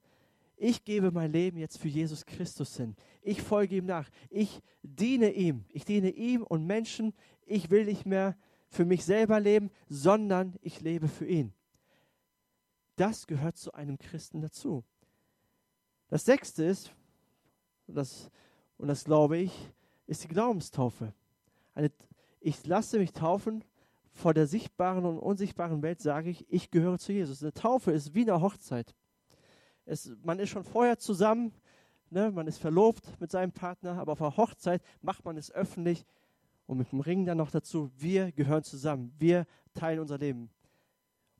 Ich 0.61 0.83
gebe 0.83 1.11
mein 1.11 1.31
Leben 1.31 1.57
jetzt 1.57 1.77
für 1.77 1.87
Jesus 1.87 2.25
Christus 2.25 2.75
hin. 2.75 2.97
Ich 3.21 3.41
folge 3.41 3.77
ihm 3.77 3.85
nach. 3.85 4.09
Ich 4.29 4.61
diene 4.83 5.31
ihm. 5.31 5.63
Ich 5.69 5.85
diene 5.85 6.09
ihm 6.09 6.43
und 6.43 6.65
Menschen. 6.65 7.13
Ich 7.45 7.69
will 7.69 7.85
nicht 7.85 8.05
mehr 8.05 8.37
für 8.67 8.83
mich 8.83 9.05
selber 9.05 9.39
leben, 9.39 9.71
sondern 9.87 10.57
ich 10.61 10.81
lebe 10.81 11.07
für 11.07 11.25
ihn. 11.25 11.53
Das 12.97 13.25
gehört 13.25 13.55
zu 13.55 13.71
einem 13.71 13.97
Christen 13.97 14.41
dazu. 14.41 14.83
Das 16.09 16.25
sechste 16.25 16.65
ist, 16.65 16.93
und 17.87 17.95
das, 17.95 18.29
und 18.77 18.89
das 18.89 19.05
glaube 19.05 19.37
ich, 19.37 19.71
ist 20.07 20.25
die 20.25 20.27
Glaubenstaufe. 20.27 21.13
Eine 21.73 21.89
ich 22.41 22.65
lasse 22.65 22.99
mich 22.99 23.13
taufen, 23.13 23.63
vor 24.11 24.33
der 24.33 24.47
sichtbaren 24.47 25.05
und 25.05 25.19
unsichtbaren 25.19 25.81
Welt 25.81 26.01
sage 26.01 26.29
ich, 26.29 26.45
ich 26.51 26.69
gehöre 26.69 26.99
zu 26.99 27.13
Jesus. 27.13 27.41
Eine 27.41 27.53
Taufe 27.53 27.91
ist 27.91 28.13
wie 28.13 28.21
eine 28.21 28.41
Hochzeit. 28.41 28.93
Es, 29.89 30.11
man 30.23 30.37
ist 30.37 30.49
schon 30.49 30.63
vorher 30.63 30.99
zusammen, 30.99 31.51
ne, 32.11 32.31
man 32.31 32.47
ist 32.47 32.59
verlobt 32.59 33.19
mit 33.19 33.31
seinem 33.31 33.51
Partner, 33.51 33.97
aber 33.97 34.11
auf 34.11 34.19
der 34.19 34.37
Hochzeit 34.37 34.83
macht 35.01 35.25
man 35.25 35.35
es 35.35 35.51
öffentlich 35.51 36.05
und 36.67 36.77
mit 36.77 36.91
dem 36.91 36.99
Ring 36.99 37.25
dann 37.25 37.39
noch 37.39 37.49
dazu, 37.49 37.91
wir 37.97 38.31
gehören 38.31 38.63
zusammen, 38.63 39.11
wir 39.17 39.47
teilen 39.73 39.99
unser 39.99 40.19
Leben. 40.19 40.51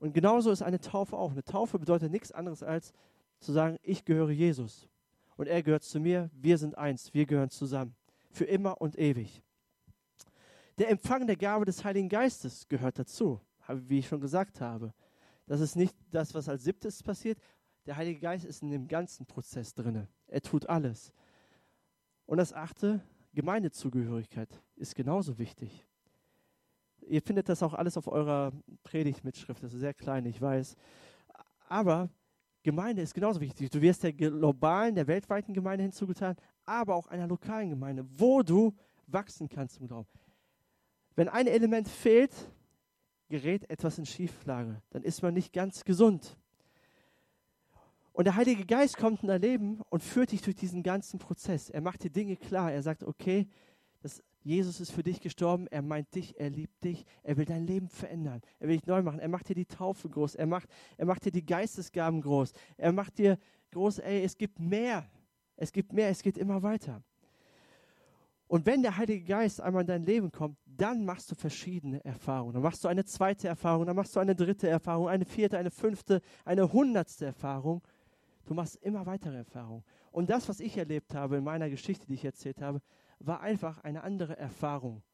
Und 0.00 0.14
genauso 0.14 0.50
ist 0.50 0.62
eine 0.62 0.80
Taufe 0.80 1.16
auch. 1.16 1.30
Eine 1.30 1.44
Taufe 1.44 1.78
bedeutet 1.78 2.10
nichts 2.10 2.32
anderes 2.32 2.64
als 2.64 2.92
zu 3.38 3.52
sagen, 3.52 3.76
ich 3.82 4.04
gehöre 4.04 4.30
Jesus 4.30 4.88
und 5.36 5.46
er 5.46 5.62
gehört 5.62 5.84
zu 5.84 6.00
mir, 6.00 6.28
wir 6.34 6.58
sind 6.58 6.76
eins, 6.76 7.14
wir 7.14 7.26
gehören 7.26 7.50
zusammen, 7.50 7.94
für 8.30 8.44
immer 8.44 8.80
und 8.80 8.98
ewig. 8.98 9.42
Der 10.76 10.90
Empfang 10.90 11.26
der 11.26 11.36
Gabe 11.36 11.66
des 11.66 11.84
Heiligen 11.84 12.08
Geistes 12.08 12.66
gehört 12.66 12.98
dazu, 12.98 13.40
wie 13.68 14.00
ich 14.00 14.08
schon 14.08 14.20
gesagt 14.20 14.60
habe. 14.60 14.92
Das 15.46 15.60
ist 15.60 15.76
nicht 15.76 15.94
das, 16.10 16.34
was 16.34 16.48
als 16.48 16.64
siebtes 16.64 17.02
passiert. 17.02 17.38
Der 17.86 17.96
Heilige 17.96 18.20
Geist 18.20 18.44
ist 18.44 18.62
in 18.62 18.70
dem 18.70 18.88
ganzen 18.88 19.26
Prozess 19.26 19.74
drin. 19.74 20.06
Er 20.26 20.40
tut 20.42 20.68
alles. 20.68 21.12
Und 22.26 22.38
das 22.38 22.52
achte, 22.52 23.00
Gemeindezugehörigkeit 23.34 24.62
ist 24.76 24.94
genauso 24.94 25.38
wichtig. 25.38 25.86
Ihr 27.08 27.22
findet 27.22 27.48
das 27.48 27.62
auch 27.62 27.74
alles 27.74 27.96
auf 27.96 28.06
eurer 28.06 28.52
Predigtmitschrift. 28.82 29.62
Das 29.62 29.72
ist 29.72 29.80
sehr 29.80 29.94
klein, 29.94 30.26
ich 30.26 30.40
weiß. 30.40 30.76
Aber 31.68 32.10
Gemeinde 32.62 33.02
ist 33.02 33.14
genauso 33.14 33.40
wichtig. 33.40 33.70
Du 33.70 33.80
wirst 33.80 34.02
der 34.02 34.12
globalen, 34.12 34.94
der 34.94 35.06
weltweiten 35.06 35.54
Gemeinde 35.54 35.82
hinzugetan, 35.82 36.36
aber 36.64 36.94
auch 36.94 37.06
einer 37.06 37.26
lokalen 37.26 37.70
Gemeinde, 37.70 38.06
wo 38.16 38.42
du 38.42 38.76
wachsen 39.06 39.48
kannst 39.48 39.80
im 39.80 39.88
Glauben. 39.88 40.08
Wenn 41.16 41.28
ein 41.28 41.46
Element 41.46 41.88
fehlt, 41.88 42.34
gerät 43.28 43.68
etwas 43.70 43.98
in 43.98 44.06
Schieflage. 44.06 44.82
Dann 44.90 45.02
ist 45.02 45.22
man 45.22 45.34
nicht 45.34 45.52
ganz 45.52 45.84
gesund. 45.84 46.36
Und 48.20 48.26
der 48.26 48.36
Heilige 48.36 48.66
Geist 48.66 48.98
kommt 48.98 49.22
in 49.22 49.28
dein 49.28 49.40
Leben 49.40 49.80
und 49.88 50.02
führt 50.02 50.32
dich 50.32 50.42
durch 50.42 50.54
diesen 50.54 50.82
ganzen 50.82 51.18
Prozess. 51.18 51.70
Er 51.70 51.80
macht 51.80 52.04
dir 52.04 52.10
Dinge 52.10 52.36
klar. 52.36 52.70
Er 52.70 52.82
sagt, 52.82 53.02
okay, 53.02 53.48
das, 54.02 54.22
Jesus 54.42 54.78
ist 54.78 54.92
für 54.92 55.02
dich 55.02 55.22
gestorben. 55.22 55.66
Er 55.68 55.80
meint 55.80 56.14
dich, 56.14 56.38
er 56.38 56.50
liebt 56.50 56.84
dich. 56.84 57.06
Er 57.22 57.38
will 57.38 57.46
dein 57.46 57.66
Leben 57.66 57.88
verändern. 57.88 58.42
Er 58.58 58.68
will 58.68 58.76
dich 58.76 58.86
neu 58.86 59.00
machen. 59.00 59.20
Er 59.20 59.28
macht 59.28 59.48
dir 59.48 59.54
die 59.54 59.64
Taufe 59.64 60.10
groß. 60.10 60.34
Er 60.34 60.44
macht, 60.44 60.68
er 60.98 61.06
macht 61.06 61.24
dir 61.24 61.32
die 61.32 61.46
Geistesgaben 61.46 62.20
groß. 62.20 62.52
Er 62.76 62.92
macht 62.92 63.16
dir 63.16 63.38
groß, 63.70 64.00
ey, 64.00 64.22
es 64.22 64.36
gibt 64.36 64.60
mehr. 64.60 65.08
Es 65.56 65.72
gibt 65.72 65.94
mehr. 65.94 66.10
Es 66.10 66.22
geht 66.22 66.36
immer 66.36 66.62
weiter. 66.62 67.02
Und 68.48 68.66
wenn 68.66 68.82
der 68.82 68.98
Heilige 68.98 69.24
Geist 69.24 69.62
einmal 69.62 69.80
in 69.80 69.86
dein 69.86 70.04
Leben 70.04 70.30
kommt, 70.30 70.58
dann 70.66 71.06
machst 71.06 71.30
du 71.30 71.34
verschiedene 71.34 72.04
Erfahrungen. 72.04 72.52
Dann 72.52 72.62
machst 72.62 72.84
du 72.84 72.88
eine 72.88 73.06
zweite 73.06 73.48
Erfahrung, 73.48 73.86
dann 73.86 73.96
machst 73.96 74.14
du 74.14 74.20
eine 74.20 74.34
dritte 74.34 74.68
Erfahrung, 74.68 75.08
eine 75.08 75.24
vierte, 75.24 75.56
eine 75.56 75.70
fünfte, 75.70 76.20
eine 76.44 76.70
hundertste 76.70 77.24
Erfahrung. 77.24 77.80
Du 78.50 78.54
machst 78.56 78.74
immer 78.82 79.06
weitere 79.06 79.36
Erfahrungen. 79.36 79.84
Und 80.10 80.28
das, 80.28 80.48
was 80.48 80.58
ich 80.58 80.76
erlebt 80.76 81.14
habe 81.14 81.36
in 81.36 81.44
meiner 81.44 81.70
Geschichte, 81.70 82.08
die 82.08 82.14
ich 82.14 82.24
erzählt 82.24 82.60
habe, 82.60 82.82
war 83.20 83.42
einfach 83.42 83.78
eine 83.84 84.02
andere 84.02 84.36
Erfahrung. 84.36 85.04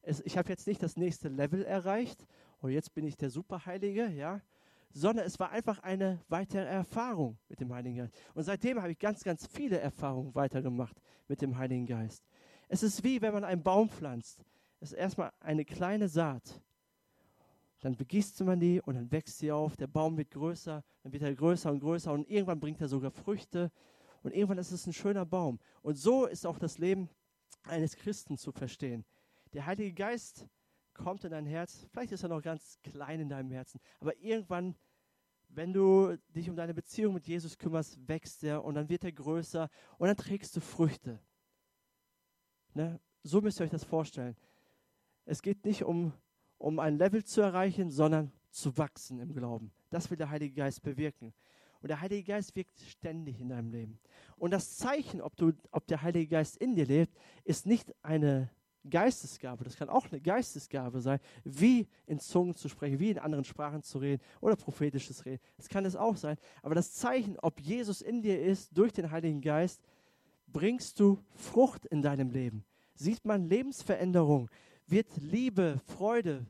Es, 0.00 0.20
ich 0.22 0.36
habe 0.36 0.48
jetzt 0.48 0.66
nicht 0.66 0.82
das 0.82 0.96
nächste 0.96 1.28
Level 1.28 1.62
erreicht, 1.64 2.26
und 2.58 2.70
oh, 2.70 2.72
jetzt 2.72 2.92
bin 2.92 3.06
ich 3.06 3.16
der 3.16 3.30
Superheilige, 3.30 4.08
ja, 4.08 4.40
sondern 4.90 5.24
es 5.24 5.38
war 5.38 5.50
einfach 5.50 5.78
eine 5.78 6.24
weitere 6.26 6.64
Erfahrung 6.64 7.38
mit 7.48 7.60
dem 7.60 7.72
Heiligen 7.72 7.98
Geist. 7.98 8.16
Und 8.34 8.42
seitdem 8.42 8.82
habe 8.82 8.90
ich 8.90 8.98
ganz, 8.98 9.22
ganz 9.22 9.46
viele 9.46 9.78
Erfahrungen 9.78 10.34
weitergemacht 10.34 11.00
mit 11.28 11.40
dem 11.40 11.56
Heiligen 11.56 11.86
Geist. 11.86 12.24
Es 12.68 12.82
ist 12.82 13.04
wie 13.04 13.22
wenn 13.22 13.32
man 13.32 13.44
einen 13.44 13.62
Baum 13.62 13.90
pflanzt. 13.90 14.44
Es 14.80 14.90
ist 14.90 14.98
erstmal 14.98 15.30
eine 15.38 15.64
kleine 15.64 16.08
Saat. 16.08 16.60
Dann 17.82 17.96
begießt 17.96 18.40
man 18.44 18.60
die 18.60 18.80
und 18.80 18.94
dann 18.94 19.10
wächst 19.10 19.38
sie 19.38 19.50
auf. 19.50 19.76
Der 19.76 19.88
Baum 19.88 20.16
wird 20.16 20.30
größer, 20.30 20.82
dann 21.02 21.12
wird 21.12 21.22
er 21.22 21.34
größer 21.34 21.70
und 21.70 21.80
größer 21.80 22.12
und 22.12 22.28
irgendwann 22.30 22.60
bringt 22.60 22.80
er 22.80 22.88
sogar 22.88 23.10
Früchte. 23.10 23.70
Und 24.22 24.32
irgendwann 24.32 24.58
ist 24.58 24.70
es 24.70 24.86
ein 24.86 24.92
schöner 24.92 25.26
Baum. 25.26 25.58
Und 25.82 25.96
so 25.96 26.26
ist 26.26 26.46
auch 26.46 26.60
das 26.60 26.78
Leben 26.78 27.10
eines 27.64 27.96
Christen 27.96 28.38
zu 28.38 28.52
verstehen. 28.52 29.04
Der 29.52 29.66
Heilige 29.66 29.92
Geist 29.92 30.46
kommt 30.94 31.24
in 31.24 31.32
dein 31.32 31.44
Herz. 31.44 31.86
Vielleicht 31.90 32.12
ist 32.12 32.22
er 32.22 32.28
noch 32.28 32.40
ganz 32.40 32.78
klein 32.84 33.18
in 33.18 33.28
deinem 33.28 33.50
Herzen, 33.50 33.80
aber 33.98 34.16
irgendwann, 34.18 34.76
wenn 35.48 35.72
du 35.72 36.16
dich 36.34 36.48
um 36.48 36.54
deine 36.54 36.74
Beziehung 36.74 37.14
mit 37.14 37.26
Jesus 37.26 37.58
kümmerst, 37.58 37.98
wächst 38.06 38.44
er 38.44 38.64
und 38.64 38.74
dann 38.74 38.88
wird 38.88 39.02
er 39.02 39.12
größer 39.12 39.68
und 39.98 40.06
dann 40.06 40.16
trägst 40.16 40.54
du 40.54 40.60
Früchte. 40.60 41.18
Ne? 42.74 43.00
So 43.24 43.40
müsst 43.40 43.60
ihr 43.60 43.64
euch 43.64 43.70
das 43.70 43.84
vorstellen. 43.84 44.36
Es 45.24 45.42
geht 45.42 45.64
nicht 45.64 45.82
um, 45.82 46.12
um 46.62 46.78
ein 46.78 46.96
Level 46.96 47.24
zu 47.24 47.40
erreichen, 47.40 47.90
sondern 47.90 48.30
zu 48.50 48.76
wachsen 48.78 49.18
im 49.18 49.34
Glauben. 49.34 49.72
Das 49.90 50.10
will 50.10 50.16
der 50.16 50.30
Heilige 50.30 50.54
Geist 50.54 50.82
bewirken. 50.82 51.32
Und 51.80 51.88
der 51.88 52.00
Heilige 52.00 52.22
Geist 52.22 52.54
wirkt 52.54 52.78
ständig 52.80 53.40
in 53.40 53.48
deinem 53.48 53.70
Leben. 53.70 53.98
Und 54.36 54.52
das 54.52 54.76
Zeichen, 54.76 55.20
ob, 55.20 55.36
du, 55.36 55.52
ob 55.72 55.86
der 55.88 56.02
Heilige 56.02 56.28
Geist 56.28 56.56
in 56.56 56.76
dir 56.76 56.86
lebt, 56.86 57.16
ist 57.42 57.66
nicht 57.66 57.92
eine 58.02 58.48
Geistesgabe. 58.88 59.64
Das 59.64 59.76
kann 59.76 59.88
auch 59.88 60.06
eine 60.10 60.20
Geistesgabe 60.20 61.00
sein, 61.00 61.18
wie 61.42 61.88
in 62.06 62.20
Zungen 62.20 62.54
zu 62.54 62.68
sprechen, 62.68 63.00
wie 63.00 63.10
in 63.10 63.18
anderen 63.18 63.44
Sprachen 63.44 63.82
zu 63.82 63.98
reden 63.98 64.22
oder 64.40 64.54
prophetisches 64.54 65.24
Reden. 65.24 65.42
Das 65.56 65.68
kann 65.68 65.84
es 65.84 65.96
auch 65.96 66.16
sein. 66.16 66.36
Aber 66.62 66.76
das 66.76 66.92
Zeichen, 66.92 67.36
ob 67.40 67.60
Jesus 67.60 68.00
in 68.00 68.22
dir 68.22 68.40
ist, 68.40 68.76
durch 68.76 68.92
den 68.92 69.10
Heiligen 69.10 69.40
Geist, 69.40 69.82
bringst 70.46 71.00
du 71.00 71.18
Frucht 71.34 71.86
in 71.86 72.02
deinem 72.02 72.30
Leben. 72.30 72.64
Sieht 72.94 73.24
man 73.24 73.48
Lebensveränderung, 73.48 74.48
wird 74.86 75.08
Liebe, 75.16 75.80
Freude, 75.86 76.46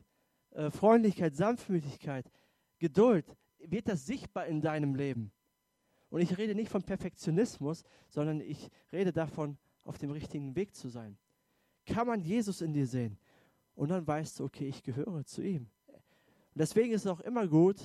äh, 0.51 0.69
Freundlichkeit, 0.69 1.35
Sanftmütigkeit, 1.35 2.29
Geduld, 2.79 3.35
wird 3.59 3.87
das 3.87 4.05
sichtbar 4.05 4.45
in 4.47 4.61
deinem 4.61 4.95
Leben. 4.95 5.31
Und 6.09 6.21
ich 6.21 6.37
rede 6.37 6.53
nicht 6.53 6.69
von 6.69 6.83
Perfektionismus, 6.83 7.83
sondern 8.09 8.41
ich 8.41 8.69
rede 8.91 9.11
davon, 9.11 9.57
auf 9.83 9.97
dem 9.97 10.11
richtigen 10.11 10.55
Weg 10.55 10.75
zu 10.75 10.89
sein. 10.89 11.17
Kann 11.85 12.07
man 12.07 12.21
Jesus 12.21 12.61
in 12.61 12.73
dir 12.73 12.87
sehen? 12.87 13.17
Und 13.75 13.89
dann 13.89 14.05
weißt 14.05 14.39
du, 14.39 14.45
okay, 14.45 14.67
ich 14.67 14.83
gehöre 14.83 15.25
zu 15.25 15.41
ihm. 15.41 15.69
Und 15.87 16.59
deswegen 16.59 16.93
ist 16.93 17.01
es 17.01 17.07
auch 17.07 17.19
immer 17.21 17.47
gut, 17.47 17.77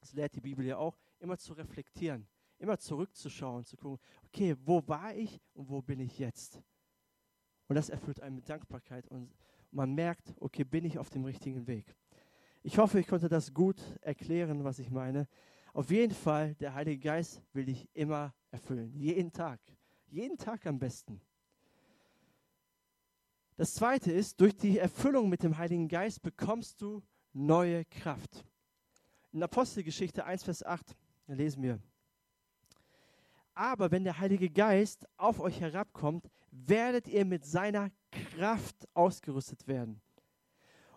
das 0.00 0.12
lehrt 0.12 0.34
die 0.34 0.40
Bibel 0.40 0.64
ja 0.64 0.76
auch, 0.76 0.98
immer 1.20 1.38
zu 1.38 1.52
reflektieren, 1.54 2.26
immer 2.58 2.78
zurückzuschauen, 2.78 3.64
zu 3.64 3.76
gucken, 3.76 3.98
okay, 4.26 4.56
wo 4.64 4.86
war 4.86 5.14
ich 5.14 5.40
und 5.54 5.68
wo 5.70 5.80
bin 5.80 6.00
ich 6.00 6.18
jetzt? 6.18 6.60
Und 7.68 7.76
das 7.76 7.88
erfüllt 7.88 8.20
einen 8.20 8.36
mit 8.36 8.48
Dankbarkeit 8.48 9.08
und 9.08 9.34
man 9.76 9.94
merkt, 9.94 10.34
okay, 10.40 10.64
bin 10.64 10.84
ich 10.84 10.98
auf 10.98 11.10
dem 11.10 11.24
richtigen 11.24 11.66
Weg. 11.66 11.94
Ich 12.62 12.78
hoffe, 12.78 12.98
ich 12.98 13.06
konnte 13.06 13.28
das 13.28 13.52
gut 13.52 13.76
erklären, 14.00 14.64
was 14.64 14.78
ich 14.78 14.90
meine. 14.90 15.28
Auf 15.72 15.90
jeden 15.90 16.14
Fall, 16.14 16.54
der 16.54 16.74
Heilige 16.74 16.98
Geist 16.98 17.42
will 17.52 17.66
dich 17.66 17.88
immer 17.92 18.34
erfüllen. 18.50 18.92
Jeden 18.96 19.30
Tag. 19.30 19.60
Jeden 20.08 20.38
Tag 20.38 20.66
am 20.66 20.78
besten. 20.78 21.20
Das 23.56 23.74
zweite 23.74 24.10
ist, 24.10 24.40
durch 24.40 24.56
die 24.56 24.78
Erfüllung 24.78 25.28
mit 25.28 25.42
dem 25.42 25.56
Heiligen 25.56 25.88
Geist 25.88 26.22
bekommst 26.22 26.80
du 26.80 27.02
neue 27.32 27.84
Kraft. 27.84 28.44
In 29.32 29.42
Apostelgeschichte 29.42 30.24
1, 30.24 30.42
Vers 30.44 30.62
8 30.64 30.96
lesen 31.26 31.62
wir. 31.62 31.78
Aber 33.54 33.90
wenn 33.90 34.04
der 34.04 34.18
Heilige 34.18 34.50
Geist 34.50 35.06
auf 35.16 35.40
euch 35.40 35.60
herabkommt, 35.60 36.30
werdet 36.64 37.08
ihr 37.08 37.24
mit 37.24 37.44
seiner 37.44 37.90
Kraft 38.10 38.88
ausgerüstet 38.94 39.66
werden. 39.66 40.00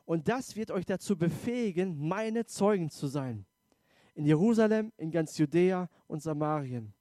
Und 0.05 0.27
das 0.27 0.55
wird 0.55 0.71
euch 0.71 0.85
dazu 0.85 1.17
befähigen, 1.17 2.07
meine 2.07 2.45
Zeugen 2.45 2.89
zu 2.89 3.07
sein. 3.07 3.45
In 4.15 4.25
Jerusalem, 4.25 4.91
in 4.97 5.11
ganz 5.11 5.37
Judäa 5.37 5.89
und 6.07 6.21
Samarien 6.21 6.93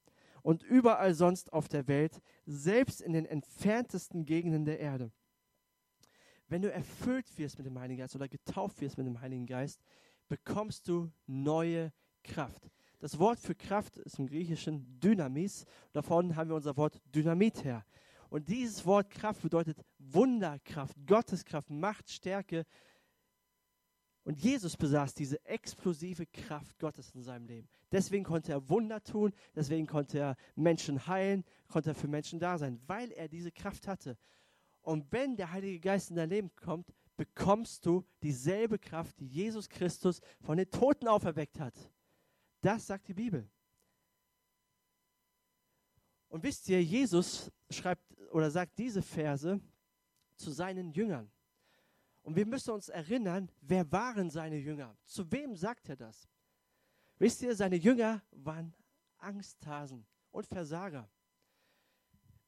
und 0.42 0.62
überall 0.62 1.14
sonst 1.14 1.52
auf 1.52 1.68
der 1.68 1.88
Welt, 1.88 2.20
selbst 2.46 3.00
in 3.00 3.12
den 3.12 3.26
entferntesten 3.26 4.24
Gegenden 4.24 4.64
der 4.64 4.78
Erde. 4.78 5.10
Wenn 6.48 6.62
du 6.62 6.72
erfüllt 6.72 7.36
wirst 7.36 7.58
mit 7.58 7.66
dem 7.66 7.78
Heiligen 7.78 7.98
Geist 7.98 8.16
oder 8.16 8.28
getauft 8.28 8.80
wirst 8.80 8.96
mit 8.96 9.06
dem 9.06 9.20
Heiligen 9.20 9.46
Geist, 9.46 9.82
bekommst 10.28 10.88
du 10.88 11.10
neue 11.26 11.92
Kraft. 12.22 12.70
Das 13.00 13.18
Wort 13.18 13.38
für 13.38 13.54
Kraft 13.54 13.96
ist 13.98 14.18
im 14.18 14.26
Griechischen 14.26 14.98
Dynamis. 15.00 15.66
Davon 15.92 16.34
haben 16.34 16.48
wir 16.48 16.56
unser 16.56 16.76
Wort 16.76 17.00
Dynamit 17.14 17.64
her. 17.64 17.84
Und 18.30 18.48
dieses 18.48 18.84
Wort 18.84 19.10
Kraft 19.10 19.42
bedeutet 19.42 19.78
Wunderkraft, 19.98 20.96
Gotteskraft, 21.06 21.70
Macht, 21.70 22.10
Stärke, 22.10 22.64
und 24.28 24.38
Jesus 24.38 24.76
besaß 24.76 25.14
diese 25.14 25.42
explosive 25.46 26.26
Kraft 26.26 26.78
Gottes 26.78 27.14
in 27.14 27.22
seinem 27.22 27.46
Leben. 27.46 27.66
Deswegen 27.90 28.24
konnte 28.24 28.52
er 28.52 28.68
Wunder 28.68 29.02
tun, 29.02 29.32
deswegen 29.56 29.86
konnte 29.86 30.18
er 30.18 30.36
Menschen 30.54 31.06
heilen, 31.06 31.46
konnte 31.66 31.92
er 31.92 31.94
für 31.94 32.08
Menschen 32.08 32.38
da 32.38 32.58
sein, 32.58 32.78
weil 32.86 33.10
er 33.12 33.28
diese 33.28 33.50
Kraft 33.50 33.88
hatte. 33.88 34.18
Und 34.82 35.10
wenn 35.12 35.36
der 35.36 35.50
Heilige 35.50 35.80
Geist 35.80 36.10
in 36.10 36.16
dein 36.16 36.28
Leben 36.28 36.54
kommt, 36.56 36.92
bekommst 37.16 37.86
du 37.86 38.04
dieselbe 38.22 38.78
Kraft, 38.78 39.18
die 39.18 39.28
Jesus 39.28 39.66
Christus 39.66 40.20
von 40.42 40.58
den 40.58 40.70
Toten 40.70 41.08
auferweckt 41.08 41.58
hat. 41.58 41.90
Das 42.60 42.86
sagt 42.86 43.08
die 43.08 43.14
Bibel. 43.14 43.48
Und 46.28 46.42
wisst 46.42 46.68
ihr, 46.68 46.82
Jesus 46.82 47.50
schreibt 47.70 48.02
oder 48.30 48.50
sagt 48.50 48.78
diese 48.78 49.02
Verse 49.02 49.60
zu 50.36 50.50
seinen 50.50 50.90
Jüngern. 50.92 51.30
Und 52.22 52.36
wir 52.36 52.46
müssen 52.46 52.72
uns 52.72 52.88
erinnern, 52.88 53.50
wer 53.60 53.90
waren 53.90 54.30
seine 54.30 54.58
Jünger? 54.58 54.96
Zu 55.04 55.30
wem 55.32 55.56
sagt 55.56 55.88
er 55.88 55.96
das? 55.96 56.28
Wisst 57.18 57.42
ihr, 57.42 57.56
seine 57.56 57.76
Jünger 57.76 58.22
waren 58.30 58.74
Angsthasen 59.16 60.06
und 60.30 60.46
Versager. 60.46 61.08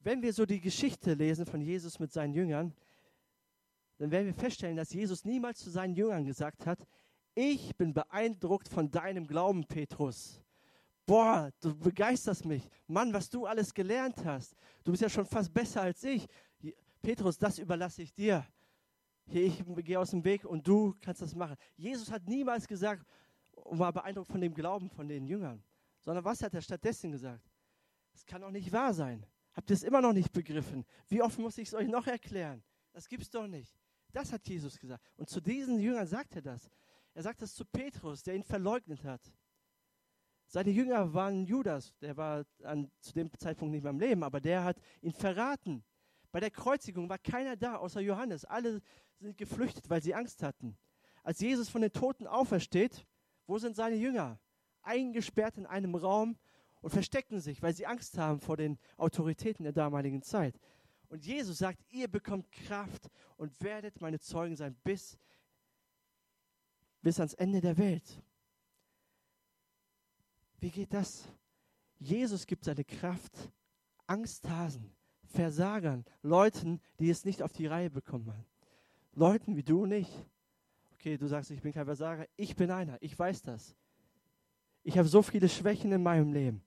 Wenn 0.01 0.23
wir 0.23 0.33
so 0.33 0.47
die 0.47 0.61
Geschichte 0.61 1.15
lesen 1.15 1.47
von 1.47 1.61
Jesus 1.61 1.99
mit 1.99 2.13
seinen 2.13 2.33
Jüngern, 2.33 2.75
dann 3.99 4.11
werden 4.11 4.27
wir 4.27 4.35
feststellen, 4.35 4.77
dass 4.77 4.93
Jesus 4.93 5.25
niemals 5.25 5.61
zu 5.61 5.71
seinen 5.71 5.95
Jüngern 5.95 6.25
gesagt 6.25 6.67
hat, 6.67 6.87
ich 7.35 7.77
bin 7.77 7.93
beeindruckt 7.93 8.69
von 8.69 8.91
deinem 8.91 9.27
Glauben, 9.27 9.67
Petrus. 9.67 10.43
Boah, 11.11 11.51
du 11.61 11.77
begeisterst 11.77 12.45
mich. 12.45 12.69
Mann, 12.87 13.13
was 13.13 13.29
du 13.29 13.45
alles 13.45 13.75
gelernt 13.75 14.25
hast. 14.25 14.55
Du 14.85 14.93
bist 14.93 15.03
ja 15.03 15.09
schon 15.09 15.27
fast 15.27 15.53
besser 15.53 15.83
als 15.83 16.05
ich. 16.05 16.25
Petrus, 17.03 17.37
das 17.37 17.59
überlasse 17.59 18.03
ich 18.03 18.15
dir 18.15 18.47
hier, 19.31 19.45
ich 19.45 19.65
gehe 19.85 19.99
aus 19.99 20.11
dem 20.11 20.25
Weg 20.25 20.45
und 20.45 20.67
du 20.67 20.95
kannst 21.01 21.23
das 21.23 21.35
machen. 21.35 21.57
Jesus 21.77 22.11
hat 22.11 22.27
niemals 22.29 22.67
gesagt 22.67 23.05
und 23.53 23.79
war 23.79 23.93
beeindruckt 23.93 24.31
von 24.31 24.41
dem 24.41 24.55
Glauben 24.55 24.91
von 24.91 25.09
den 25.09 25.27
Jüngern, 25.27 25.63
sondern 26.01 26.25
was 26.25 26.43
hat 26.43 26.55
er 26.55 26.63
stattdessen 26.63 27.13
gesagt? 27.13 27.45
Es 28.13 28.25
kann 28.27 28.43
doch 28.43 28.51
nicht 28.51 28.73
wahr 28.73 28.93
sein. 28.93 29.25
Habt 29.53 29.71
ihr 29.71 29.75
es 29.75 29.83
immer 29.83 30.01
noch 30.01 30.13
nicht 30.13 30.33
begriffen? 30.33 30.85
Wie 31.09 31.23
oft 31.23 31.39
muss 31.39 31.59
ich 31.59 31.69
es 31.69 31.75
euch 31.75 31.89
noch 31.89 32.07
erklären? 32.07 32.63
Das 32.93 33.09
gibt 33.09 33.23
es 33.23 33.31
doch 33.31 33.47
nicht. 33.47 33.73
Das 34.13 34.33
hat 34.33 34.47
Jesus 34.49 34.79
gesagt. 34.79 35.05
Und 35.17 35.29
zu 35.29 35.41
diesen 35.41 35.79
Jüngern 35.79 36.07
sagt 36.07 36.35
er 36.37 36.43
das. 36.43 36.71
Er 37.15 37.23
sagt 37.23 37.43
das 37.43 37.55
zu 37.55 37.65
Petrus, 37.65 38.23
der 38.23 38.35
ihn 38.35 38.43
verleugnet 38.43 39.05
hat. 39.05 39.21
Seine 40.53 40.71
Jünger 40.71 41.15
waren 41.15 41.45
Judas, 41.45 41.97
der 42.01 42.17
war 42.17 42.45
an, 42.65 42.91
zu 42.99 43.13
dem 43.13 43.31
Zeitpunkt 43.39 43.71
nicht 43.71 43.85
mehr 43.85 43.93
im 43.93 44.01
Leben, 44.01 44.25
aber 44.25 44.41
der 44.41 44.65
hat 44.65 44.79
ihn 45.01 45.13
verraten. 45.13 45.85
Bei 46.33 46.41
der 46.41 46.51
Kreuzigung 46.51 47.09
war 47.09 47.19
keiner 47.19 47.55
da, 47.55 47.77
außer 47.77 48.01
Johannes. 48.01 48.45
Alle 48.45 48.83
sind 49.21 49.39
geflüchtet, 49.39 49.89
weil 49.89 50.03
sie 50.03 50.13
Angst 50.13 50.43
hatten. 50.43 50.77
Als 51.23 51.39
Jesus 51.39 51.69
von 51.69 51.83
den 51.83 51.93
Toten 51.93 52.27
aufersteht, 52.27 53.07
wo 53.47 53.59
sind 53.59 53.77
seine 53.77 53.95
Jünger? 53.95 54.41
Eingesperrt 54.83 55.57
in 55.57 55.67
einem 55.67 55.95
Raum 55.95 56.37
und 56.81 56.91
verstecken 56.91 57.39
sich, 57.39 57.63
weil 57.63 57.73
sie 57.73 57.87
Angst 57.87 58.19
haben 58.19 58.41
vor 58.41 58.57
den 58.57 58.77
Autoritäten 58.97 59.63
der 59.63 59.73
damaligen 59.73 60.21
Zeit. 60.21 60.59
Und 61.11 61.25
Jesus 61.25 61.59
sagt, 61.59 61.79
ihr 61.91 62.09
bekommt 62.09 62.51
Kraft 62.51 63.09
und 63.37 63.61
werdet 63.61 64.01
meine 64.01 64.19
Zeugen 64.19 64.57
sein 64.57 64.75
bis, 64.83 65.17
bis 67.03 67.21
ans 67.21 67.35
Ende 67.35 67.61
der 67.61 67.79
Welt. 67.79 68.21
Wie 70.61 70.71
geht 70.71 70.93
das? 70.93 71.25
Jesus 71.99 72.47
gibt 72.47 72.65
seine 72.65 72.85
Kraft 72.85 73.33
Angsthasen, 74.07 74.93
Versagern, 75.25 76.05
Leuten, 76.23 76.81
die 76.99 77.11
es 77.11 77.25
nicht 77.25 77.43
auf 77.43 77.53
die 77.53 77.67
Reihe 77.67 77.91
bekommen 77.91 78.27
haben. 78.33 78.45
Leuten 79.13 79.57
wie 79.57 79.63
du 79.63 79.83
und 79.85 79.93
ich. 79.93 80.09
Okay, 80.95 81.17
du 81.17 81.27
sagst, 81.27 81.51
ich 81.51 81.63
bin 81.63 81.73
kein 81.73 81.87
Versager. 81.87 82.27
Ich 82.37 82.57
bin 82.57 82.71
einer. 82.71 82.99
Ich 83.01 83.19
weiß 83.19 83.43
das. 83.43 83.75
Ich 84.83 84.99
habe 84.99 85.09
so 85.09 85.23
viele 85.23 85.49
Schwächen 85.49 85.93
in 85.93 86.03
meinem 86.03 86.33
Leben. 86.33 86.63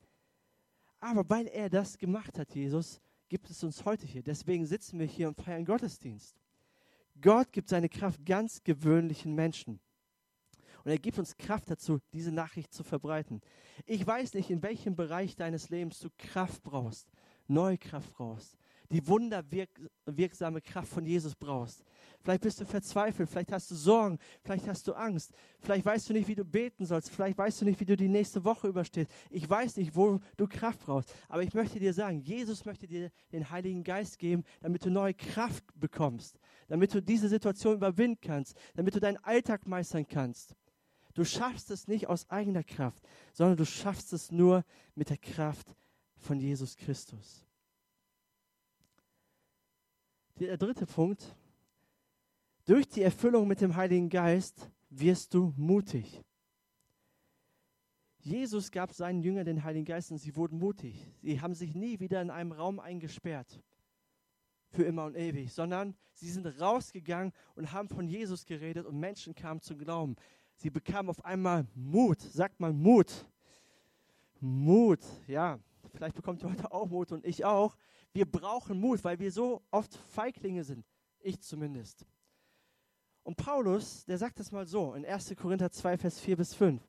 Aber 0.99 1.29
weil 1.29 1.47
er 1.47 1.69
das 1.69 1.97
gemacht 1.97 2.39
hat, 2.39 2.55
Jesus, 2.55 3.01
gibt 3.29 3.49
es 3.49 3.63
uns 3.63 3.83
heute 3.85 4.07
hier. 4.07 4.23
Deswegen 4.23 4.65
sitzen 4.65 4.99
wir 4.99 5.05
hier 5.05 5.27
und 5.27 5.35
feiern 5.35 5.65
Gottesdienst. 5.65 6.35
Gott 7.19 7.51
gibt 7.51 7.69
seine 7.69 7.89
Kraft 7.89 8.25
ganz 8.25 8.63
gewöhnlichen 8.63 9.35
Menschen. 9.35 9.79
Und 10.83 10.91
er 10.91 10.97
gibt 10.97 11.17
uns 11.17 11.37
Kraft 11.37 11.69
dazu, 11.69 11.99
diese 12.13 12.31
Nachricht 12.31 12.73
zu 12.73 12.83
verbreiten. 12.83 13.41
Ich 13.85 14.05
weiß 14.05 14.33
nicht, 14.33 14.49
in 14.49 14.61
welchem 14.61 14.95
Bereich 14.95 15.35
deines 15.35 15.69
Lebens 15.69 15.99
du 15.99 16.09
Kraft 16.17 16.61
brauchst, 16.63 17.09
neue 17.47 17.77
Kraft 17.77 18.11
brauchst, 18.13 18.57
die 18.93 19.07
wunderwirksame 19.07 20.61
Kraft 20.61 20.89
von 20.89 21.05
Jesus 21.05 21.35
brauchst. 21.35 21.83
Vielleicht 22.21 22.41
bist 22.41 22.61
du 22.61 22.65
verzweifelt, 22.65 23.29
vielleicht 23.29 23.51
hast 23.51 23.71
du 23.71 23.75
Sorgen, 23.75 24.19
vielleicht 24.43 24.67
hast 24.67 24.87
du 24.87 24.93
Angst, 24.93 25.31
vielleicht 25.59 25.85
weißt 25.85 26.09
du 26.09 26.13
nicht, 26.13 26.27
wie 26.27 26.35
du 26.35 26.45
beten 26.45 26.85
sollst, 26.85 27.09
vielleicht 27.09 27.37
weißt 27.37 27.61
du 27.61 27.65
nicht, 27.65 27.79
wie 27.79 27.85
du 27.85 27.95
die 27.95 28.07
nächste 28.07 28.43
Woche 28.43 28.67
überstehst. 28.67 29.09
Ich 29.29 29.49
weiß 29.49 29.77
nicht, 29.77 29.95
wo 29.95 30.19
du 30.37 30.47
Kraft 30.47 30.81
brauchst, 30.85 31.13
aber 31.27 31.43
ich 31.43 31.53
möchte 31.53 31.79
dir 31.79 31.93
sagen, 31.93 32.19
Jesus 32.19 32.65
möchte 32.65 32.87
dir 32.87 33.09
den 33.31 33.49
Heiligen 33.49 33.83
Geist 33.83 34.19
geben, 34.19 34.43
damit 34.61 34.85
du 34.85 34.91
neue 34.91 35.13
Kraft 35.13 35.63
bekommst, 35.75 36.39
damit 36.67 36.93
du 36.93 37.01
diese 37.01 37.29
Situation 37.29 37.75
überwinden 37.75 38.19
kannst, 38.21 38.57
damit 38.75 38.95
du 38.95 38.99
deinen 38.99 39.17
Alltag 39.23 39.65
meistern 39.65 40.07
kannst. 40.07 40.55
Du 41.13 41.23
schaffst 41.23 41.69
es 41.69 41.87
nicht 41.87 42.07
aus 42.07 42.29
eigener 42.29 42.63
Kraft, 42.63 43.07
sondern 43.33 43.57
du 43.57 43.65
schaffst 43.65 44.13
es 44.13 44.31
nur 44.31 44.65
mit 44.95 45.09
der 45.09 45.17
Kraft 45.17 45.75
von 46.17 46.39
Jesus 46.39 46.75
Christus. 46.75 47.45
Der 50.39 50.57
dritte 50.57 50.85
Punkt. 50.85 51.35
Durch 52.65 52.87
die 52.87 53.01
Erfüllung 53.01 53.47
mit 53.47 53.61
dem 53.61 53.75
Heiligen 53.75 54.09
Geist 54.09 54.71
wirst 54.89 55.33
du 55.33 55.53
mutig. 55.57 56.23
Jesus 58.19 58.71
gab 58.71 58.93
seinen 58.93 59.21
Jüngern 59.21 59.45
den 59.45 59.63
Heiligen 59.63 59.85
Geist 59.85 60.11
und 60.11 60.17
sie 60.17 60.35
wurden 60.37 60.57
mutig. 60.57 61.11
Sie 61.21 61.41
haben 61.41 61.53
sich 61.53 61.75
nie 61.75 61.99
wieder 61.99 62.21
in 62.21 62.29
einem 62.29 62.53
Raum 62.53 62.79
eingesperrt 62.79 63.61
für 64.69 64.83
immer 64.83 65.05
und 65.05 65.15
ewig, 65.15 65.53
sondern 65.53 65.95
sie 66.13 66.31
sind 66.31 66.47
rausgegangen 66.59 67.33
und 67.55 67.73
haben 67.73 67.89
von 67.89 68.07
Jesus 68.07 68.45
geredet 68.45 68.85
und 68.85 68.97
Menschen 68.97 69.35
kamen 69.35 69.61
zum 69.61 69.77
Glauben. 69.77 70.15
Sie 70.55 70.69
bekamen 70.69 71.09
auf 71.09 71.23
einmal 71.25 71.67
Mut. 71.75 72.21
Sagt 72.21 72.59
mal 72.59 72.73
Mut. 72.73 73.11
Mut, 74.39 74.99
ja. 75.27 75.59
Vielleicht 75.93 76.15
bekommt 76.15 76.41
ihr 76.43 76.49
heute 76.49 76.71
auch 76.71 76.87
Mut 76.87 77.11
und 77.11 77.25
ich 77.25 77.45
auch. 77.45 77.75
Wir 78.13 78.29
brauchen 78.29 78.79
Mut, 78.79 79.03
weil 79.03 79.19
wir 79.19 79.31
so 79.31 79.61
oft 79.71 79.95
Feiglinge 80.11 80.63
sind. 80.63 80.85
Ich 81.19 81.41
zumindest. 81.41 82.05
Und 83.23 83.37
Paulus, 83.37 84.05
der 84.05 84.17
sagt 84.17 84.39
es 84.39 84.51
mal 84.51 84.65
so 84.65 84.93
in 84.93 85.05
1. 85.05 85.33
Korinther 85.37 85.71
2, 85.71 85.97
Vers 85.97 86.19
4 86.19 86.37
bis 86.37 86.53
5. 86.53 86.81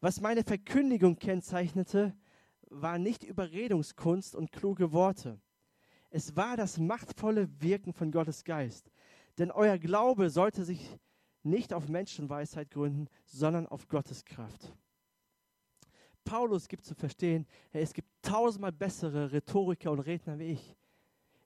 Was 0.00 0.20
meine 0.20 0.44
Verkündigung 0.44 1.16
kennzeichnete, 1.16 2.16
war 2.70 2.98
nicht 2.98 3.24
Überredungskunst 3.24 4.34
und 4.34 4.52
kluge 4.52 4.92
Worte. 4.92 5.40
Es 6.10 6.36
war 6.36 6.56
das 6.56 6.78
machtvolle 6.78 7.48
Wirken 7.60 7.92
von 7.92 8.12
Gottes 8.12 8.44
Geist. 8.44 8.90
Denn 9.38 9.50
euer 9.50 9.78
Glaube 9.78 10.30
sollte 10.30 10.64
sich 10.64 10.98
nicht 11.42 11.72
auf 11.72 11.88
Menschenweisheit 11.88 12.70
gründen, 12.70 13.08
sondern 13.24 13.66
auf 13.66 13.88
Gottes 13.88 14.24
Kraft. 14.24 14.72
Paulus 16.24 16.68
gibt 16.68 16.84
zu 16.84 16.94
verstehen, 16.94 17.46
hey, 17.70 17.82
es 17.82 17.92
gibt 17.92 18.08
tausendmal 18.22 18.72
bessere 18.72 19.32
Rhetoriker 19.32 19.90
und 19.90 20.00
Redner 20.00 20.38
wie 20.38 20.52
ich. 20.52 20.76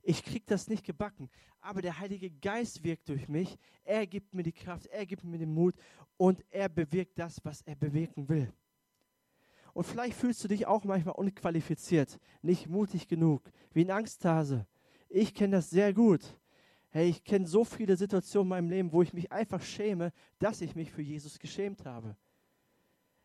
Ich 0.03 0.23
kriege 0.23 0.45
das 0.47 0.69
nicht 0.69 0.85
gebacken, 0.85 1.31
aber 1.61 1.81
der 1.81 1.99
Heilige 1.99 2.31
Geist 2.31 2.85
wirkt 2.85 3.09
durch 3.09 3.27
mich. 3.29 3.57
Er 3.85 4.07
gibt 4.07 4.35
mir 4.35 4.43
die 4.43 4.53
Kraft, 4.53 4.87
er 4.87 5.07
gibt 5.07 5.25
mir 5.25 5.39
den 5.39 5.55
Mut 5.55 5.75
und 6.19 6.45
er 6.51 6.69
bewirkt 6.69 7.19
das, 7.19 7.43
was 7.45 7.63
er 7.63 7.75
bewirken 7.75 8.29
will. 8.29 8.53
Und 9.73 9.85
vielleicht 9.85 10.17
fühlst 10.17 10.45
du 10.45 10.49
dich 10.49 10.67
auch 10.67 10.85
manchmal 10.85 11.15
unqualifiziert, 11.15 12.19
nicht 12.43 12.69
mutig 12.69 13.09
genug, 13.09 13.51
wie 13.73 13.85
ein 13.85 13.91
Angsthase. 13.91 14.67
Ich 15.09 15.35
kenne 15.35 15.57
das 15.57 15.71
sehr 15.71 15.95
gut. 15.95 16.39
Hey, 16.95 17.09
ich 17.09 17.25
kenne 17.25 17.45
so 17.45 17.65
viele 17.65 17.97
Situationen 17.97 18.45
in 18.45 18.49
meinem 18.51 18.71
Leben, 18.71 18.93
wo 18.93 19.03
ich 19.03 19.13
mich 19.13 19.33
einfach 19.33 19.61
schäme, 19.61 20.13
dass 20.39 20.61
ich 20.61 20.77
mich 20.77 20.93
für 20.93 21.03
Jesus 21.03 21.41
geschämt 21.41 21.85
habe. 21.85 22.15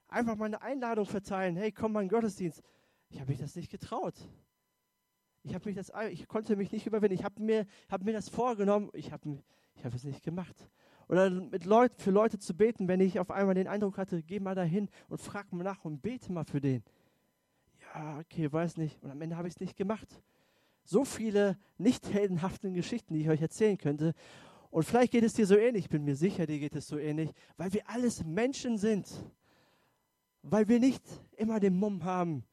Einfach 0.08 0.36
mal 0.36 0.46
eine 0.46 0.64
Einladung 0.64 1.06
verteilen. 1.06 1.56
Hey, 1.56 1.72
komm 1.72 1.92
mal 1.92 2.02
in 2.02 2.08
den 2.08 2.16
Gottesdienst. 2.16 2.64
Ich 3.12 3.20
habe 3.20 3.30
mich 3.30 3.40
das 3.40 3.56
nicht 3.56 3.70
getraut. 3.70 4.16
Ich, 5.44 5.54
mich 5.66 5.76
das, 5.76 5.92
ich 6.10 6.28
konnte 6.28 6.56
mich 6.56 6.72
nicht 6.72 6.88
überwinden. 6.88 7.14
Ich 7.14 7.24
habe 7.24 7.44
mir, 7.44 7.68
hab 7.92 8.04
mir 8.04 8.14
das 8.14 8.28
vorgenommen. 8.28 8.90
Ich 8.94 9.12
habe 9.12 9.38
ich 9.76 9.86
hab 9.86 9.94
es 9.94 10.04
nicht 10.04 10.24
gemacht. 10.24 10.56
Oder 11.08 11.30
mit 11.30 11.66
Leuten, 11.66 11.96
für 12.00 12.10
Leute 12.10 12.40
zu 12.40 12.56
beten, 12.56 12.88
wenn 12.88 13.02
ich 13.02 13.20
auf 13.20 13.30
einmal 13.30 13.54
den 13.54 13.68
Eindruck 13.68 14.00
hatte, 14.00 14.24
geh 14.24 14.40
mal 14.40 14.56
dahin 14.56 14.90
und 15.10 15.22
frag 15.22 15.54
mal 15.54 15.64
nach 15.64 15.86
und 15.86 16.02
bete 16.02 16.32
mal 16.32 16.44
für 16.44 16.60
den. 16.60 16.84
Ja, 17.94 18.18
okay, 18.18 18.52
weiß 18.52 18.78
nicht. 18.78 19.00
Und 19.04 19.12
am 19.12 19.22
Ende 19.22 19.38
habe 19.38 19.48
ich 19.48 19.54
es 19.54 19.60
nicht 19.60 19.78
gemacht 19.78 20.24
so 20.90 21.06
viele 21.06 21.58
nicht 21.78 22.12
heldenhaften 22.12 22.74
Geschichten, 22.74 23.14
die 23.14 23.22
ich 23.22 23.30
euch 23.30 23.42
erzählen 23.42 23.78
könnte. 23.78 24.14
Und 24.72 24.84
vielleicht 24.84 25.12
geht 25.12 25.24
es 25.24 25.34
dir 25.34 25.46
so 25.46 25.56
ähnlich, 25.56 25.86
ich 25.86 25.90
bin 25.90 26.04
mir 26.04 26.16
sicher, 26.16 26.48
dir 26.48 26.60
geht 26.60 26.76
es 26.76 26.88
so 26.88 26.98
ähnlich, 26.98 27.32
weil 27.58 27.72
wir 27.74 27.88
alles 27.88 28.24
Menschen 28.24 28.78
sind. 28.78 29.08
Weil 30.42 30.68
wir 30.68 30.80
nicht 30.80 31.04
immer 31.38 31.60
den 31.60 31.76
Mumm 31.78 32.04
haben, 32.06 32.44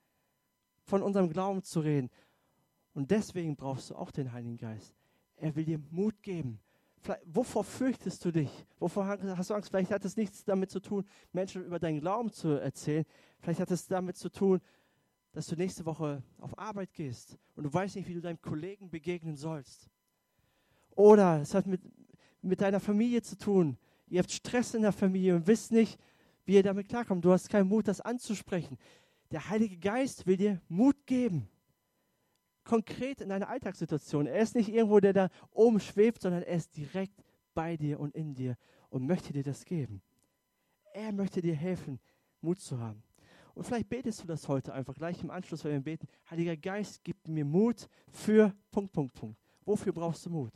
von 0.82 1.02
unserem 1.02 1.30
Glauben 1.30 1.62
zu 1.62 1.80
reden. 1.80 2.10
Und 2.92 3.10
deswegen 3.10 3.56
brauchst 3.56 3.90
du 3.90 3.94
auch 3.94 4.10
den 4.10 4.32
Heiligen 4.32 4.58
Geist. 4.58 4.94
Er 5.36 5.54
will 5.56 5.64
dir 5.64 5.80
Mut 5.90 6.22
geben. 6.22 6.60
Vielleicht, 7.00 7.22
wovor 7.26 7.64
fürchtest 7.64 8.24
du 8.24 8.32
dich? 8.32 8.50
Wovor 8.78 9.06
hast 9.06 9.50
du 9.50 9.54
Angst? 9.54 9.70
Vielleicht 9.70 9.90
hat 9.90 10.04
es 10.04 10.16
nichts 10.16 10.44
damit 10.44 10.70
zu 10.70 10.80
tun, 10.80 11.06
Menschen 11.32 11.64
über 11.64 11.78
deinen 11.78 12.00
Glauben 12.00 12.30
zu 12.30 12.48
erzählen. 12.48 13.04
Vielleicht 13.40 13.60
hat 13.60 13.70
es 13.70 13.86
damit 13.86 14.16
zu 14.16 14.28
tun, 14.28 14.60
dass 15.36 15.48
du 15.48 15.54
nächste 15.54 15.84
Woche 15.84 16.22
auf 16.38 16.58
Arbeit 16.58 16.94
gehst 16.94 17.36
und 17.56 17.64
du 17.64 17.74
weißt 17.74 17.96
nicht, 17.96 18.08
wie 18.08 18.14
du 18.14 18.22
deinem 18.22 18.40
Kollegen 18.40 18.88
begegnen 18.88 19.36
sollst. 19.36 19.90
Oder 20.92 21.42
es 21.42 21.52
hat 21.52 21.66
mit, 21.66 21.82
mit 22.40 22.62
deiner 22.62 22.80
Familie 22.80 23.20
zu 23.20 23.36
tun. 23.36 23.76
Ihr 24.08 24.20
habt 24.20 24.32
Stress 24.32 24.72
in 24.72 24.80
der 24.80 24.92
Familie 24.92 25.36
und 25.36 25.46
wisst 25.46 25.72
nicht, 25.72 25.98
wie 26.46 26.54
ihr 26.54 26.62
damit 26.62 26.88
klarkommt. 26.88 27.22
Du 27.22 27.32
hast 27.32 27.50
keinen 27.50 27.68
Mut, 27.68 27.86
das 27.86 28.00
anzusprechen. 28.00 28.78
Der 29.30 29.50
Heilige 29.50 29.76
Geist 29.76 30.26
will 30.26 30.38
dir 30.38 30.62
Mut 30.70 30.96
geben. 31.04 31.50
Konkret 32.64 33.20
in 33.20 33.28
deiner 33.28 33.50
Alltagssituation. 33.50 34.26
Er 34.26 34.40
ist 34.40 34.54
nicht 34.54 34.70
irgendwo, 34.70 35.00
der 35.00 35.12
da 35.12 35.28
oben 35.50 35.80
schwebt, 35.80 36.22
sondern 36.22 36.44
er 36.44 36.56
ist 36.56 36.74
direkt 36.74 37.22
bei 37.52 37.76
dir 37.76 38.00
und 38.00 38.14
in 38.14 38.34
dir 38.34 38.56
und 38.88 39.06
möchte 39.06 39.34
dir 39.34 39.44
das 39.44 39.66
geben. 39.66 40.00
Er 40.94 41.12
möchte 41.12 41.42
dir 41.42 41.54
helfen, 41.54 42.00
Mut 42.40 42.58
zu 42.58 42.80
haben. 42.80 43.02
Und 43.56 43.64
vielleicht 43.64 43.88
betest 43.88 44.22
du 44.22 44.26
das 44.26 44.46
heute 44.48 44.74
einfach 44.74 44.94
gleich 44.94 45.22
im 45.22 45.30
Anschluss, 45.30 45.64
wenn 45.64 45.72
wir 45.72 45.80
beten. 45.80 46.06
Heiliger 46.30 46.58
Geist, 46.58 47.02
gib 47.02 47.26
mir 47.26 47.46
Mut 47.46 47.88
für 48.10 48.54
Punkt, 48.70 48.92
Punkt, 48.92 49.14
Punkt. 49.14 49.40
Wofür 49.64 49.94
brauchst 49.94 50.26
du 50.26 50.30
Mut? 50.30 50.52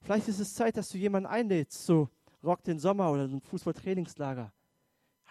Vielleicht 0.00 0.26
ist 0.26 0.40
es 0.40 0.52
Zeit, 0.52 0.76
dass 0.76 0.88
du 0.88 0.98
jemanden 0.98 1.28
einlädst 1.28 1.86
zu 1.86 2.10
Rock 2.42 2.64
den 2.64 2.80
Sommer 2.80 3.12
oder 3.12 3.28
ein 3.28 3.40
Fußballtrainingslager. 3.40 4.52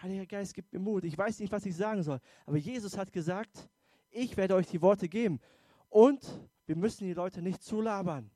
Heiliger 0.00 0.24
Geist, 0.24 0.54
gib 0.54 0.72
mir 0.72 0.78
Mut. 0.78 1.04
Ich 1.04 1.18
weiß 1.18 1.40
nicht, 1.40 1.52
was 1.52 1.66
ich 1.66 1.76
sagen 1.76 2.02
soll. 2.02 2.18
Aber 2.46 2.56
Jesus 2.56 2.96
hat 2.96 3.12
gesagt, 3.12 3.68
ich 4.08 4.38
werde 4.38 4.54
euch 4.54 4.68
die 4.68 4.80
Worte 4.80 5.06
geben. 5.06 5.38
Und 5.90 6.26
wir 6.64 6.76
müssen 6.76 7.04
die 7.04 7.12
Leute 7.12 7.42
nicht 7.42 7.62
zulabern. 7.62 8.30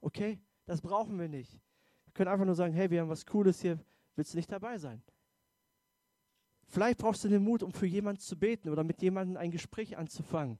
Okay? 0.00 0.40
Das 0.66 0.80
brauchen 0.80 1.16
wir 1.20 1.28
nicht. 1.28 1.52
Wir 2.06 2.12
können 2.12 2.28
einfach 2.28 2.44
nur 2.44 2.56
sagen, 2.56 2.74
hey, 2.74 2.90
wir 2.90 3.02
haben 3.02 3.08
was 3.08 3.24
Cooles 3.24 3.60
hier. 3.60 3.78
Willst 4.16 4.32
du 4.32 4.36
nicht 4.36 4.50
dabei 4.50 4.78
sein? 4.78 5.00
Vielleicht 6.74 6.98
brauchst 6.98 7.22
du 7.22 7.28
den 7.28 7.44
Mut, 7.44 7.62
um 7.62 7.72
für 7.72 7.86
jemanden 7.86 8.20
zu 8.20 8.36
beten 8.36 8.68
oder 8.68 8.82
mit 8.82 9.00
jemandem 9.00 9.36
ein 9.36 9.52
Gespräch 9.52 9.96
anzufangen, 9.96 10.58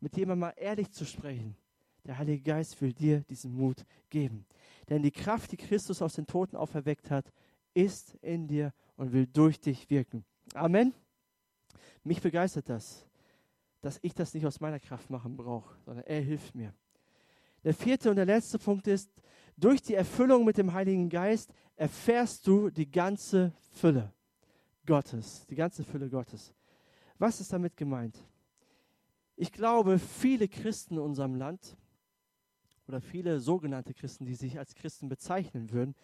mit 0.00 0.16
jemandem 0.16 0.40
mal 0.40 0.54
ehrlich 0.56 0.90
zu 0.90 1.04
sprechen. 1.04 1.56
Der 2.04 2.18
Heilige 2.18 2.42
Geist 2.42 2.80
will 2.80 2.92
dir 2.92 3.20
diesen 3.20 3.54
Mut 3.54 3.84
geben. 4.10 4.46
Denn 4.88 5.00
die 5.00 5.12
Kraft, 5.12 5.52
die 5.52 5.56
Christus 5.56 6.02
aus 6.02 6.14
den 6.14 6.26
Toten 6.26 6.56
auferweckt 6.56 7.12
hat, 7.12 7.32
ist 7.72 8.16
in 8.16 8.48
dir 8.48 8.74
und 8.96 9.12
will 9.12 9.28
durch 9.28 9.60
dich 9.60 9.88
wirken. 9.90 10.24
Amen. 10.54 10.92
Mich 12.02 12.20
begeistert 12.20 12.68
das, 12.68 13.06
dass 13.80 14.00
ich 14.02 14.14
das 14.14 14.34
nicht 14.34 14.44
aus 14.44 14.58
meiner 14.58 14.80
Kraft 14.80 15.08
machen 15.08 15.36
brauche, 15.36 15.72
sondern 15.84 16.04
er 16.04 16.20
hilft 16.20 16.56
mir. 16.56 16.74
Der 17.62 17.74
vierte 17.74 18.10
und 18.10 18.16
der 18.16 18.26
letzte 18.26 18.58
Punkt 18.58 18.88
ist, 18.88 19.08
durch 19.56 19.82
die 19.82 19.94
Erfüllung 19.94 20.44
mit 20.44 20.58
dem 20.58 20.72
Heiligen 20.72 21.08
Geist 21.08 21.52
erfährst 21.76 22.44
du 22.44 22.70
die 22.70 22.90
ganze 22.90 23.52
Fülle. 23.70 24.12
Gottes, 24.88 25.44
die 25.50 25.54
ganze 25.54 25.84
Fülle 25.84 26.08
Gottes. 26.08 26.54
Was 27.18 27.40
ist 27.40 27.52
damit 27.52 27.76
gemeint? 27.76 28.24
Ich 29.36 29.52
glaube, 29.52 29.98
viele 29.98 30.48
Christen 30.48 30.94
in 30.94 31.00
unserem 31.00 31.34
Land 31.34 31.76
oder 32.86 33.02
viele 33.02 33.38
sogenannte 33.38 33.92
Christen, 33.92 34.24
die 34.24 34.34
sich 34.34 34.58
als 34.58 34.74
Christen 34.74 35.10
bezeichnen 35.10 35.70
würden, 35.72 35.94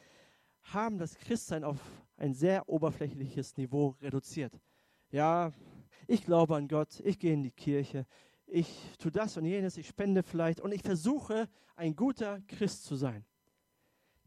haben 0.64 0.99
das 0.99 1.16
Christsein 1.16 1.64
auf 1.64 1.81
ein 2.18 2.35
sehr 2.35 2.68
oberflächliches 2.68 3.57
Niveau 3.57 3.97
reduziert. 4.03 4.61
Ja, 5.11 5.55
ich 6.07 6.23
glaube 6.27 6.55
an 6.55 6.68
Gott, 6.68 7.01
ich 7.05 7.18
gehe 7.18 7.33
in 7.33 7.42
die 7.42 7.53
Kirche, 7.53 8.07
ich 8.47 8.92
tue 8.99 9.11
das 9.11 9.38
und 9.38 9.47
jenes, 9.47 9.79
ich 9.79 9.88
spende 9.88 10.23
vielleicht 10.23 10.61
und 10.61 10.73
ich 10.73 10.83
versuche, 10.83 11.49
ein 11.75 11.97
guter 11.97 12.42
Christ 12.49 12.85
zu 12.85 12.97
sein. 12.97 13.25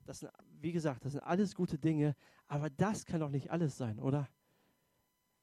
Das 0.08 0.22
sind, 0.22 0.32
wie 0.60 0.72
gesagt, 0.72 1.06
das 1.06 1.12
sind 1.12 1.22
alles 1.22 1.54
gute 1.54 1.78
Dinge, 1.78 2.15
aber 2.48 2.72
das 2.72 3.06
kann 3.06 3.20
doch 3.20 3.30
nicht 3.30 3.52
alles 3.52 3.78
sein, 3.78 4.00
oder? 4.00 4.28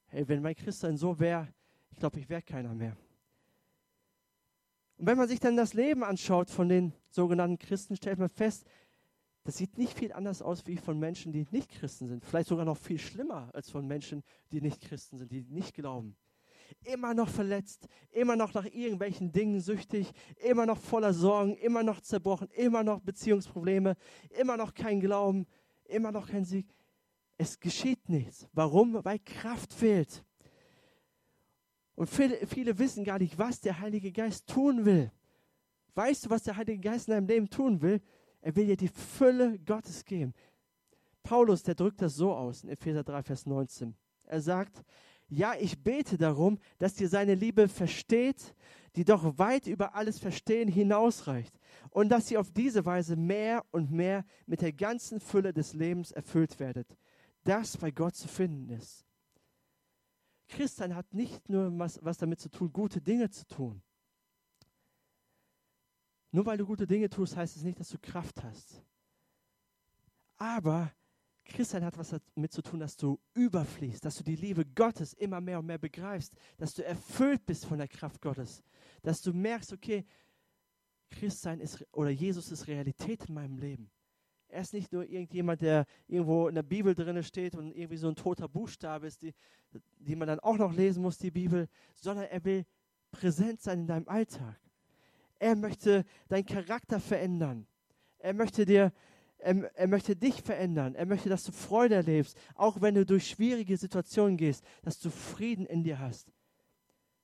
Hey, 0.07 0.27
wenn 0.27 0.41
mein 0.41 0.55
Christsein 0.55 0.97
so 0.97 1.19
wäre, 1.19 1.53
ich 1.89 1.99
glaube, 1.99 2.19
ich 2.19 2.29
wäre 2.29 2.41
keiner 2.41 2.73
mehr. 2.73 2.95
Und 4.97 5.07
wenn 5.07 5.17
man 5.17 5.27
sich 5.27 5.39
dann 5.39 5.57
das 5.57 5.73
Leben 5.73 6.03
anschaut 6.03 6.49
von 6.49 6.69
den 6.69 6.93
sogenannten 7.09 7.57
Christen, 7.57 7.95
stellt 7.95 8.19
man 8.19 8.29
fest, 8.29 8.65
das 9.43 9.57
sieht 9.57 9.77
nicht 9.77 9.97
viel 9.97 10.11
anders 10.11 10.41
aus 10.41 10.65
wie 10.65 10.77
von 10.77 10.97
Menschen, 10.97 11.31
die 11.31 11.45
nicht 11.51 11.69
Christen 11.69 12.07
sind. 12.07 12.25
Vielleicht 12.25 12.49
sogar 12.49 12.65
noch 12.65 12.77
viel 12.77 12.97
schlimmer 12.97 13.51
als 13.53 13.69
von 13.69 13.85
Menschen, 13.85 14.23
die 14.51 14.59
nicht 14.59 14.81
Christen 14.81 15.17
sind, 15.17 15.31
die 15.31 15.41
nicht 15.41 15.75
glauben. 15.75 16.15
Immer 16.83 17.13
noch 17.13 17.29
verletzt, 17.29 17.87
immer 18.09 18.35
noch 18.35 18.55
nach 18.55 18.65
irgendwelchen 18.65 19.31
Dingen 19.31 19.59
süchtig, 19.59 20.11
immer 20.37 20.65
noch 20.65 20.79
voller 20.79 21.13
Sorgen, 21.13 21.55
immer 21.57 21.83
noch 21.83 22.01
zerbrochen, 22.01 22.49
immer 22.55 22.83
noch 22.83 23.01
Beziehungsprobleme, 23.01 23.95
immer 24.39 24.57
noch 24.57 24.73
kein 24.73 24.99
Glauben, 24.99 25.45
immer 25.83 26.11
noch 26.11 26.27
kein 26.27 26.43
Sieg. 26.43 26.73
Es 27.37 27.59
geschieht 27.59 28.07
nichts. 28.09 28.47
Warum? 28.53 29.03
Weil 29.03 29.19
Kraft 29.19 29.73
fehlt. 29.73 30.23
Und 31.95 32.09
viele, 32.09 32.45
viele 32.47 32.77
wissen 32.77 33.03
gar 33.03 33.19
nicht, 33.19 33.37
was 33.37 33.59
der 33.59 33.79
Heilige 33.79 34.11
Geist 34.11 34.47
tun 34.47 34.85
will. 34.85 35.11
Weißt 35.95 36.25
du, 36.25 36.29
was 36.29 36.43
der 36.43 36.57
Heilige 36.57 36.81
Geist 36.81 37.07
in 37.07 37.13
deinem 37.13 37.27
Leben 37.27 37.49
tun 37.49 37.81
will? 37.81 38.01
Er 38.41 38.55
will 38.55 38.67
dir 38.67 38.77
die 38.77 38.89
Fülle 38.89 39.57
Gottes 39.59 40.03
geben. 40.03 40.33
Paulus, 41.23 41.63
der 41.63 41.75
drückt 41.75 42.01
das 42.01 42.15
so 42.15 42.33
aus 42.33 42.63
in 42.63 42.69
Epheser 42.69 43.03
3, 43.03 43.23
Vers 43.23 43.45
19. 43.45 43.95
Er 44.25 44.41
sagt, 44.41 44.83
ja, 45.27 45.55
ich 45.59 45.81
bete 45.81 46.17
darum, 46.17 46.59
dass 46.77 46.99
ihr 47.01 47.09
seine 47.09 47.33
Liebe 47.33 47.67
versteht, 47.67 48.53
die 48.95 49.03
doch 49.03 49.37
weit 49.39 49.65
über 49.67 49.95
alles 49.95 50.19
Verstehen 50.19 50.67
hinausreicht 50.67 51.57
und 51.89 52.09
dass 52.09 52.29
ihr 52.29 52.39
auf 52.39 52.51
diese 52.51 52.85
Weise 52.85 53.15
mehr 53.15 53.65
und 53.71 53.91
mehr 53.91 54.23
mit 54.45 54.61
der 54.61 54.71
ganzen 54.71 55.19
Fülle 55.19 55.51
des 55.51 55.73
Lebens 55.73 56.11
erfüllt 56.11 56.59
werdet, 56.59 56.95
das 57.45 57.77
bei 57.77 57.91
Gott 57.91 58.15
zu 58.15 58.27
finden 58.27 58.69
ist. 58.69 59.05
Christsein 60.47 60.95
hat 60.95 61.13
nicht 61.13 61.49
nur 61.49 61.77
was, 61.79 62.03
was 62.03 62.17
damit 62.17 62.39
zu 62.39 62.49
tun, 62.49 62.71
gute 62.71 63.01
Dinge 63.01 63.29
zu 63.29 63.47
tun. 63.47 63.81
Nur 66.31 66.45
weil 66.45 66.57
du 66.57 66.65
gute 66.65 66.85
Dinge 66.85 67.09
tust, 67.09 67.35
heißt 67.35 67.55
es 67.55 67.63
nicht, 67.63 67.79
dass 67.79 67.89
du 67.89 67.97
Kraft 67.97 68.43
hast. 68.43 68.83
Aber 70.37 70.91
Christsein 71.45 71.85
hat 71.85 71.97
was 71.97 72.15
damit 72.33 72.51
zu 72.51 72.61
tun, 72.61 72.79
dass 72.79 72.97
du 72.97 73.19
überfließt, 73.33 74.03
dass 74.03 74.15
du 74.15 74.23
die 74.23 74.35
Liebe 74.35 74.65
Gottes 74.65 75.13
immer 75.13 75.39
mehr 75.39 75.59
und 75.59 75.67
mehr 75.67 75.77
begreifst, 75.77 76.35
dass 76.57 76.73
du 76.73 76.83
erfüllt 76.83 77.45
bist 77.45 77.65
von 77.65 77.77
der 77.77 77.87
Kraft 77.87 78.21
Gottes, 78.21 78.63
dass 79.01 79.21
du 79.21 79.31
merkst, 79.31 79.71
okay, 79.71 80.05
Christsein 81.11 81.59
ist 81.59 81.85
oder 81.93 82.09
Jesus 82.09 82.51
ist 82.51 82.67
Realität 82.67 83.25
in 83.29 83.35
meinem 83.35 83.57
Leben. 83.57 83.91
Er 84.55 84.61
ist 84.61 84.71
nicht 84.71 84.93
nur 84.93 85.03
irgendjemand, 85.03 85.59
der 85.59 85.85
irgendwo 86.07 86.47
in 86.47 86.55
der 86.55 86.63
Bibel 86.63 86.95
drin 86.95 87.21
steht 87.23 87.55
und 87.55 87.75
irgendwie 87.75 87.97
so 87.97 88.07
ein 88.07 88.15
toter 88.15 88.47
Buchstabe 88.47 89.05
ist, 89.05 89.21
die, 89.21 89.33
die 89.99 90.15
man 90.15 90.29
dann 90.29 90.39
auch 90.39 90.55
noch 90.55 90.71
lesen 90.71 91.03
muss, 91.03 91.17
die 91.17 91.29
Bibel, 91.29 91.67
sondern 91.93 92.23
er 92.27 92.41
will 92.45 92.65
präsent 93.11 93.61
sein 93.61 93.81
in 93.81 93.87
deinem 93.87 94.07
Alltag. 94.07 94.57
Er 95.39 95.57
möchte 95.57 96.05
deinen 96.29 96.45
Charakter 96.45 97.01
verändern. 97.01 97.67
Er 98.17 98.33
möchte 98.33 98.65
dir, 98.65 98.93
er, 99.39 99.75
er 99.75 99.87
möchte 99.87 100.15
dich 100.15 100.41
verändern. 100.41 100.95
Er 100.95 101.05
möchte, 101.05 101.27
dass 101.27 101.43
du 101.43 101.51
Freude 101.51 101.95
erlebst, 101.95 102.37
auch 102.55 102.79
wenn 102.79 102.95
du 102.95 103.05
durch 103.05 103.27
schwierige 103.27 103.75
Situationen 103.75 104.37
gehst, 104.37 104.63
dass 104.83 104.99
du 104.99 105.09
Frieden 105.09 105.65
in 105.65 105.83
dir 105.83 105.99
hast. 105.99 106.31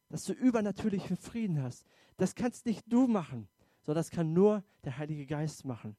Dass 0.10 0.26
du 0.26 0.34
übernatürlichen 0.34 1.16
Frieden 1.16 1.64
hast. 1.64 1.86
Das 2.18 2.36
kannst 2.36 2.66
nicht 2.66 2.84
du 2.92 3.08
machen, 3.08 3.48
sondern 3.84 4.02
das 4.02 4.12
kann 4.12 4.34
nur 4.34 4.66
der 4.84 4.98
Heilige 4.98 5.26
Geist 5.26 5.64
machen. 5.64 5.96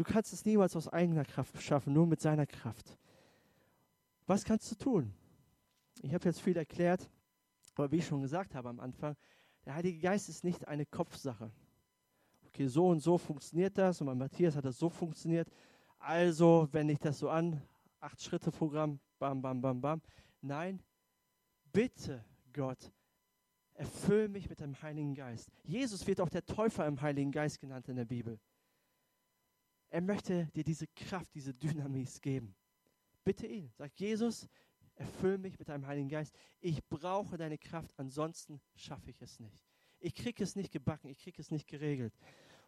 Du 0.00 0.04
kannst 0.04 0.32
es 0.32 0.46
niemals 0.46 0.74
aus 0.76 0.88
eigener 0.88 1.26
Kraft 1.26 1.62
schaffen, 1.62 1.92
nur 1.92 2.06
mit 2.06 2.22
seiner 2.22 2.46
Kraft. 2.46 2.96
Was 4.26 4.44
kannst 4.44 4.70
du 4.70 4.76
tun? 4.76 5.12
Ich 6.00 6.14
habe 6.14 6.24
jetzt 6.24 6.40
viel 6.40 6.56
erklärt, 6.56 7.10
aber 7.74 7.92
wie 7.92 7.96
ich 7.96 8.06
schon 8.06 8.22
gesagt 8.22 8.54
habe 8.54 8.70
am 8.70 8.80
Anfang, 8.80 9.14
der 9.66 9.74
Heilige 9.74 10.00
Geist 10.00 10.30
ist 10.30 10.42
nicht 10.42 10.66
eine 10.66 10.86
Kopfsache. 10.86 11.52
Okay, 12.46 12.66
so 12.66 12.88
und 12.88 13.00
so 13.00 13.18
funktioniert 13.18 13.76
das 13.76 14.00
und 14.00 14.06
bei 14.06 14.14
Matthias 14.14 14.56
hat 14.56 14.64
das 14.64 14.78
so 14.78 14.88
funktioniert. 14.88 15.50
Also 15.98 16.66
wende 16.72 16.94
ich 16.94 16.98
das 16.98 17.18
so 17.18 17.28
an, 17.28 17.60
acht 17.98 18.22
Schritte 18.22 18.50
Programm, 18.50 19.00
bam, 19.18 19.42
bam, 19.42 19.60
bam, 19.60 19.82
bam. 19.82 20.00
Nein, 20.40 20.82
bitte 21.74 22.24
Gott, 22.54 22.90
erfüll 23.74 24.30
mich 24.30 24.48
mit 24.48 24.60
dem 24.60 24.80
Heiligen 24.80 25.14
Geist. 25.14 25.50
Jesus 25.62 26.06
wird 26.06 26.22
auch 26.22 26.30
der 26.30 26.46
Täufer 26.46 26.86
im 26.86 26.98
Heiligen 27.02 27.32
Geist 27.32 27.60
genannt 27.60 27.86
in 27.90 27.96
der 27.96 28.06
Bibel. 28.06 28.40
Er 29.90 30.00
möchte 30.00 30.46
dir 30.54 30.62
diese 30.62 30.86
Kraft, 30.86 31.34
diese 31.34 31.52
Dynamis 31.52 32.20
geben. 32.20 32.54
Bitte 33.24 33.46
ihn. 33.46 33.70
Sag 33.76 33.92
Jesus, 33.98 34.48
erfüll 34.94 35.36
mich 35.36 35.58
mit 35.58 35.68
deinem 35.68 35.86
Heiligen 35.86 36.08
Geist. 36.08 36.34
Ich 36.60 36.82
brauche 36.88 37.36
deine 37.36 37.58
Kraft, 37.58 37.92
ansonsten 37.98 38.60
schaffe 38.76 39.10
ich 39.10 39.20
es 39.20 39.40
nicht. 39.40 39.60
Ich 39.98 40.14
kriege 40.14 40.42
es 40.42 40.54
nicht 40.54 40.72
gebacken, 40.72 41.08
ich 41.08 41.18
kriege 41.18 41.42
es 41.42 41.50
nicht 41.50 41.66
geregelt. 41.66 42.14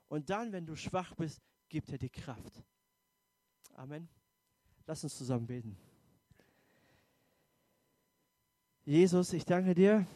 Und 0.08 0.30
dann, 0.30 0.52
wenn 0.52 0.66
du 0.66 0.74
schwach 0.74 1.14
bist, 1.14 1.40
gibt 1.68 1.90
er 1.90 1.98
dir 1.98 2.10
Kraft. 2.10 2.62
Amen. 3.74 4.08
Lass 4.86 5.04
uns 5.04 5.16
zusammen 5.16 5.46
beten. 5.46 5.76
Jesus, 8.84 9.32
ich 9.32 9.44
danke 9.44 9.74
dir, 9.74 10.06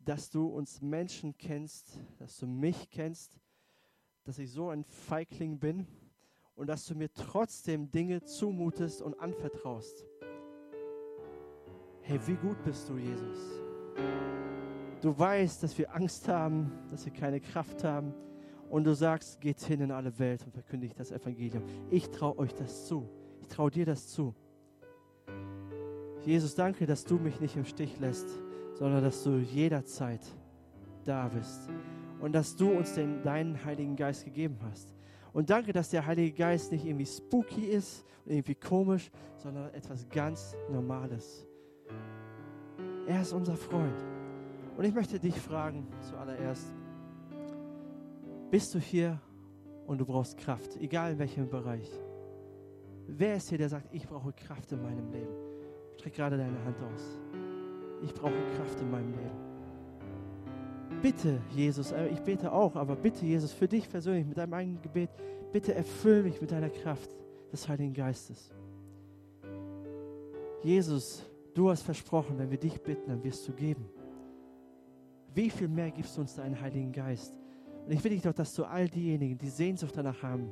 dass 0.00 0.30
du 0.30 0.46
uns 0.46 0.82
Menschen 0.82 1.36
kennst, 1.36 1.98
dass 2.18 2.36
du 2.36 2.46
mich 2.46 2.90
kennst 2.90 3.32
dass 4.28 4.38
ich 4.38 4.52
so 4.52 4.68
ein 4.68 4.84
Feigling 4.84 5.58
bin 5.58 5.86
und 6.54 6.66
dass 6.66 6.84
du 6.84 6.94
mir 6.94 7.10
trotzdem 7.14 7.90
Dinge 7.90 8.22
zumutest 8.22 9.00
und 9.00 9.18
anvertraust. 9.18 10.04
Hey, 12.02 12.20
wie 12.26 12.34
gut 12.34 12.62
bist 12.62 12.90
du, 12.90 12.98
Jesus? 12.98 13.38
Du 15.00 15.18
weißt, 15.18 15.62
dass 15.62 15.78
wir 15.78 15.94
Angst 15.94 16.28
haben, 16.28 16.70
dass 16.90 17.06
wir 17.06 17.12
keine 17.14 17.40
Kraft 17.40 17.84
haben. 17.84 18.12
Und 18.68 18.84
du 18.84 18.94
sagst, 18.94 19.40
geht 19.40 19.62
hin 19.62 19.80
in 19.80 19.90
alle 19.90 20.18
Welt 20.18 20.44
und 20.44 20.52
verkündigt 20.52 21.00
das 21.00 21.10
Evangelium. 21.10 21.62
Ich 21.90 22.10
traue 22.10 22.38
euch 22.38 22.52
das 22.52 22.86
zu. 22.86 23.08
Ich 23.40 23.48
traue 23.48 23.70
dir 23.70 23.86
das 23.86 24.08
zu. 24.08 24.34
Jesus, 26.26 26.54
danke, 26.54 26.84
dass 26.84 27.04
du 27.04 27.16
mich 27.16 27.40
nicht 27.40 27.56
im 27.56 27.64
Stich 27.64 27.98
lässt, 27.98 28.28
sondern 28.74 29.02
dass 29.02 29.24
du 29.24 29.38
jederzeit 29.38 30.20
da 31.06 31.28
bist 31.28 31.70
und 32.20 32.32
dass 32.32 32.56
du 32.56 32.70
uns 32.70 32.94
den, 32.94 33.22
deinen 33.22 33.64
Heiligen 33.64 33.96
Geist 33.96 34.24
gegeben 34.24 34.58
hast. 34.68 34.94
Und 35.32 35.50
danke, 35.50 35.72
dass 35.72 35.90
der 35.90 36.04
Heilige 36.06 36.32
Geist 36.32 36.72
nicht 36.72 36.84
irgendwie 36.84 37.06
spooky 37.06 37.66
ist 37.66 38.04
und 38.24 38.32
irgendwie 38.32 38.54
komisch, 38.54 39.10
sondern 39.36 39.72
etwas 39.74 40.08
ganz 40.08 40.56
Normales. 40.70 41.46
Er 43.06 43.22
ist 43.22 43.32
unser 43.32 43.56
Freund. 43.56 44.04
Und 44.76 44.84
ich 44.84 44.94
möchte 44.94 45.18
dich 45.18 45.38
fragen 45.38 45.86
zuallererst, 46.00 46.72
bist 48.50 48.74
du 48.74 48.78
hier 48.78 49.20
und 49.86 49.98
du 49.98 50.06
brauchst 50.06 50.38
Kraft, 50.38 50.76
egal 50.76 51.12
in 51.12 51.18
welchem 51.18 51.48
Bereich? 51.48 51.90
Wer 53.06 53.36
ist 53.36 53.48
hier, 53.48 53.58
der 53.58 53.68
sagt, 53.68 53.92
ich 53.92 54.06
brauche 54.06 54.32
Kraft 54.32 54.72
in 54.72 54.82
meinem 54.82 55.10
Leben? 55.10 55.34
Streck 55.96 56.14
gerade 56.14 56.36
deine 56.36 56.64
Hand 56.64 56.76
aus. 56.82 57.18
Ich 58.02 58.14
brauche 58.14 58.34
Kraft 58.56 58.80
in 58.80 58.90
meinem 58.90 59.12
Leben 59.12 59.47
bitte, 61.02 61.40
Jesus, 61.54 61.92
äh, 61.92 62.08
ich 62.08 62.20
bete 62.20 62.52
auch, 62.52 62.76
aber 62.76 62.96
bitte, 62.96 63.24
Jesus, 63.24 63.52
für 63.52 63.68
dich 63.68 63.88
persönlich 63.88 64.26
mit 64.26 64.36
deinem 64.36 64.54
eigenen 64.54 64.82
Gebet, 64.82 65.10
bitte 65.52 65.74
erfüll 65.74 66.22
mich 66.22 66.40
mit 66.40 66.50
deiner 66.50 66.70
Kraft 66.70 67.10
des 67.52 67.68
Heiligen 67.68 67.94
Geistes. 67.94 68.50
Jesus, 70.62 71.22
du 71.54 71.70
hast 71.70 71.82
versprochen, 71.82 72.38
wenn 72.38 72.50
wir 72.50 72.58
dich 72.58 72.80
bitten, 72.80 73.08
dann 73.08 73.22
wirst 73.22 73.46
du 73.48 73.52
geben. 73.52 73.88
Wie 75.34 75.50
viel 75.50 75.68
mehr 75.68 75.90
gibst 75.90 76.16
du 76.16 76.20
uns 76.20 76.34
deinen 76.34 76.60
Heiligen 76.60 76.92
Geist? 76.92 77.34
Und 77.86 77.92
ich 77.92 78.02
will 78.02 78.10
dich 78.10 78.22
doch, 78.22 78.34
dass 78.34 78.54
du 78.54 78.64
all 78.64 78.88
diejenigen, 78.88 79.38
die 79.38 79.48
Sehnsucht 79.48 79.96
danach 79.96 80.22
haben, 80.22 80.50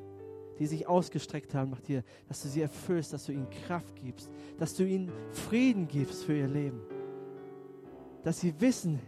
die 0.58 0.66
sich 0.66 0.86
ausgestreckt 0.86 1.54
haben 1.54 1.70
nach 1.70 1.80
dir, 1.80 2.02
dass 2.28 2.42
du 2.42 2.48
sie 2.48 2.62
erfüllst, 2.62 3.12
dass 3.12 3.26
du 3.26 3.32
ihnen 3.32 3.50
Kraft 3.66 3.94
gibst, 3.96 4.30
dass 4.58 4.74
du 4.74 4.86
ihnen 4.86 5.12
Frieden 5.32 5.86
gibst 5.86 6.24
für 6.24 6.36
ihr 6.36 6.48
Leben. 6.48 6.80
Dass 8.22 8.40
sie 8.40 8.58
wissen, 8.60 8.98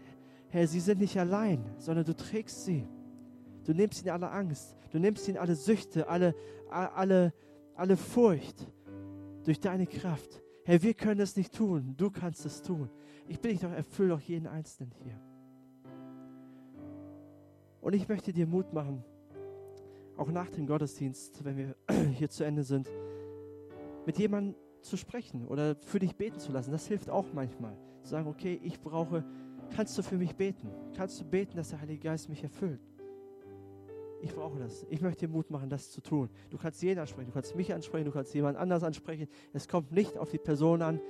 Herr, 0.50 0.66
sie 0.66 0.80
sind 0.80 1.00
nicht 1.00 1.18
allein, 1.18 1.64
sondern 1.78 2.04
du 2.04 2.16
trägst 2.16 2.64
sie. 2.64 2.86
Du 3.64 3.74
nimmst 3.74 4.02
ihnen 4.02 4.10
alle 4.10 4.30
Angst, 4.30 4.76
du 4.90 4.98
nimmst 4.98 5.28
ihnen 5.28 5.36
alle 5.36 5.54
Süchte, 5.54 6.08
alle, 6.08 6.34
alle, 6.70 7.34
alle 7.74 7.96
Furcht 7.96 8.66
durch 9.44 9.60
deine 9.60 9.86
Kraft. 9.86 10.42
Herr, 10.64 10.82
wir 10.82 10.94
können 10.94 11.20
es 11.20 11.36
nicht 11.36 11.54
tun, 11.54 11.94
du 11.96 12.10
kannst 12.10 12.46
es 12.46 12.62
tun. 12.62 12.88
Ich 13.26 13.40
bitte 13.40 13.54
dich 13.54 13.60
doch, 13.60 13.70
erfüll 13.70 14.08
doch 14.08 14.20
jeden 14.20 14.46
Einzelnen 14.46 14.92
hier. 15.02 15.20
Und 17.82 17.94
ich 17.94 18.08
möchte 18.08 18.32
dir 18.32 18.46
Mut 18.46 18.72
machen, 18.72 19.04
auch 20.16 20.30
nach 20.30 20.50
dem 20.50 20.66
Gottesdienst, 20.66 21.44
wenn 21.44 21.56
wir 21.56 21.76
hier 22.12 22.30
zu 22.30 22.44
Ende 22.44 22.64
sind, 22.64 22.90
mit 24.06 24.18
jemandem 24.18 24.54
zu 24.80 24.96
sprechen 24.96 25.46
oder 25.46 25.76
für 25.76 25.98
dich 25.98 26.16
beten 26.16 26.38
zu 26.38 26.52
lassen. 26.52 26.70
Das 26.70 26.86
hilft 26.86 27.10
auch 27.10 27.26
manchmal. 27.32 27.76
Zu 28.02 28.10
sagen, 28.10 28.28
okay, 28.28 28.58
ich 28.62 28.80
brauche 28.80 29.24
Kannst 29.74 29.96
du 29.96 30.02
für 30.02 30.16
mich 30.16 30.34
beten? 30.34 30.68
Kannst 30.96 31.20
du 31.20 31.24
beten, 31.24 31.56
dass 31.56 31.70
der 31.70 31.80
Heilige 31.80 32.00
Geist 32.00 32.28
mich 32.28 32.42
erfüllt? 32.42 32.80
Ich 34.20 34.34
brauche 34.34 34.58
das. 34.58 34.84
Ich 34.90 35.00
möchte 35.00 35.26
dir 35.26 35.32
Mut 35.32 35.50
machen, 35.50 35.70
das 35.70 35.90
zu 35.90 36.00
tun. 36.00 36.28
Du 36.50 36.58
kannst 36.58 36.82
jeden 36.82 36.98
ansprechen, 36.98 37.28
du 37.28 37.34
kannst 37.34 37.54
mich 37.54 37.72
ansprechen, 37.72 38.04
du 38.04 38.10
kannst 38.10 38.34
jemand 38.34 38.58
anders 38.58 38.82
ansprechen. 38.82 39.28
Es 39.52 39.68
kommt 39.68 39.92
nicht 39.92 40.18
auf 40.18 40.30
die 40.30 40.38
Person 40.38 40.82
an. 40.82 41.00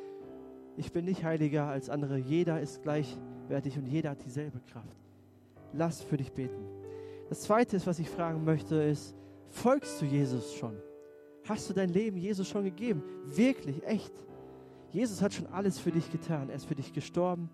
Ich 0.77 0.93
bin 0.93 1.07
nicht 1.07 1.25
heiliger 1.25 1.67
als 1.67 1.89
andere. 1.89 2.19
Jeder 2.19 2.61
ist 2.61 2.83
gleichwertig 2.83 3.79
und 3.79 3.87
jeder 3.87 4.11
hat 4.11 4.25
dieselbe 4.25 4.61
Kraft. 4.61 4.97
Lass 5.73 6.03
für 6.03 6.19
dich 6.19 6.33
beten. 6.33 6.65
Das 7.29 7.43
Zweite 7.43 7.77
ist, 7.77 7.87
was 7.87 7.99
ich 7.99 8.09
fragen 8.09 8.45
möchte, 8.45 8.77
ist, 8.77 9.15
folgst 9.49 10.01
du 10.01 10.07
Jesus 10.07 10.55
schon? 10.55 10.77
Hast 11.49 11.69
du 11.71 11.75
dein 11.75 11.89
Leben 11.89 12.19
Jesus 12.19 12.49
schon 12.49 12.65
gegeben? 12.65 13.03
Wirklich, 13.25 13.85
echt? 13.87 14.13
Jesus 14.91 15.23
hat 15.23 15.33
schon 15.33 15.47
alles 15.47 15.79
für 15.79 15.91
dich 15.91 16.11
getan. 16.11 16.51
Er 16.51 16.57
ist 16.57 16.67
für 16.67 16.75
dich 16.75 16.93
gestorben. 16.93 17.51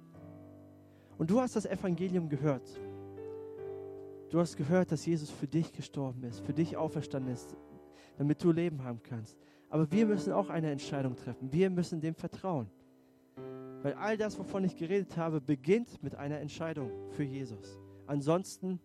Und 1.18 1.30
du 1.30 1.40
hast 1.40 1.56
das 1.56 1.66
Evangelium 1.66 2.28
gehört. 2.28 2.68
Du 4.30 4.40
hast 4.40 4.56
gehört, 4.56 4.90
dass 4.90 5.06
Jesus 5.06 5.30
für 5.30 5.46
dich 5.46 5.72
gestorben 5.72 6.24
ist, 6.24 6.40
für 6.40 6.52
dich 6.52 6.76
auferstanden 6.76 7.32
ist, 7.32 7.56
damit 8.18 8.42
du 8.42 8.50
Leben 8.50 8.82
haben 8.82 9.00
kannst. 9.02 9.38
Aber 9.70 9.90
wir 9.90 10.06
müssen 10.06 10.32
auch 10.32 10.50
eine 10.50 10.70
Entscheidung 10.70 11.16
treffen. 11.16 11.52
Wir 11.52 11.70
müssen 11.70 12.00
dem 12.00 12.14
vertrauen. 12.14 12.68
Weil 13.82 13.94
all 13.94 14.16
das, 14.16 14.38
wovon 14.38 14.64
ich 14.64 14.76
geredet 14.76 15.16
habe, 15.16 15.40
beginnt 15.40 16.02
mit 16.02 16.14
einer 16.14 16.40
Entscheidung 16.40 16.90
für 17.10 17.22
Jesus. 17.22 17.78
Ansonsten 18.06 18.80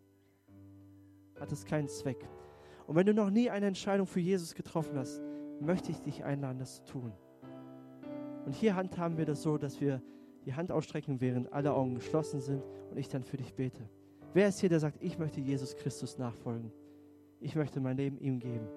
hat 1.40 1.52
es 1.52 1.66
keinen 1.66 1.88
Zweck. 1.88 2.28
Und 2.86 2.96
wenn 2.96 3.06
du 3.06 3.14
noch 3.14 3.30
nie 3.30 3.50
eine 3.50 3.68
Entscheidung 3.68 4.08
für 4.08 4.20
Jesus 4.20 4.56
getroffen 4.56 4.98
hast, 4.98 5.22
möchte 5.62 5.92
ich 5.92 6.02
dich 6.02 6.24
einladen, 6.24 6.60
das 6.60 6.84
zu 6.84 6.94
tun. 6.94 7.14
Und 8.46 8.54
hier 8.54 8.76
handhaben 8.76 9.18
wir 9.18 9.26
das 9.26 9.42
so, 9.42 9.58
dass 9.58 9.80
wir 9.80 10.02
die 10.46 10.54
Hand 10.54 10.72
ausstrecken, 10.72 11.22
während 11.22 11.52
alle 11.54 11.74
Augen 11.74 11.96
geschlossen 11.96 12.42
sind 12.42 12.64
und 12.92 12.98
ich 12.98 13.10
dann 13.10 13.24
für 13.24 13.38
dich 13.38 13.54
bete. 13.54 13.90
Wer 14.34 14.50
ist 14.50 14.60
hier, 14.60 14.70
der 14.70 14.80
sagt, 14.80 15.02
ich 15.02 15.18
möchte 15.18 15.42
Jesus 15.42 15.76
Christus 15.76 16.18
nachfolgen? 16.18 16.72
Ich 17.40 17.56
möchte 17.56 17.80
mein 17.80 17.98
Leben 17.98 18.20
ihm 18.20 18.40
geben. 18.40 18.68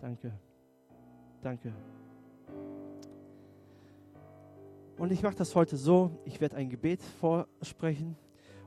Danke. 0.00 0.32
Danke. 1.42 1.72
Und 4.96 5.12
ich 5.12 5.22
mache 5.22 5.36
das 5.36 5.54
heute 5.54 5.76
so, 5.76 6.10
ich 6.24 6.40
werde 6.40 6.56
ein 6.56 6.68
Gebet 6.68 7.02
vorsprechen 7.02 8.16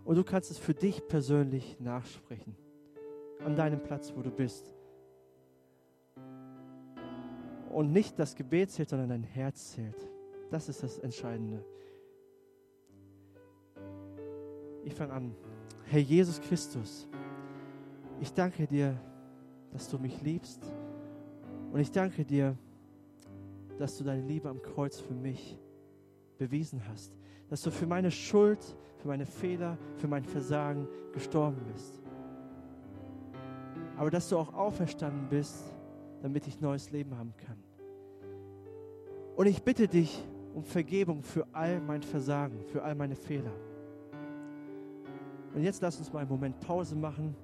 und 0.06 0.16
du 0.16 0.24
kannst 0.24 0.50
es 0.50 0.58
für 0.58 0.74
dich 0.74 1.08
persönlich 1.08 1.80
nachsprechen. 1.80 2.56
An 3.46 3.56
deinem 3.56 3.82
Platz, 3.82 4.14
wo 4.16 4.22
du 4.22 4.32
bist. 4.32 4.74
Und 7.72 7.92
nicht 7.92 8.18
das 8.18 8.36
Gebet 8.36 8.72
zählt, 8.72 8.90
sondern 8.90 9.10
dein 9.10 9.24
Herz 9.24 9.72
zählt. 9.72 10.13
Das 10.54 10.70
ist 10.70 10.84
das 10.84 11.00
Entscheidende. 11.00 11.66
Ich 14.84 14.94
fange 14.94 15.12
an. 15.12 15.36
Herr 15.86 16.00
Jesus 16.00 16.40
Christus, 16.40 17.08
ich 18.22 18.32
danke 18.32 18.68
dir, 18.68 18.96
dass 19.72 19.90
du 19.90 19.98
mich 19.98 20.22
liebst. 20.22 20.62
Und 21.72 21.80
ich 21.80 21.90
danke 21.90 22.24
dir, 22.24 22.56
dass 23.80 23.98
du 23.98 24.04
deine 24.04 24.22
Liebe 24.22 24.48
am 24.48 24.62
Kreuz 24.62 25.00
für 25.00 25.16
mich 25.16 25.58
bewiesen 26.38 26.88
hast. 26.88 27.18
Dass 27.50 27.64
du 27.64 27.72
für 27.72 27.88
meine 27.88 28.12
Schuld, 28.12 28.60
für 28.98 29.08
meine 29.08 29.26
Fehler, 29.26 29.80
für 29.96 30.08
mein 30.08 30.24
Versagen 30.24 30.88
gestorben 31.14 31.64
bist. 31.74 32.00
Aber 33.98 34.12
dass 34.12 34.30
du 34.30 34.38
auch 34.38 34.54
auferstanden 34.54 35.30
bist, 35.30 35.64
damit 36.22 36.46
ich 36.46 36.62
neues 36.62 36.92
Leben 36.92 37.18
haben 37.18 37.34
kann. 37.38 37.58
Und 39.36 39.48
ich 39.48 39.64
bitte 39.64 39.88
dich 39.88 40.24
um 40.54 40.64
Vergebung 40.64 41.24
für 41.24 41.46
all 41.52 41.80
mein 41.80 42.02
Versagen, 42.02 42.64
für 42.66 42.84
all 42.84 42.96
meine 42.96 43.16
Fehler. 43.16 43.52
Und 45.54 45.64
jetzt 45.64 45.82
lass 45.82 45.98
uns 46.00 46.12
mal 46.12 46.20
einen 46.20 46.30
Moment 46.30 46.60
Pause 46.60 46.96
machen 46.96 47.36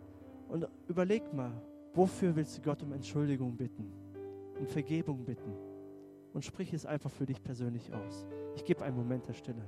und 0.48 0.68
überleg 0.88 1.32
mal, 1.34 1.52
wofür 1.94 2.36
willst 2.36 2.58
du 2.58 2.62
Gott 2.62 2.82
um 2.82 2.92
Entschuldigung 2.94 3.56
bitten, 3.56 3.92
um 4.60 4.66
Vergebung 4.66 5.24
bitten? 5.24 5.54
Und 6.34 6.46
sprich 6.46 6.74
es 6.74 6.86
einfach 6.86 7.10
für 7.10 7.26
dich 7.26 7.42
persönlich 7.42 7.92
aus. 7.94 8.26
Ich 8.56 8.64
gebe 8.64 8.84
einen 8.84 8.96
Moment 8.96 9.28
der 9.28 9.34
Stille. 9.34 9.68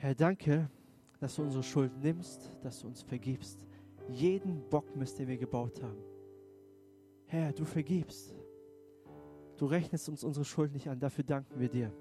Herr, 0.00 0.14
danke, 0.14 0.70
dass 1.18 1.36
du 1.36 1.42
unsere 1.42 1.62
Schuld 1.62 1.92
nimmst, 2.02 2.50
dass 2.62 2.80
du 2.80 2.86
uns 2.86 3.02
vergibst. 3.02 3.66
Jeden 4.08 4.66
Bockmist, 4.70 5.18
den 5.18 5.28
wir 5.28 5.36
gebaut 5.36 5.82
haben. 5.82 5.98
Herr, 7.26 7.52
du 7.52 7.66
vergibst. 7.66 8.34
Du 9.58 9.66
rechnest 9.66 10.08
uns 10.08 10.24
unsere 10.24 10.46
Schuld 10.46 10.72
nicht 10.72 10.88
an. 10.88 10.98
Dafür 10.98 11.22
danken 11.22 11.60
wir 11.60 11.68
dir. 11.68 11.92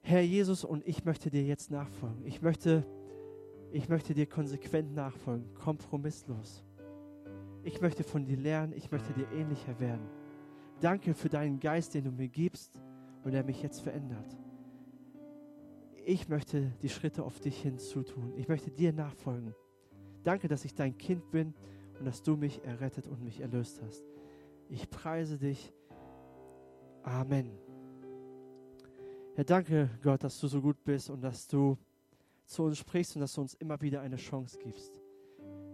Herr 0.00 0.22
Jesus, 0.22 0.64
und 0.64 0.84
ich 0.88 1.04
möchte 1.04 1.30
dir 1.30 1.44
jetzt 1.44 1.70
nachfolgen. 1.70 2.26
Ich 2.26 2.42
möchte, 2.42 2.84
ich 3.70 3.88
möchte 3.88 4.14
dir 4.14 4.26
konsequent 4.26 4.92
nachfolgen, 4.92 5.54
kompromisslos. 5.54 6.64
Ich 7.62 7.80
möchte 7.80 8.02
von 8.02 8.24
dir 8.24 8.38
lernen, 8.38 8.72
ich 8.72 8.90
möchte 8.90 9.12
dir 9.12 9.30
ähnlicher 9.30 9.78
werden. 9.78 10.08
Danke 10.80 11.14
für 11.14 11.28
deinen 11.28 11.60
Geist, 11.60 11.94
den 11.94 12.06
du 12.06 12.10
mir 12.10 12.28
gibst 12.28 12.80
und 13.22 13.30
der 13.30 13.44
mich 13.44 13.62
jetzt 13.62 13.82
verändert 13.82 14.36
ich 16.04 16.28
möchte 16.28 16.72
die 16.82 16.88
Schritte 16.88 17.24
auf 17.24 17.40
dich 17.40 17.60
hinzutun. 17.60 18.32
Ich 18.36 18.48
möchte 18.48 18.70
dir 18.70 18.92
nachfolgen. 18.92 19.54
Danke, 20.24 20.48
dass 20.48 20.64
ich 20.64 20.74
dein 20.74 20.96
Kind 20.96 21.30
bin 21.30 21.54
und 21.98 22.04
dass 22.04 22.22
du 22.22 22.36
mich 22.36 22.64
errettet 22.64 23.06
und 23.06 23.22
mich 23.22 23.40
erlöst 23.40 23.80
hast. 23.82 24.04
Ich 24.68 24.88
preise 24.90 25.38
dich. 25.38 25.72
Amen. 27.02 27.58
Herr, 29.34 29.44
danke 29.44 29.90
Gott, 30.02 30.22
dass 30.24 30.38
du 30.40 30.46
so 30.46 30.60
gut 30.60 30.82
bist 30.84 31.10
und 31.10 31.22
dass 31.22 31.48
du 31.48 31.78
zu 32.44 32.64
uns 32.64 32.78
sprichst 32.78 33.16
und 33.16 33.20
dass 33.20 33.34
du 33.34 33.40
uns 33.40 33.54
immer 33.54 33.80
wieder 33.80 34.00
eine 34.00 34.16
Chance 34.16 34.58
gibst. 34.58 35.00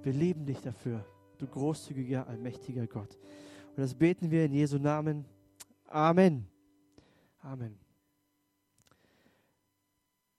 Wir 0.02 0.12
lieben 0.12 0.46
dich 0.46 0.60
dafür, 0.60 1.04
du 1.38 1.46
großzügiger, 1.46 2.26
allmächtiger 2.26 2.86
Gott. 2.86 3.18
Und 3.70 3.78
das 3.78 3.94
beten 3.94 4.30
wir 4.30 4.44
in 4.44 4.52
Jesu 4.52 4.78
Namen. 4.78 5.24
Amen. 5.86 6.46
Amen. 7.40 7.87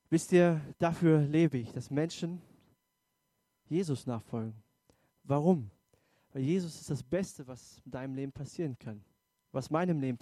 Wisst 0.10 0.32
ihr, 0.32 0.60
dafür 0.80 1.22
lebe 1.22 1.58
ich, 1.58 1.72
dass 1.72 1.92
Menschen 1.92 2.42
Jesus 3.66 4.08
nachfolgen. 4.08 4.56
Warum? 5.24 5.70
Weil 6.34 6.42
Jesus 6.42 6.82
ist 6.82 6.90
das 6.90 7.04
Beste, 7.04 7.46
was 7.48 7.80
in 7.86 7.92
deinem 7.92 8.16
Leben 8.16 8.32
passieren 8.32 8.78
kann, 8.78 9.04
was 9.52 9.70
meinem 9.70 10.00
Leben 10.00 10.18